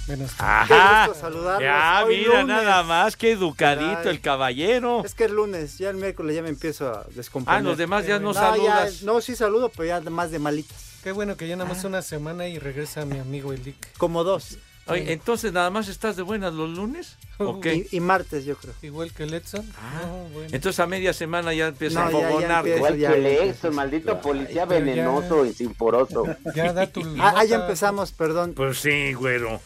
Buenas 0.06 0.34
Ajá. 0.38 1.04
Qué 1.04 1.08
gusto 1.10 1.20
saludarlos. 1.20 1.62
Ya, 1.62 2.04
Hoy 2.04 2.16
mira, 2.18 2.42
lunes. 2.42 2.56
nada 2.56 2.82
más, 2.82 3.16
qué 3.16 3.32
educadito 3.32 4.00
Ay. 4.04 4.08
el 4.08 4.20
caballero. 4.20 5.02
Es 5.04 5.14
que 5.14 5.24
es 5.24 5.30
lunes, 5.30 5.78
ya 5.78 5.90
el 5.90 5.96
miércoles 5.96 6.36
ya 6.36 6.42
me 6.42 6.48
empiezo 6.48 6.88
a 6.92 7.04
descomponer. 7.14 7.60
Ah, 7.60 7.62
los 7.62 7.78
demás 7.78 8.06
ya 8.06 8.18
no 8.18 8.32
ya- 8.32 8.40
saludas. 8.40 9.02
no, 9.02 9.20
sí 9.20 9.34
saludo, 9.34 9.68
pero 9.70 9.84
ya 9.86 10.00
más 10.10 10.30
de 10.30 10.38
malitas. 10.38 10.76
Qué 11.02 11.12
bueno 11.12 11.36
que 11.36 11.46
ya 11.48 11.56
nada 11.56 11.68
más 11.72 11.84
una 11.84 12.02
semana 12.02 12.48
y 12.48 12.58
regresa 12.58 13.04
mi 13.04 13.18
amigo 13.18 13.52
Elic. 13.52 13.76
Como 13.96 14.24
dos. 14.24 14.58
Oye, 14.88 15.12
entonces 15.12 15.52
nada 15.52 15.68
más 15.70 15.88
estás 15.88 16.14
de 16.16 16.22
buenas 16.22 16.52
los 16.54 16.70
lunes. 16.70 17.16
¿O 17.38 17.60
qué? 17.60 17.86
Y, 17.90 17.96
y 17.96 18.00
martes, 18.00 18.44
yo 18.44 18.56
creo. 18.56 18.72
Igual 18.82 19.12
que 19.12 19.24
el 19.24 19.34
Edson. 19.34 19.68
Ah, 19.78 20.02
No, 20.06 20.16
bueno. 20.32 20.48
Entonces 20.52 20.78
a 20.80 20.86
media 20.86 21.12
semana 21.12 21.52
ya 21.52 21.66
empieza 21.68 22.00
No, 22.02 22.06
a 22.06 22.10
fogonarte. 22.10 22.76
Igual 22.76 22.96
ya, 22.98 23.10
que 23.12 23.18
el 23.18 23.26
ex, 23.50 23.64
maldito 23.72 24.20
policía 24.20 24.54
ya- 24.54 24.64
venenoso 24.64 25.44
y 25.44 25.52
sinforoso. 25.52 26.24
Ya 26.54 26.72
da 26.72 26.86
tu 26.86 27.02
Ah, 27.18 27.34
ah, 27.38 27.44
ya 27.44 27.56
empezamos, 27.56 28.12
perdón. 28.12 28.54
Pues 28.54 28.78
sí, 28.78 29.12
güero. 29.14 29.60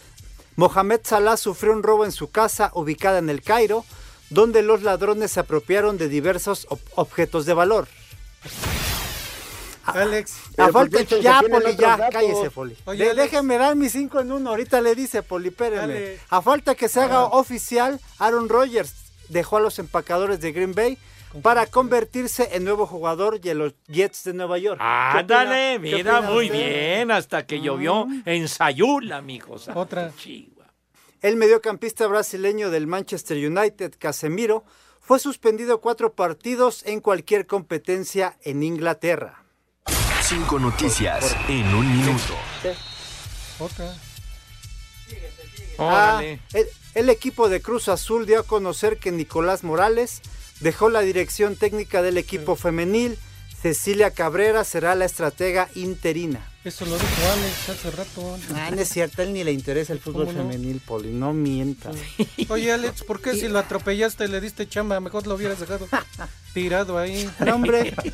Mohamed 0.57 1.01
Salah 1.05 1.37
sufrió 1.37 1.73
un 1.73 1.83
robo 1.83 2.05
en 2.05 2.13
su 2.13 2.31
casa 2.31 2.71
ubicada 2.75 3.19
en 3.19 3.31
el 3.31 3.43
Cairo, 3.43 3.85
donde 4.31 4.63
los 4.63 4.83
ladrones 4.83 5.31
se 5.33 5.41
apropiaron 5.41 5.97
de 5.99 6.09
diversos 6.09 6.67
ob- 6.69 6.79
objetos 6.97 7.47
de 7.47 7.55
valor. 7.55 7.89
Alex. 9.85 10.33
A 10.33 10.51
Pero 10.57 10.73
falta 10.73 10.99
¿por 10.99 11.07
qué 11.07 11.23
ya, 11.23 11.41
Poli, 11.43 11.77
ya, 11.77 11.97
datos? 11.97 12.07
cállese, 12.13 12.51
Poli. 12.51 12.77
Oye, 12.85 13.05
De- 13.05 13.11
Alex. 13.11 13.31
déjenme 13.31 13.59
dar 13.59 13.77
mis 13.77 13.93
cinco 13.93 14.21
en 14.21 14.33
uno, 14.33 14.51
ahorita 14.51 14.81
le 14.81 14.95
dice, 14.95 15.23
Poli, 15.23 15.49
espéreme. 15.49 16.17
A 16.29 16.43
falta 16.43 16.75
que 16.75 16.89
se 16.89 17.01
haga 17.01 17.25
oficial, 17.25 18.01
Aaron 18.19 18.49
Rodgers 18.49 18.95
dejó 19.29 19.57
a 19.59 19.61
los 19.61 19.79
empacadores 19.79 20.41
de 20.41 20.53
Green 20.53 20.75
Bay 20.75 20.99
para 21.43 21.67
convertirse 21.67 22.49
en 22.57 22.65
nuevo 22.65 22.87
jugador 22.87 23.41
de 23.41 23.55
los 23.55 23.75
Jets 23.87 24.25
de 24.25 24.33
Nueva 24.35 24.59
York. 24.59 24.79
¿Qué 24.79 25.19
Ándale, 25.19 25.79
mira, 25.79 26.21
muy 26.23 26.47
usted? 26.47 26.59
bien, 26.59 27.11
hasta 27.13 27.47
que 27.47 27.61
llovió 27.61 28.07
en 28.27 28.49
Sayula, 28.49 29.19
amigos. 29.19 29.69
Otra. 29.75 30.13
El 31.23 31.37
mediocampista 31.37 32.07
brasileño 32.07 32.71
del 32.71 32.87
Manchester 32.87 33.37
United, 33.37 33.95
Casemiro, 33.99 34.65
fue 35.01 35.19
suspendido 35.19 35.81
cuatro 35.81 36.15
partidos 36.15 36.83
en 36.87 37.01
cualquier 37.01 37.47
competencia 37.47 38.37
en 38.43 38.63
Inglaterra. 38.63 39.40
Cinco 40.31 40.61
noticias 40.61 41.37
en 41.49 41.75
un 41.75 41.91
minuto. 41.91 42.37
Otra. 43.59 43.97
Ah, 45.77 46.23
el, 46.23 46.69
el 46.95 47.09
equipo 47.09 47.49
de 47.49 47.61
Cruz 47.61 47.89
Azul 47.89 48.27
dio 48.27 48.39
a 48.39 48.43
conocer 48.45 48.99
que 48.99 49.11
Nicolás 49.11 49.65
Morales 49.65 50.23
dejó 50.61 50.89
la 50.89 51.01
dirección 51.01 51.57
técnica 51.57 52.01
del 52.01 52.17
equipo 52.17 52.55
femenil. 52.55 53.19
Cecilia 53.61 54.13
Cabrera 54.13 54.63
será 54.63 54.95
la 54.95 55.05
estratega 55.05 55.69
interina. 55.75 56.49
Eso 56.63 56.85
lo 56.85 56.93
dijo 56.93 57.31
Alex 57.33 57.69
hace 57.71 57.91
rato. 57.91 58.39
Ah, 58.55 58.71
no 58.71 58.81
es 58.81 58.89
cierto, 58.89 59.23
a 59.23 59.25
él 59.25 59.33
ni 59.33 59.43
le 59.43 59.51
interesa 59.51 59.95
el 59.95 59.99
fútbol 59.99 60.29
femenil, 60.29 60.81
Poli, 60.87 61.09
no 61.09 61.33
mientas. 61.33 61.97
Oye, 62.51 62.71
Alex, 62.71 63.03
¿por 63.03 63.21
qué 63.21 63.35
si 63.35 63.49
lo 63.49 63.59
atropellaste 63.59 64.27
y 64.27 64.29
le 64.29 64.41
diste 64.41 64.69
chamba? 64.69 65.01
Mejor 65.01 65.27
lo 65.27 65.35
hubieras 65.35 65.59
dejado 65.59 65.89
tirado 66.53 66.99
ahí. 66.99 67.29
No, 67.41 67.55
hombre. 67.55 67.95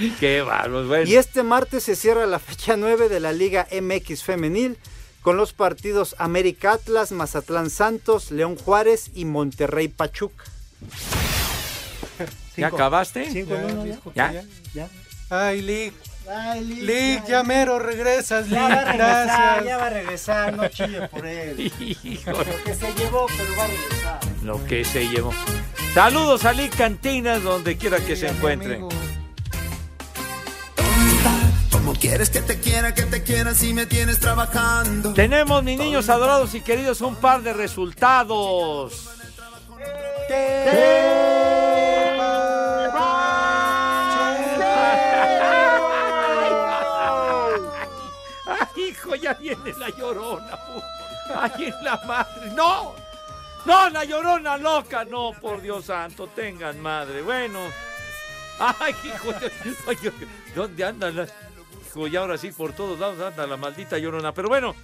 Qué. 0.20 0.42
Bueno. 0.42 1.08
Y 1.08 1.16
este 1.16 1.42
martes 1.42 1.84
se 1.84 1.96
cierra 1.96 2.26
la 2.26 2.38
fecha 2.38 2.76
9 2.76 3.08
de 3.08 3.20
la 3.20 3.32
Liga 3.32 3.66
MX 3.70 4.24
Femenil 4.24 4.78
con 5.22 5.36
los 5.36 5.52
partidos 5.52 6.16
América 6.18 6.72
Atlas, 6.72 7.12
Mazatlán 7.12 7.70
Santos, 7.70 8.30
León 8.30 8.56
Juárez 8.56 9.10
y 9.14 9.24
Monterrey 9.24 9.88
Pachuca. 9.88 10.44
¿Ya 12.56 12.68
acabaste? 12.68 13.30
Cinco 13.30 13.54
ya. 14.14 14.32
¿Ya? 14.32 14.32
ya. 14.32 14.44
Ya. 14.74 14.88
Ay, 15.30 15.62
Lick. 15.62 15.94
Ay, 16.28 16.64
Lick, 16.64 16.82
Lick, 16.82 17.26
ya 17.26 17.42
mero 17.42 17.78
regresas, 17.78 18.48
Lick. 18.48 18.58
Ya 18.58 18.68
va 18.68 18.74
a 18.74 18.84
regresar, 18.84 19.26
Gracias. 19.26 19.64
ya 19.64 19.76
va 19.78 19.86
a 19.86 19.90
regresar, 19.90 20.56
no 20.56 20.68
chille 20.68 21.08
por 21.08 21.26
él. 21.26 21.56
Lo 22.26 22.64
que 22.64 22.74
se 22.74 22.94
llevó, 22.94 23.26
pero 23.36 23.56
va 23.56 23.64
a 23.64 23.66
regresar. 23.66 24.20
Lo 24.42 24.64
que 24.66 24.84
se 24.84 25.08
llevó. 25.08 25.32
Saludos 25.94 26.44
a 26.44 26.52
Lick 26.52 26.76
Cantinas, 26.76 27.42
donde 27.42 27.76
quiera 27.76 27.98
que 27.98 28.14
se 28.14 28.28
encuentre. 28.28 28.80
Como 31.90 31.98
quieres 31.98 32.30
que 32.30 32.40
te 32.40 32.60
quiera, 32.60 32.94
que 32.94 33.02
te 33.02 33.24
quiera 33.24 33.52
si 33.52 33.74
me 33.74 33.84
tienes 33.84 34.20
trabajando. 34.20 35.12
Tenemos, 35.12 35.64
mis 35.64 35.76
niños 35.76 36.08
adorados 36.08 36.54
y 36.54 36.60
queridos, 36.60 37.00
un 37.00 37.16
par 37.16 37.42
de 37.42 37.52
resultados. 37.52 39.08
Ay, 48.46 48.68
hijo, 48.76 49.16
ya 49.16 49.34
viene 49.34 49.74
la 49.76 49.88
llorona. 49.88 50.60
Ay, 51.34 51.64
en 51.64 51.84
la 51.84 52.00
madre. 52.06 52.52
¡No! 52.54 52.94
¡No, 53.64 53.90
la 53.90 54.04
llorona 54.04 54.56
loca! 54.58 55.04
No, 55.04 55.32
por 55.32 55.60
Dios 55.60 55.86
santo, 55.86 56.28
tengan 56.28 56.80
madre. 56.80 57.20
Bueno. 57.22 57.58
Ay, 58.60 58.94
hijo, 59.02 59.32
¿dónde 60.54 60.84
anda 60.84 61.10
la.? 61.10 61.49
Y 61.94 62.16
ahora 62.16 62.38
sí, 62.38 62.52
por 62.52 62.72
todos 62.72 62.98
lados 62.98 63.20
anda 63.20 63.46
la 63.46 63.56
maldita 63.56 63.98
llorona. 63.98 64.32
Pero 64.32 64.48
bueno, 64.48 64.74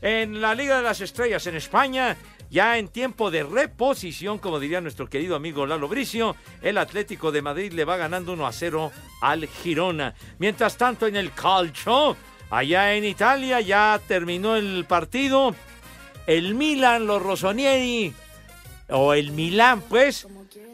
en 0.00 0.40
la 0.40 0.54
Liga 0.54 0.78
de 0.78 0.82
las 0.82 1.00
Estrellas 1.00 1.46
en 1.46 1.56
España, 1.56 2.16
ya 2.50 2.78
en 2.78 2.88
tiempo 2.88 3.30
de 3.30 3.42
reposición, 3.42 4.38
como 4.38 4.60
diría 4.60 4.80
nuestro 4.80 5.08
querido 5.08 5.36
amigo 5.36 5.66
Lalo 5.66 5.88
Bricio, 5.88 6.36
el 6.62 6.78
Atlético 6.78 7.32
de 7.32 7.42
Madrid 7.42 7.72
le 7.72 7.84
va 7.84 7.96
ganando 7.96 8.32
1 8.32 8.46
a 8.46 8.52
0 8.52 8.92
al 9.20 9.46
Girona. 9.46 10.14
Mientras 10.38 10.76
tanto, 10.76 11.06
en 11.06 11.16
el 11.16 11.32
Calcio, 11.32 12.16
allá 12.50 12.94
en 12.94 13.04
Italia, 13.04 13.60
ya 13.60 14.00
terminó 14.06 14.56
el 14.56 14.84
partido. 14.86 15.54
El 16.26 16.54
Milan, 16.54 17.06
los 17.06 17.22
Rossonieri, 17.22 18.14
o 18.88 19.14
el 19.14 19.32
Milán, 19.32 19.82
pues, 19.82 20.26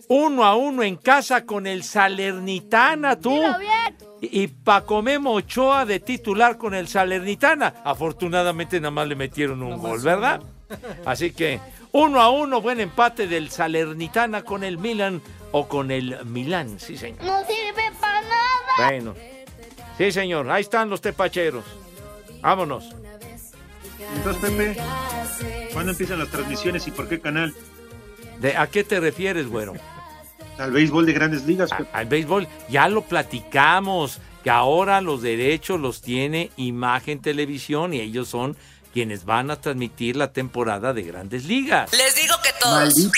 uno 0.08 0.44
a 0.44 0.54
uno 0.54 0.82
en 0.82 0.96
casa 0.96 1.44
con 1.44 1.66
el 1.66 1.82
Salernitana, 1.82 3.18
tú. 3.18 3.40
Y, 4.20 4.42
y 4.42 4.46
Pacomemo 4.48 5.32
Ochoa 5.32 5.84
de 5.86 6.00
titular 6.00 6.58
con 6.58 6.74
el 6.74 6.88
Salernitana. 6.88 7.74
Afortunadamente 7.84 8.80
nada 8.80 8.90
más 8.90 9.08
le 9.08 9.16
metieron 9.16 9.62
un 9.62 9.78
gol, 9.78 10.00
¿verdad? 10.00 10.40
Así 11.04 11.32
que 11.32 11.60
uno 11.92 12.20
a 12.20 12.30
uno, 12.30 12.60
buen 12.60 12.80
empate 12.80 13.26
del 13.26 13.50
Salernitana 13.50 14.42
con 14.42 14.62
el 14.62 14.78
Milan 14.78 15.20
o 15.52 15.66
con 15.66 15.90
el 15.90 16.24
Milán, 16.24 16.78
sí 16.78 16.96
señor. 16.96 17.22
No 17.24 17.40
sirve 17.40 17.90
para 18.00 18.20
nada. 18.22 18.88
Bueno, 18.88 19.14
sí 19.98 20.12
señor, 20.12 20.48
ahí 20.50 20.62
están 20.62 20.88
los 20.88 21.00
tepacheros. 21.00 21.64
Vámonos. 22.40 22.94
Entonces, 24.16 24.42
Pepe, 24.42 24.76
¿cuándo 25.72 25.92
empiezan 25.92 26.18
las 26.18 26.28
transmisiones 26.28 26.86
y 26.86 26.90
por 26.90 27.08
qué 27.08 27.20
canal? 27.20 27.54
¿De, 28.40 28.56
¿A 28.56 28.66
qué 28.68 28.84
te 28.84 29.00
refieres, 29.00 29.48
güero? 29.48 29.74
Al 30.60 30.72
béisbol 30.72 31.06
de 31.06 31.12
grandes 31.12 31.46
ligas. 31.46 31.70
Al 31.92 32.06
béisbol, 32.06 32.46
ya 32.68 32.88
lo 32.88 33.02
platicamos, 33.02 34.20
que 34.44 34.50
ahora 34.50 35.00
los 35.00 35.22
derechos 35.22 35.80
los 35.80 36.02
tiene 36.02 36.50
Imagen 36.56 37.20
Televisión 37.20 37.94
y 37.94 38.00
ellos 38.00 38.28
son 38.28 38.56
quienes 38.92 39.24
van 39.24 39.50
a 39.50 39.60
transmitir 39.60 40.16
la 40.16 40.32
temporada 40.32 40.92
de 40.92 41.02
grandes 41.02 41.44
ligas. 41.44 41.90
Les 41.92 42.14
digo 42.14 42.34
que 42.42 42.50
todos. 42.60 43.10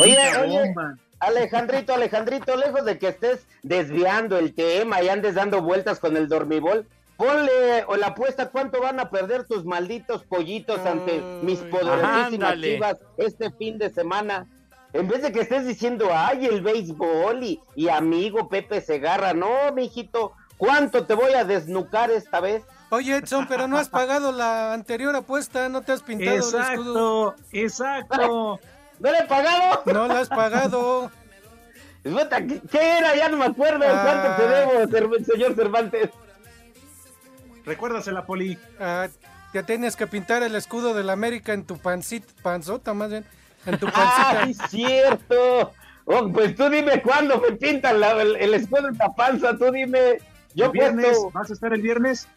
Oye, 0.00 0.16
oye, 0.38 0.74
Alejandrito, 1.18 1.94
Alejandrito, 1.94 2.56
lejos 2.56 2.84
de 2.84 2.98
que 2.98 3.08
estés 3.08 3.46
desviando 3.62 4.38
el 4.38 4.54
tema 4.54 5.02
y 5.02 5.08
andes 5.08 5.34
dando 5.34 5.62
vueltas 5.62 6.00
con 6.00 6.16
el 6.16 6.28
dormibol, 6.28 6.86
ponle 7.16 7.84
o 7.86 7.96
la 7.96 8.08
apuesta 8.08 8.50
cuánto 8.50 8.80
van 8.80 8.98
a 8.98 9.10
perder 9.10 9.44
tus 9.44 9.64
malditos 9.64 10.24
pollitos 10.24 10.80
ante 10.80 11.20
mis 11.42 11.60
poderosísimas 11.60 12.60
chivas 12.60 12.96
este 13.18 13.50
fin 13.52 13.78
de 13.78 13.90
semana. 13.90 14.48
En 14.92 15.08
vez 15.08 15.22
de 15.22 15.32
que 15.32 15.40
estés 15.40 15.66
diciendo, 15.66 16.08
ay, 16.12 16.46
el 16.46 16.60
béisbol 16.60 17.42
y, 17.42 17.60
y 17.74 17.88
amigo 17.88 18.48
Pepe 18.48 18.80
Segarra, 18.80 19.32
no, 19.32 19.72
mijito, 19.72 20.32
¿cuánto 20.58 21.06
te 21.06 21.14
voy 21.14 21.32
a 21.32 21.44
desnucar 21.44 22.10
esta 22.10 22.40
vez? 22.40 22.62
Oye, 22.90 23.16
Edson, 23.16 23.46
pero 23.48 23.66
no 23.66 23.78
has 23.78 23.88
pagado 23.90 24.32
la 24.32 24.74
anterior 24.74 25.16
apuesta, 25.16 25.68
no 25.70 25.80
te 25.80 25.92
has 25.92 26.02
pintado 26.02 26.36
el 26.36 26.42
escudo. 26.42 27.34
Exacto, 27.50 28.08
exacto. 28.10 28.60
¿No 28.98 29.10
le 29.10 29.18
he 29.18 29.24
pagado? 29.24 29.82
No 29.86 30.06
la 30.06 30.20
has 30.20 30.28
pagado. 30.28 31.10
¿Qué 32.70 32.98
era? 32.98 33.16
Ya 33.16 33.28
no 33.28 33.36
me 33.36 33.46
acuerdo. 33.46 33.80
¿Cuánto 33.80 34.36
te 34.86 34.98
debo, 35.00 35.14
señor 35.24 35.54
Cervantes? 35.54 36.10
Recuérdasela, 37.64 38.26
Poli. 38.26 38.58
Ah, 38.80 39.08
te 39.52 39.62
tienes 39.62 39.96
que 39.96 40.06
pintar 40.06 40.42
el 40.42 40.54
escudo 40.54 40.94
de 40.94 41.04
la 41.04 41.12
América 41.12 41.52
en 41.52 41.64
tu 41.64 41.78
pancita, 41.78 42.32
panzota 42.42 42.92
más 42.94 43.10
bien, 43.10 43.24
en 43.66 43.78
tu 43.78 43.86
¡Ah, 43.94 44.44
sí, 44.46 44.54
cierto! 44.68 45.72
Oh, 46.04 46.28
pues 46.32 46.54
tú 46.56 46.68
dime 46.68 47.00
cuándo 47.02 47.38
me 47.40 47.52
pintan 47.56 48.00
la- 48.00 48.20
el, 48.20 48.36
el 48.36 48.54
escudo 48.54 48.88
en 48.88 48.98
la 48.98 49.08
panza, 49.10 49.56
tú 49.56 49.70
dime. 49.70 50.18
Yo 50.54 50.66
¿El 50.66 50.70
viernes? 50.72 51.06
puesto 51.06 51.30
¿Vas 51.30 51.50
a 51.50 51.52
estar 51.54 51.72
el 51.72 51.80
viernes? 51.82 52.28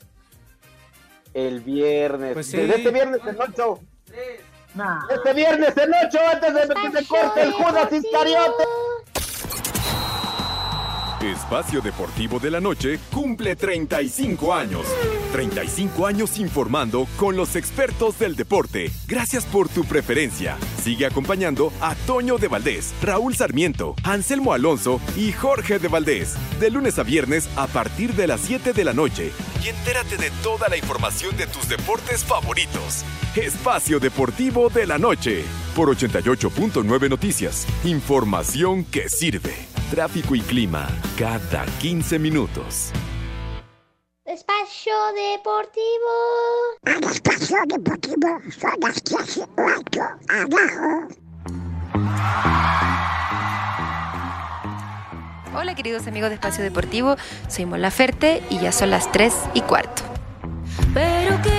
el 1.34 1.60
viernes. 1.62 2.34
Pues 2.34 2.48
sí. 2.48 2.58
Desde 2.58 2.76
este 2.78 2.92
viernes 2.92 3.20
en 3.28 3.38
ocho. 3.42 3.80
Este 5.10 5.34
viernes 5.34 5.76
en 5.78 5.92
ocho, 6.06 6.20
antes 6.32 6.54
de 6.54 6.62
que 6.62 6.98
se 7.02 7.08
corte 7.08 7.42
el 7.42 7.52
Judas 7.54 7.92
Iscariote. 7.92 8.64
Espacio 11.22 11.82
Deportivo 11.82 12.40
de 12.40 12.52
la 12.52 12.60
Noche 12.62 13.00
cumple 13.12 13.56
35 13.56 14.54
años. 14.54 14.86
35 15.36 16.08
años 16.08 16.40
informando 16.40 17.10
con 17.18 17.36
los 17.36 17.58
expertos 17.58 18.18
del 18.18 18.38
deporte. 18.38 18.90
Gracias 19.06 19.44
por 19.44 19.68
tu 19.68 19.84
preferencia. 19.84 20.56
Sigue 20.82 21.06
acompañando 21.06 21.74
a 21.82 21.94
Toño 22.08 22.38
de 22.38 22.48
Valdés, 22.48 22.94
Raúl 23.02 23.36
Sarmiento, 23.36 23.96
Anselmo 24.04 24.54
Alonso 24.54 25.02
y 25.18 25.34
Jorge 25.34 25.78
de 25.78 25.90
Valdés. 25.90 26.36
De 26.62 26.72
lunes 26.72 27.00
a 27.00 27.04
viernes 27.04 27.50
a 27.58 27.68
partir 27.68 28.14
de 28.14 28.28
las 28.28 28.40
7 28.40 28.72
de 28.72 28.86
la 28.86 28.94
noche. 28.94 29.34
Y 29.62 29.68
entérate 29.68 30.16
de 30.16 30.32
toda 30.42 30.70
la 30.70 30.78
información 30.78 31.36
de 31.36 31.48
tus 31.48 31.68
deportes 31.68 32.24
favoritos. 32.24 33.04
Espacio 33.36 34.00
Deportivo 34.00 34.70
de 34.70 34.88
la 34.88 34.98
Noche. 34.98 35.44
Por 35.76 35.94
88.9 35.94 37.10
Noticias. 37.10 37.68
Información 37.84 38.86
que 38.86 39.10
sirve. 39.10 39.54
Tráfico 39.92 40.34
y 40.34 40.40
clima 40.40 40.88
cada 41.18 41.66
15 41.82 42.20
minutos. 42.20 42.94
Espacio 44.28 44.92
Deportivo. 45.14 46.10
Espacio 47.12 47.58
Deportivo. 47.68 48.42
Son 48.60 48.72
las 48.82 49.00
clases 49.02 49.48
8 49.56 50.02
abajo. 50.30 51.08
Hola 55.56 55.76
queridos 55.76 56.08
amigos 56.08 56.30
de 56.30 56.36
Espacio 56.36 56.64
Deportivo, 56.64 57.18
soy 57.50 57.68
Mola 57.68 57.92
Ferte 57.92 58.42
y 58.50 58.58
ya 58.58 58.72
son 58.72 58.90
las 58.90 59.12
3 59.12 59.32
y 59.54 59.62
cuarto. 59.62 60.02
Pero 60.96 61.40
que 61.44 61.55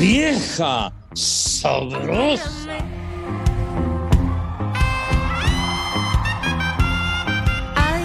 Vieja 0.00 0.90
sabrosa. 1.12 2.78
Ay, 7.76 8.04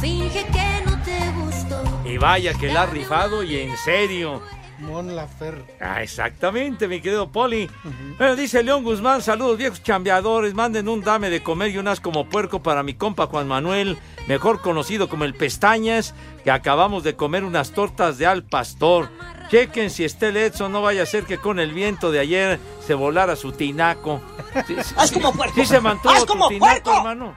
finge 0.00 0.44
que 0.46 0.84
no 0.84 1.00
te 1.04 1.30
gustó. 1.40 1.80
Y 2.04 2.18
vaya 2.18 2.54
que 2.54 2.72
la 2.72 2.82
ha 2.82 2.86
rifado 2.86 3.44
y 3.44 3.60
en 3.60 3.76
serio. 3.76 4.42
Mon 4.82 5.14
Lafer. 5.14 5.62
Ah, 5.80 6.02
exactamente, 6.02 6.88
mi 6.88 7.00
querido 7.00 7.30
Poli. 7.30 7.70
Bueno, 8.18 8.36
dice 8.36 8.62
León 8.62 8.82
Guzmán, 8.84 9.22
saludos 9.22 9.56
viejos 9.56 9.82
chambeadores, 9.82 10.54
manden 10.54 10.88
un 10.88 11.02
dame 11.02 11.30
de 11.30 11.42
comer 11.42 11.70
y 11.70 11.78
unas 11.78 12.00
como 12.00 12.28
puerco 12.28 12.62
para 12.62 12.82
mi 12.82 12.94
compa 12.94 13.26
Juan 13.26 13.46
Manuel, 13.48 13.96
mejor 14.26 14.60
conocido 14.60 15.08
como 15.08 15.24
el 15.24 15.34
Pestañas, 15.34 16.14
que 16.44 16.50
acabamos 16.50 17.04
de 17.04 17.14
comer 17.14 17.44
unas 17.44 17.70
tortas 17.72 18.18
de 18.18 18.26
al 18.26 18.42
pastor. 18.42 19.08
Chequen 19.50 19.90
si 19.90 20.04
está 20.04 20.28
el 20.28 20.36
Edson, 20.36 20.72
no 20.72 20.82
vaya 20.82 21.02
a 21.02 21.06
ser 21.06 21.24
que 21.24 21.38
con 21.38 21.60
el 21.60 21.72
viento 21.72 22.10
de 22.10 22.18
ayer 22.20 22.58
se 22.84 22.94
volara 22.94 23.36
su 23.36 23.52
tinaco. 23.52 24.20
Sí, 24.66 24.76
sí, 24.82 24.94
¡Haz 24.98 25.10
como 25.10 25.32
puerco! 25.32 25.54
Sí 25.54 25.64
se 25.64 25.80
mantuvo 25.80 26.12
¡Haz 26.12 26.20
tu 26.20 26.26
como 26.26 26.48
tinaco, 26.48 26.82
puerco! 26.82 26.96
hermano. 26.98 27.34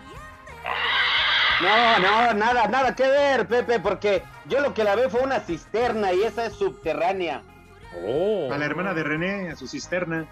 No, 1.62 2.00
no, 2.00 2.34
nada, 2.34 2.68
nada 2.68 2.94
que 2.94 3.08
ver, 3.08 3.48
Pepe, 3.48 3.80
porque 3.80 4.22
yo 4.50 4.60
lo 4.62 4.74
que 4.74 4.84
la 4.84 4.96
veo 4.96 5.10
fue 5.10 5.22
una 5.22 5.40
cisterna 5.40 6.14
y 6.14 6.24
esa 6.24 6.46
es 6.46 6.54
subterránea. 6.54 7.42
Oh. 8.06 8.52
A 8.52 8.58
la 8.58 8.66
hermana 8.66 8.94
de 8.94 9.04
René, 9.04 9.50
a 9.50 9.56
su 9.56 9.68
cisterna. 9.68 10.26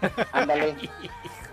Ándale. 0.32 0.74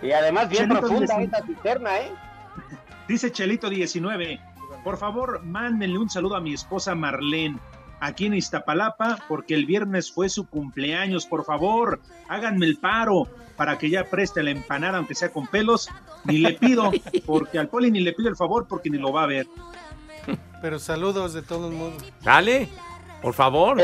Y 0.00 0.12
además 0.12 0.48
bien 0.48 0.64
Chelito 0.64 0.80
profunda 0.80 1.18
dice- 1.18 1.36
esa 1.36 1.46
cisterna, 1.46 1.98
¿eh? 1.98 2.12
Dice 3.08 3.32
Chelito19, 3.32 4.38
por 4.84 4.98
favor, 4.98 5.42
mándenle 5.42 5.98
un 5.98 6.10
saludo 6.10 6.36
a 6.36 6.40
mi 6.40 6.52
esposa 6.52 6.94
Marlene, 6.94 7.58
aquí 8.00 8.26
en 8.26 8.34
Iztapalapa, 8.34 9.18
porque 9.28 9.54
el 9.54 9.64
viernes 9.64 10.12
fue 10.12 10.28
su 10.28 10.46
cumpleaños. 10.46 11.24
Por 11.26 11.44
favor, 11.44 12.00
háganme 12.28 12.66
el 12.66 12.76
paro 12.76 13.26
para 13.56 13.78
que 13.78 13.88
ya 13.90 14.04
preste 14.04 14.42
la 14.42 14.50
empanada, 14.50 14.98
aunque 14.98 15.14
sea 15.14 15.30
con 15.30 15.46
pelos. 15.46 15.88
Ni 16.24 16.38
le 16.38 16.52
pido, 16.52 16.90
porque 17.26 17.58
al 17.58 17.68
poli 17.68 17.90
ni 17.90 18.00
le 18.00 18.12
pido 18.12 18.28
el 18.28 18.36
favor, 18.36 18.66
porque 18.68 18.90
ni 18.90 18.98
lo 18.98 19.12
va 19.12 19.22
a 19.22 19.26
ver. 19.26 19.46
Pero 20.60 20.78
saludos 20.78 21.32
de 21.32 21.42
todos 21.42 21.72
modos. 21.72 22.02
Dale, 22.22 22.68
por 23.22 23.34
favor. 23.34 23.78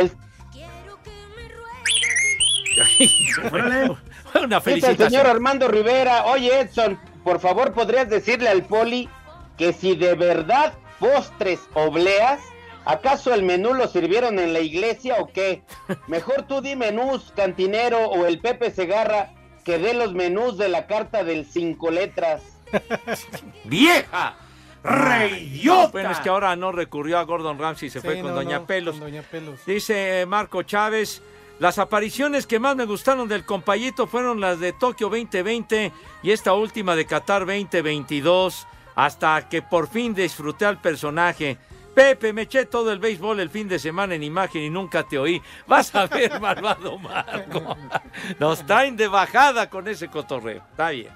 Una 3.52 3.86
Dice 4.34 4.54
el 4.56 4.60
felicitación. 4.60 5.10
señor 5.10 5.26
Armando 5.26 5.68
Rivera, 5.68 6.24
oye 6.26 6.60
Edson, 6.60 6.98
por 7.22 7.38
favor 7.40 7.72
podrías 7.72 8.08
decirle 8.08 8.48
al 8.48 8.64
poli 8.64 9.08
que 9.56 9.72
si 9.72 9.94
de 9.94 10.14
verdad 10.14 10.74
postres 10.98 11.60
obleas, 11.74 12.40
¿acaso 12.84 13.32
el 13.32 13.44
menú 13.44 13.74
lo 13.74 13.86
sirvieron 13.86 14.38
en 14.40 14.52
la 14.52 14.58
iglesia 14.60 15.16
o 15.20 15.28
qué? 15.28 15.62
Mejor 16.08 16.42
tú 16.48 16.60
di 16.60 16.74
menús, 16.74 17.32
cantinero 17.36 18.06
o 18.08 18.26
el 18.26 18.40
Pepe 18.40 18.70
Segarra 18.72 19.30
que 19.64 19.78
dé 19.78 19.94
los 19.94 20.12
menús 20.14 20.58
de 20.58 20.68
la 20.68 20.86
carta 20.86 21.22
del 21.24 21.46
cinco 21.46 21.90
letras. 21.90 22.42
¡Vieja! 23.64 24.36
¡Reyota! 24.84 25.90
Bueno, 25.92 26.10
es 26.10 26.18
que 26.20 26.28
ahora 26.28 26.54
no 26.56 26.70
recurrió 26.70 27.18
a 27.18 27.22
Gordon 27.24 27.58
Ramsay, 27.58 27.88
se 27.90 28.00
fue 28.02 28.16
Sí, 28.16 28.20
con 28.20 28.30
no, 28.30 28.36
Doña 28.36 28.58
no, 28.60 28.66
Pelos. 28.66 28.96
con 28.96 29.08
Doña 29.10 29.22
Pelos. 29.22 29.64
Dice 29.66 30.20
eh, 30.20 30.26
Marco 30.26 30.62
Chávez, 30.62 31.22
las 31.58 31.78
apariciones 31.78 32.46
que 32.46 32.58
más 32.58 32.76
me 32.76 32.84
gustaron 32.84 33.26
del 33.26 33.44
compayito 33.44 34.06
fueron 34.06 34.40
las 34.40 34.60
de 34.60 34.72
Tokio 34.74 35.08
2020 35.08 35.90
y 36.22 36.30
esta 36.30 36.52
última 36.52 36.94
de 36.94 37.06
Qatar 37.06 37.46
2022, 37.46 38.66
hasta 38.94 39.48
que 39.48 39.62
por 39.62 39.88
fin 39.88 40.14
disfruté 40.14 40.66
al 40.66 40.80
personaje. 40.80 41.56
Pepe, 41.94 42.32
me 42.32 42.42
eché 42.42 42.66
todo 42.66 42.92
el 42.92 42.98
béisbol 42.98 43.38
el 43.38 43.50
fin 43.50 43.68
de 43.68 43.78
semana 43.78 44.16
en 44.16 44.24
imagen 44.24 44.62
y 44.62 44.68
nunca 44.68 45.04
te 45.04 45.16
oí. 45.18 45.40
Vas 45.66 45.94
a 45.94 46.06
ver, 46.08 46.40
malvado 46.42 46.98
Marco. 46.98 47.76
Nos 48.38 48.66
traen 48.66 48.96
de 48.96 49.08
bajada 49.08 49.70
con 49.70 49.86
ese 49.88 50.08
cotorreo. 50.08 50.62
Está 50.72 50.90
bien. 50.90 51.12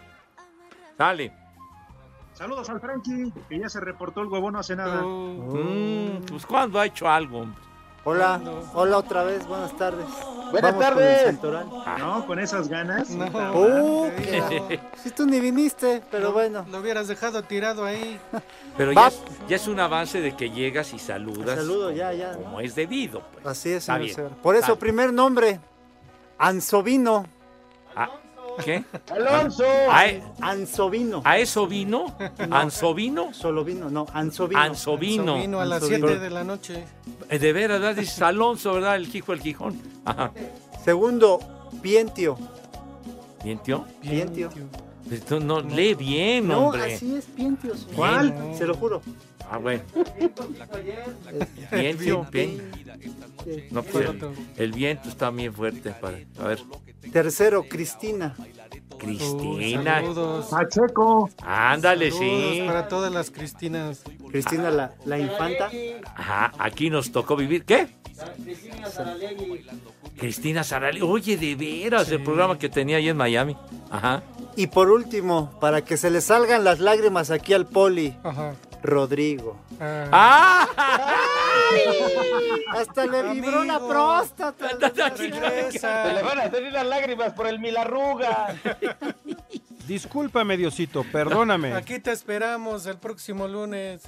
Dale. 0.97 1.33
Saludos 2.39 2.71
al 2.71 2.81
Frankie, 2.81 3.33
que 3.49 3.59
ya 3.59 3.69
se 3.69 3.81
reportó 3.81 4.21
el 4.21 4.29
huevón 4.29 4.53
no 4.53 4.61
hace 4.61 4.77
nada. 4.77 5.03
Mm, 5.03 6.23
pues 6.31 6.47
cuando 6.47 6.79
ha 6.79 6.87
hecho 6.87 7.09
algo, 7.09 7.41
hombre? 7.41 7.61
Hola, 8.05 8.41
hola 8.75 8.97
otra 8.99 9.25
vez, 9.25 9.45
buenas 9.49 9.77
tardes. 9.77 10.07
Buenas 10.53 10.73
Vamos 10.73 10.87
con 10.87 10.95
tardes. 10.95 11.27
el. 11.27 11.99
No, 11.99 12.27
con 12.29 12.39
esas 12.39 12.69
ganas. 12.69 13.11
Uh, 13.11 14.09
qué- 14.17 14.81
si 15.03 15.11
tú 15.11 15.27
ni 15.27 15.41
viniste, 15.41 16.01
pero 16.13 16.31
bueno. 16.33 16.65
Lo 16.71 16.79
hubieras 16.79 17.09
dejado 17.09 17.43
tirado 17.43 17.85
ahí. 17.85 18.21
Pero 18.77 18.93
ya 18.93 19.09
es, 19.09 19.21
ya 19.49 19.57
es 19.57 19.67
un 19.67 19.81
avance 19.81 20.21
de 20.21 20.37
que 20.37 20.51
llegas 20.51 20.95
y 20.95 21.01
saludas. 21.01 21.59
Saludo, 21.59 21.91
ya, 21.91 22.13
ya. 22.13 22.35
Como 22.35 22.61
es 22.61 22.77
debido. 22.77 23.21
Pues. 23.33 23.45
Así 23.47 23.71
es, 23.73 23.83
señor. 23.83 24.31
Por 24.41 24.55
eso, 24.55 24.79
primer 24.79 25.13
nombre, 25.13 25.59
Ansovino. 26.39 27.27
Ah, 27.97 28.09
¿Qué? 28.65 28.85
Alonso. 29.11 29.65
¿A, 29.91 30.07
e- 30.07 30.23
Ansovino. 30.41 31.23
a 31.25 31.39
eso 31.39 31.67
vino? 31.67 32.17
¿Ansovino? 32.51 33.33
Solo 33.33 33.65
vino, 33.65 33.89
no, 33.91 34.07
Ansovino. 34.13 34.61
Ansovino. 34.61 35.37
Vino 35.37 35.61
a 35.61 35.65
las 35.65 35.83
Ansovino. 35.83 36.09
7 36.09 36.21
de 36.23 36.31
la 36.31 36.45
noche. 36.45 36.85
Eh, 37.29 37.39
De 37.39 37.53
veras, 37.53 37.81
¿verdad? 37.81 37.97
Dices 37.97 38.21
Alonso, 38.23 38.75
¿verdad? 38.75 38.97
El 38.97 39.09
Quijo, 39.11 39.33
el 39.33 39.41
Quijón. 39.41 39.81
Ajá. 40.05 40.33
Segundo, 40.85 41.39
Pientio. 41.83 42.37
Pientio. 43.43 43.87
Pues 45.09 45.25
tú 45.25 45.41
no, 45.41 45.61
lee 45.61 45.95
bien, 45.95 46.49
No, 46.49 46.67
hombre. 46.67 46.95
así 46.95 47.15
es, 47.17 47.25
Pientio. 47.27 47.75
señor. 47.77 47.95
¿Cuál? 47.95 48.55
Se 48.57 48.67
lo 48.67 48.75
juro. 48.75 49.01
Ah, 49.51 49.59
bueno. 49.59 49.83
Bien, 51.73 51.97
tío, 51.97 52.27
bien. 52.31 52.71
No, 53.71 53.83
pues, 53.83 54.09
el, 54.11 54.21
el 54.57 54.73
viento 54.73 55.09
está 55.09 55.31
bien 55.31 55.53
fuerte. 55.55 55.93
Para, 55.93 56.19
a 56.39 56.49
ver, 56.49 56.59
Tercero, 57.13 57.65
Cristina. 57.69 58.37
Cristina. 58.99 60.01
Saludos. 60.01 60.47
Pacheco. 60.47 61.31
Ándale, 61.43 62.11
Saludos 62.11 62.53
sí. 62.55 62.63
para 62.67 62.89
todas 62.89 63.13
las 63.13 63.31
Cristinas. 63.31 64.03
Cristina 64.31 64.71
la, 64.71 64.93
la 65.07 65.19
infanta. 65.19 65.71
Ajá, 66.15 66.53
aquí 66.59 66.91
nos 66.91 67.11
tocó 67.13 67.37
vivir. 67.37 67.65
¿Qué? 67.65 67.89
Cristina 70.19 70.65
Sarali. 70.65 71.01
Oye, 71.01 71.37
de 71.37 71.55
veras, 71.55 72.11
el 72.11 72.23
programa 72.23 72.59
que 72.59 72.69
tenía 72.69 72.97
ahí 72.97 73.09
en 73.09 73.17
Miami. 73.17 73.57
Ajá. 73.91 74.23
Y 74.57 74.67
por 74.67 74.91
último, 74.91 75.57
para 75.61 75.83
que 75.85 75.97
se 75.97 76.11
le 76.11 76.21
salgan 76.21 76.65
las 76.65 76.81
lágrimas 76.81 77.31
aquí 77.31 77.55
al 77.55 77.67
poli, 77.67 78.17
Ajá. 78.25 78.55
Rodrigo. 78.83 79.57
¡Ah! 79.81 80.67
Hasta 82.73 83.07
le 83.07 83.23
vibró 83.35 83.65
la 83.65 83.79
próstata. 83.81 84.69
Se 85.11 85.29
le 85.29 86.23
van 86.23 86.41
a 86.41 86.51
salir 86.51 86.73
las 86.73 86.87
lágrimas 86.87 87.33
por 87.33 87.47
el 87.47 87.59
milarruga. 87.59 88.55
Discúlpame, 89.87 90.57
Diosito, 90.57 91.05
perdóname. 91.11 91.73
Aquí 91.75 91.99
te 91.99 92.13
esperamos 92.13 92.87
el 92.87 92.99
próximo 92.99 93.49
lunes. 93.49 94.03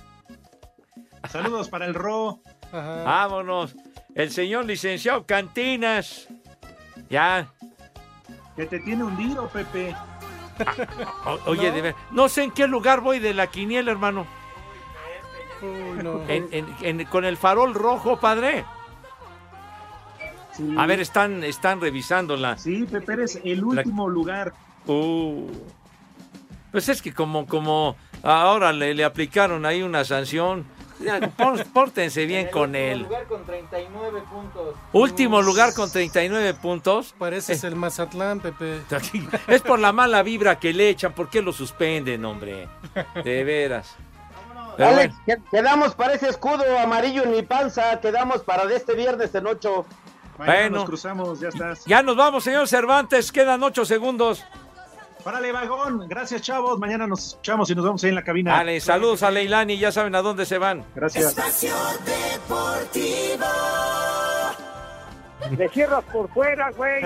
Saludos 1.28 1.68
para 1.68 1.86
el 1.86 1.94
Ro. 1.94 2.40
Ajá. 2.72 3.02
Vámonos. 3.04 3.74
El 4.14 4.30
señor 4.30 4.64
licenciado 4.66 5.24
Cantinas. 5.26 6.28
Ya. 7.08 7.48
Que 8.56 8.66
te 8.66 8.78
tiene 8.80 9.04
hundido, 9.04 9.48
Pepe. 9.48 9.94
O- 11.24 11.50
oye, 11.50 11.72
de 11.72 11.80
ver. 11.80 11.94
No 12.10 12.28
sé 12.28 12.42
en 12.42 12.50
qué 12.50 12.66
lugar 12.66 13.00
voy 13.00 13.18
de 13.18 13.32
la 13.32 13.46
quiniela, 13.46 13.90
hermano. 13.90 14.26
Uy, 15.62 16.02
no. 16.02 16.22
En- 16.28 16.48
en- 16.52 16.76
en- 17.00 17.06
con 17.06 17.24
el 17.24 17.36
farol 17.36 17.74
rojo, 17.74 18.18
padre. 18.20 18.64
A 20.76 20.86
ver, 20.86 21.00
están, 21.00 21.42
están 21.44 21.80
revisándola. 21.80 22.58
Sí, 22.58 22.84
Pepe, 22.84 23.14
eres 23.14 23.40
el 23.44 23.64
último 23.64 24.08
lugar. 24.08 24.52
Uh. 24.86 25.46
Pues 26.70 26.88
es 26.88 27.00
que 27.00 27.12
como, 27.14 27.46
como 27.46 27.96
ahora 28.22 28.72
le, 28.72 28.94
le 28.94 29.04
aplicaron 29.04 29.64
ahí 29.64 29.82
una 29.82 30.04
sanción, 30.04 30.66
pórtense 31.72 32.26
bien 32.26 32.48
con 32.48 32.74
él. 32.74 33.00
lugar 33.04 33.24
con 33.26 33.44
39 33.44 34.20
puntos. 34.30 34.74
Último 34.92 35.40
lugar 35.40 35.72
con 35.72 35.90
39 35.90 36.54
puntos. 36.54 37.14
Pareces 37.18 37.64
el 37.64 37.74
Mazatlán, 37.76 38.40
Pepe. 38.40 38.80
Es 39.48 39.62
por 39.62 39.78
la 39.78 39.92
mala 39.92 40.22
vibra 40.22 40.58
que 40.58 40.74
le 40.74 40.90
echan. 40.90 41.12
¿Por 41.14 41.30
qué 41.30 41.40
lo 41.40 41.52
suspenden, 41.52 42.24
hombre? 42.24 42.68
De 43.24 43.44
veras. 43.44 43.96
Pero 44.76 44.88
Alex, 44.90 45.14
bueno, 45.26 45.44
quedamos 45.50 45.94
para 45.94 46.14
ese 46.14 46.28
escudo 46.28 46.78
amarillo 46.78 47.22
en 47.24 47.32
mi 47.32 47.42
panza. 47.42 48.00
Quedamos 48.00 48.42
para 48.42 48.66
de 48.66 48.76
este 48.76 48.94
viernes 48.94 49.34
en 49.34 49.46
ocho. 49.46 49.84
Mañana 50.38 50.58
Bueno. 50.60 50.76
nos 50.78 50.84
cruzamos, 50.86 51.40
ya 51.40 51.48
estás. 51.48 51.84
ya 51.84 52.02
nos 52.02 52.16
vamos, 52.16 52.44
señor 52.44 52.66
Cervantes. 52.68 53.30
Quedan 53.30 53.62
ocho 53.62 53.84
segundos. 53.84 54.44
Párale, 55.22 55.52
vagón. 55.52 56.08
Gracias, 56.08 56.40
chavos. 56.40 56.78
Mañana 56.78 57.06
nos 57.06 57.28
escuchamos 57.28 57.68
y 57.70 57.74
nos 57.74 57.84
vemos 57.84 58.02
ahí 58.02 58.08
en 58.08 58.14
la 58.14 58.24
cabina. 58.24 58.52
Dale, 58.56 58.80
saludos 58.80 59.22
a 59.22 59.30
Leilani. 59.30 59.76
Ya 59.76 59.92
saben 59.92 60.14
a 60.14 60.22
dónde 60.22 60.46
se 60.46 60.56
van. 60.56 60.82
Gracias. 60.94 61.26
Espacio 61.36 61.74
Deportivo. 62.06 63.44
Le 65.58 65.68
cierras 65.70 66.04
por 66.12 66.28
fuera, 66.32 66.70
güey. 66.70 67.02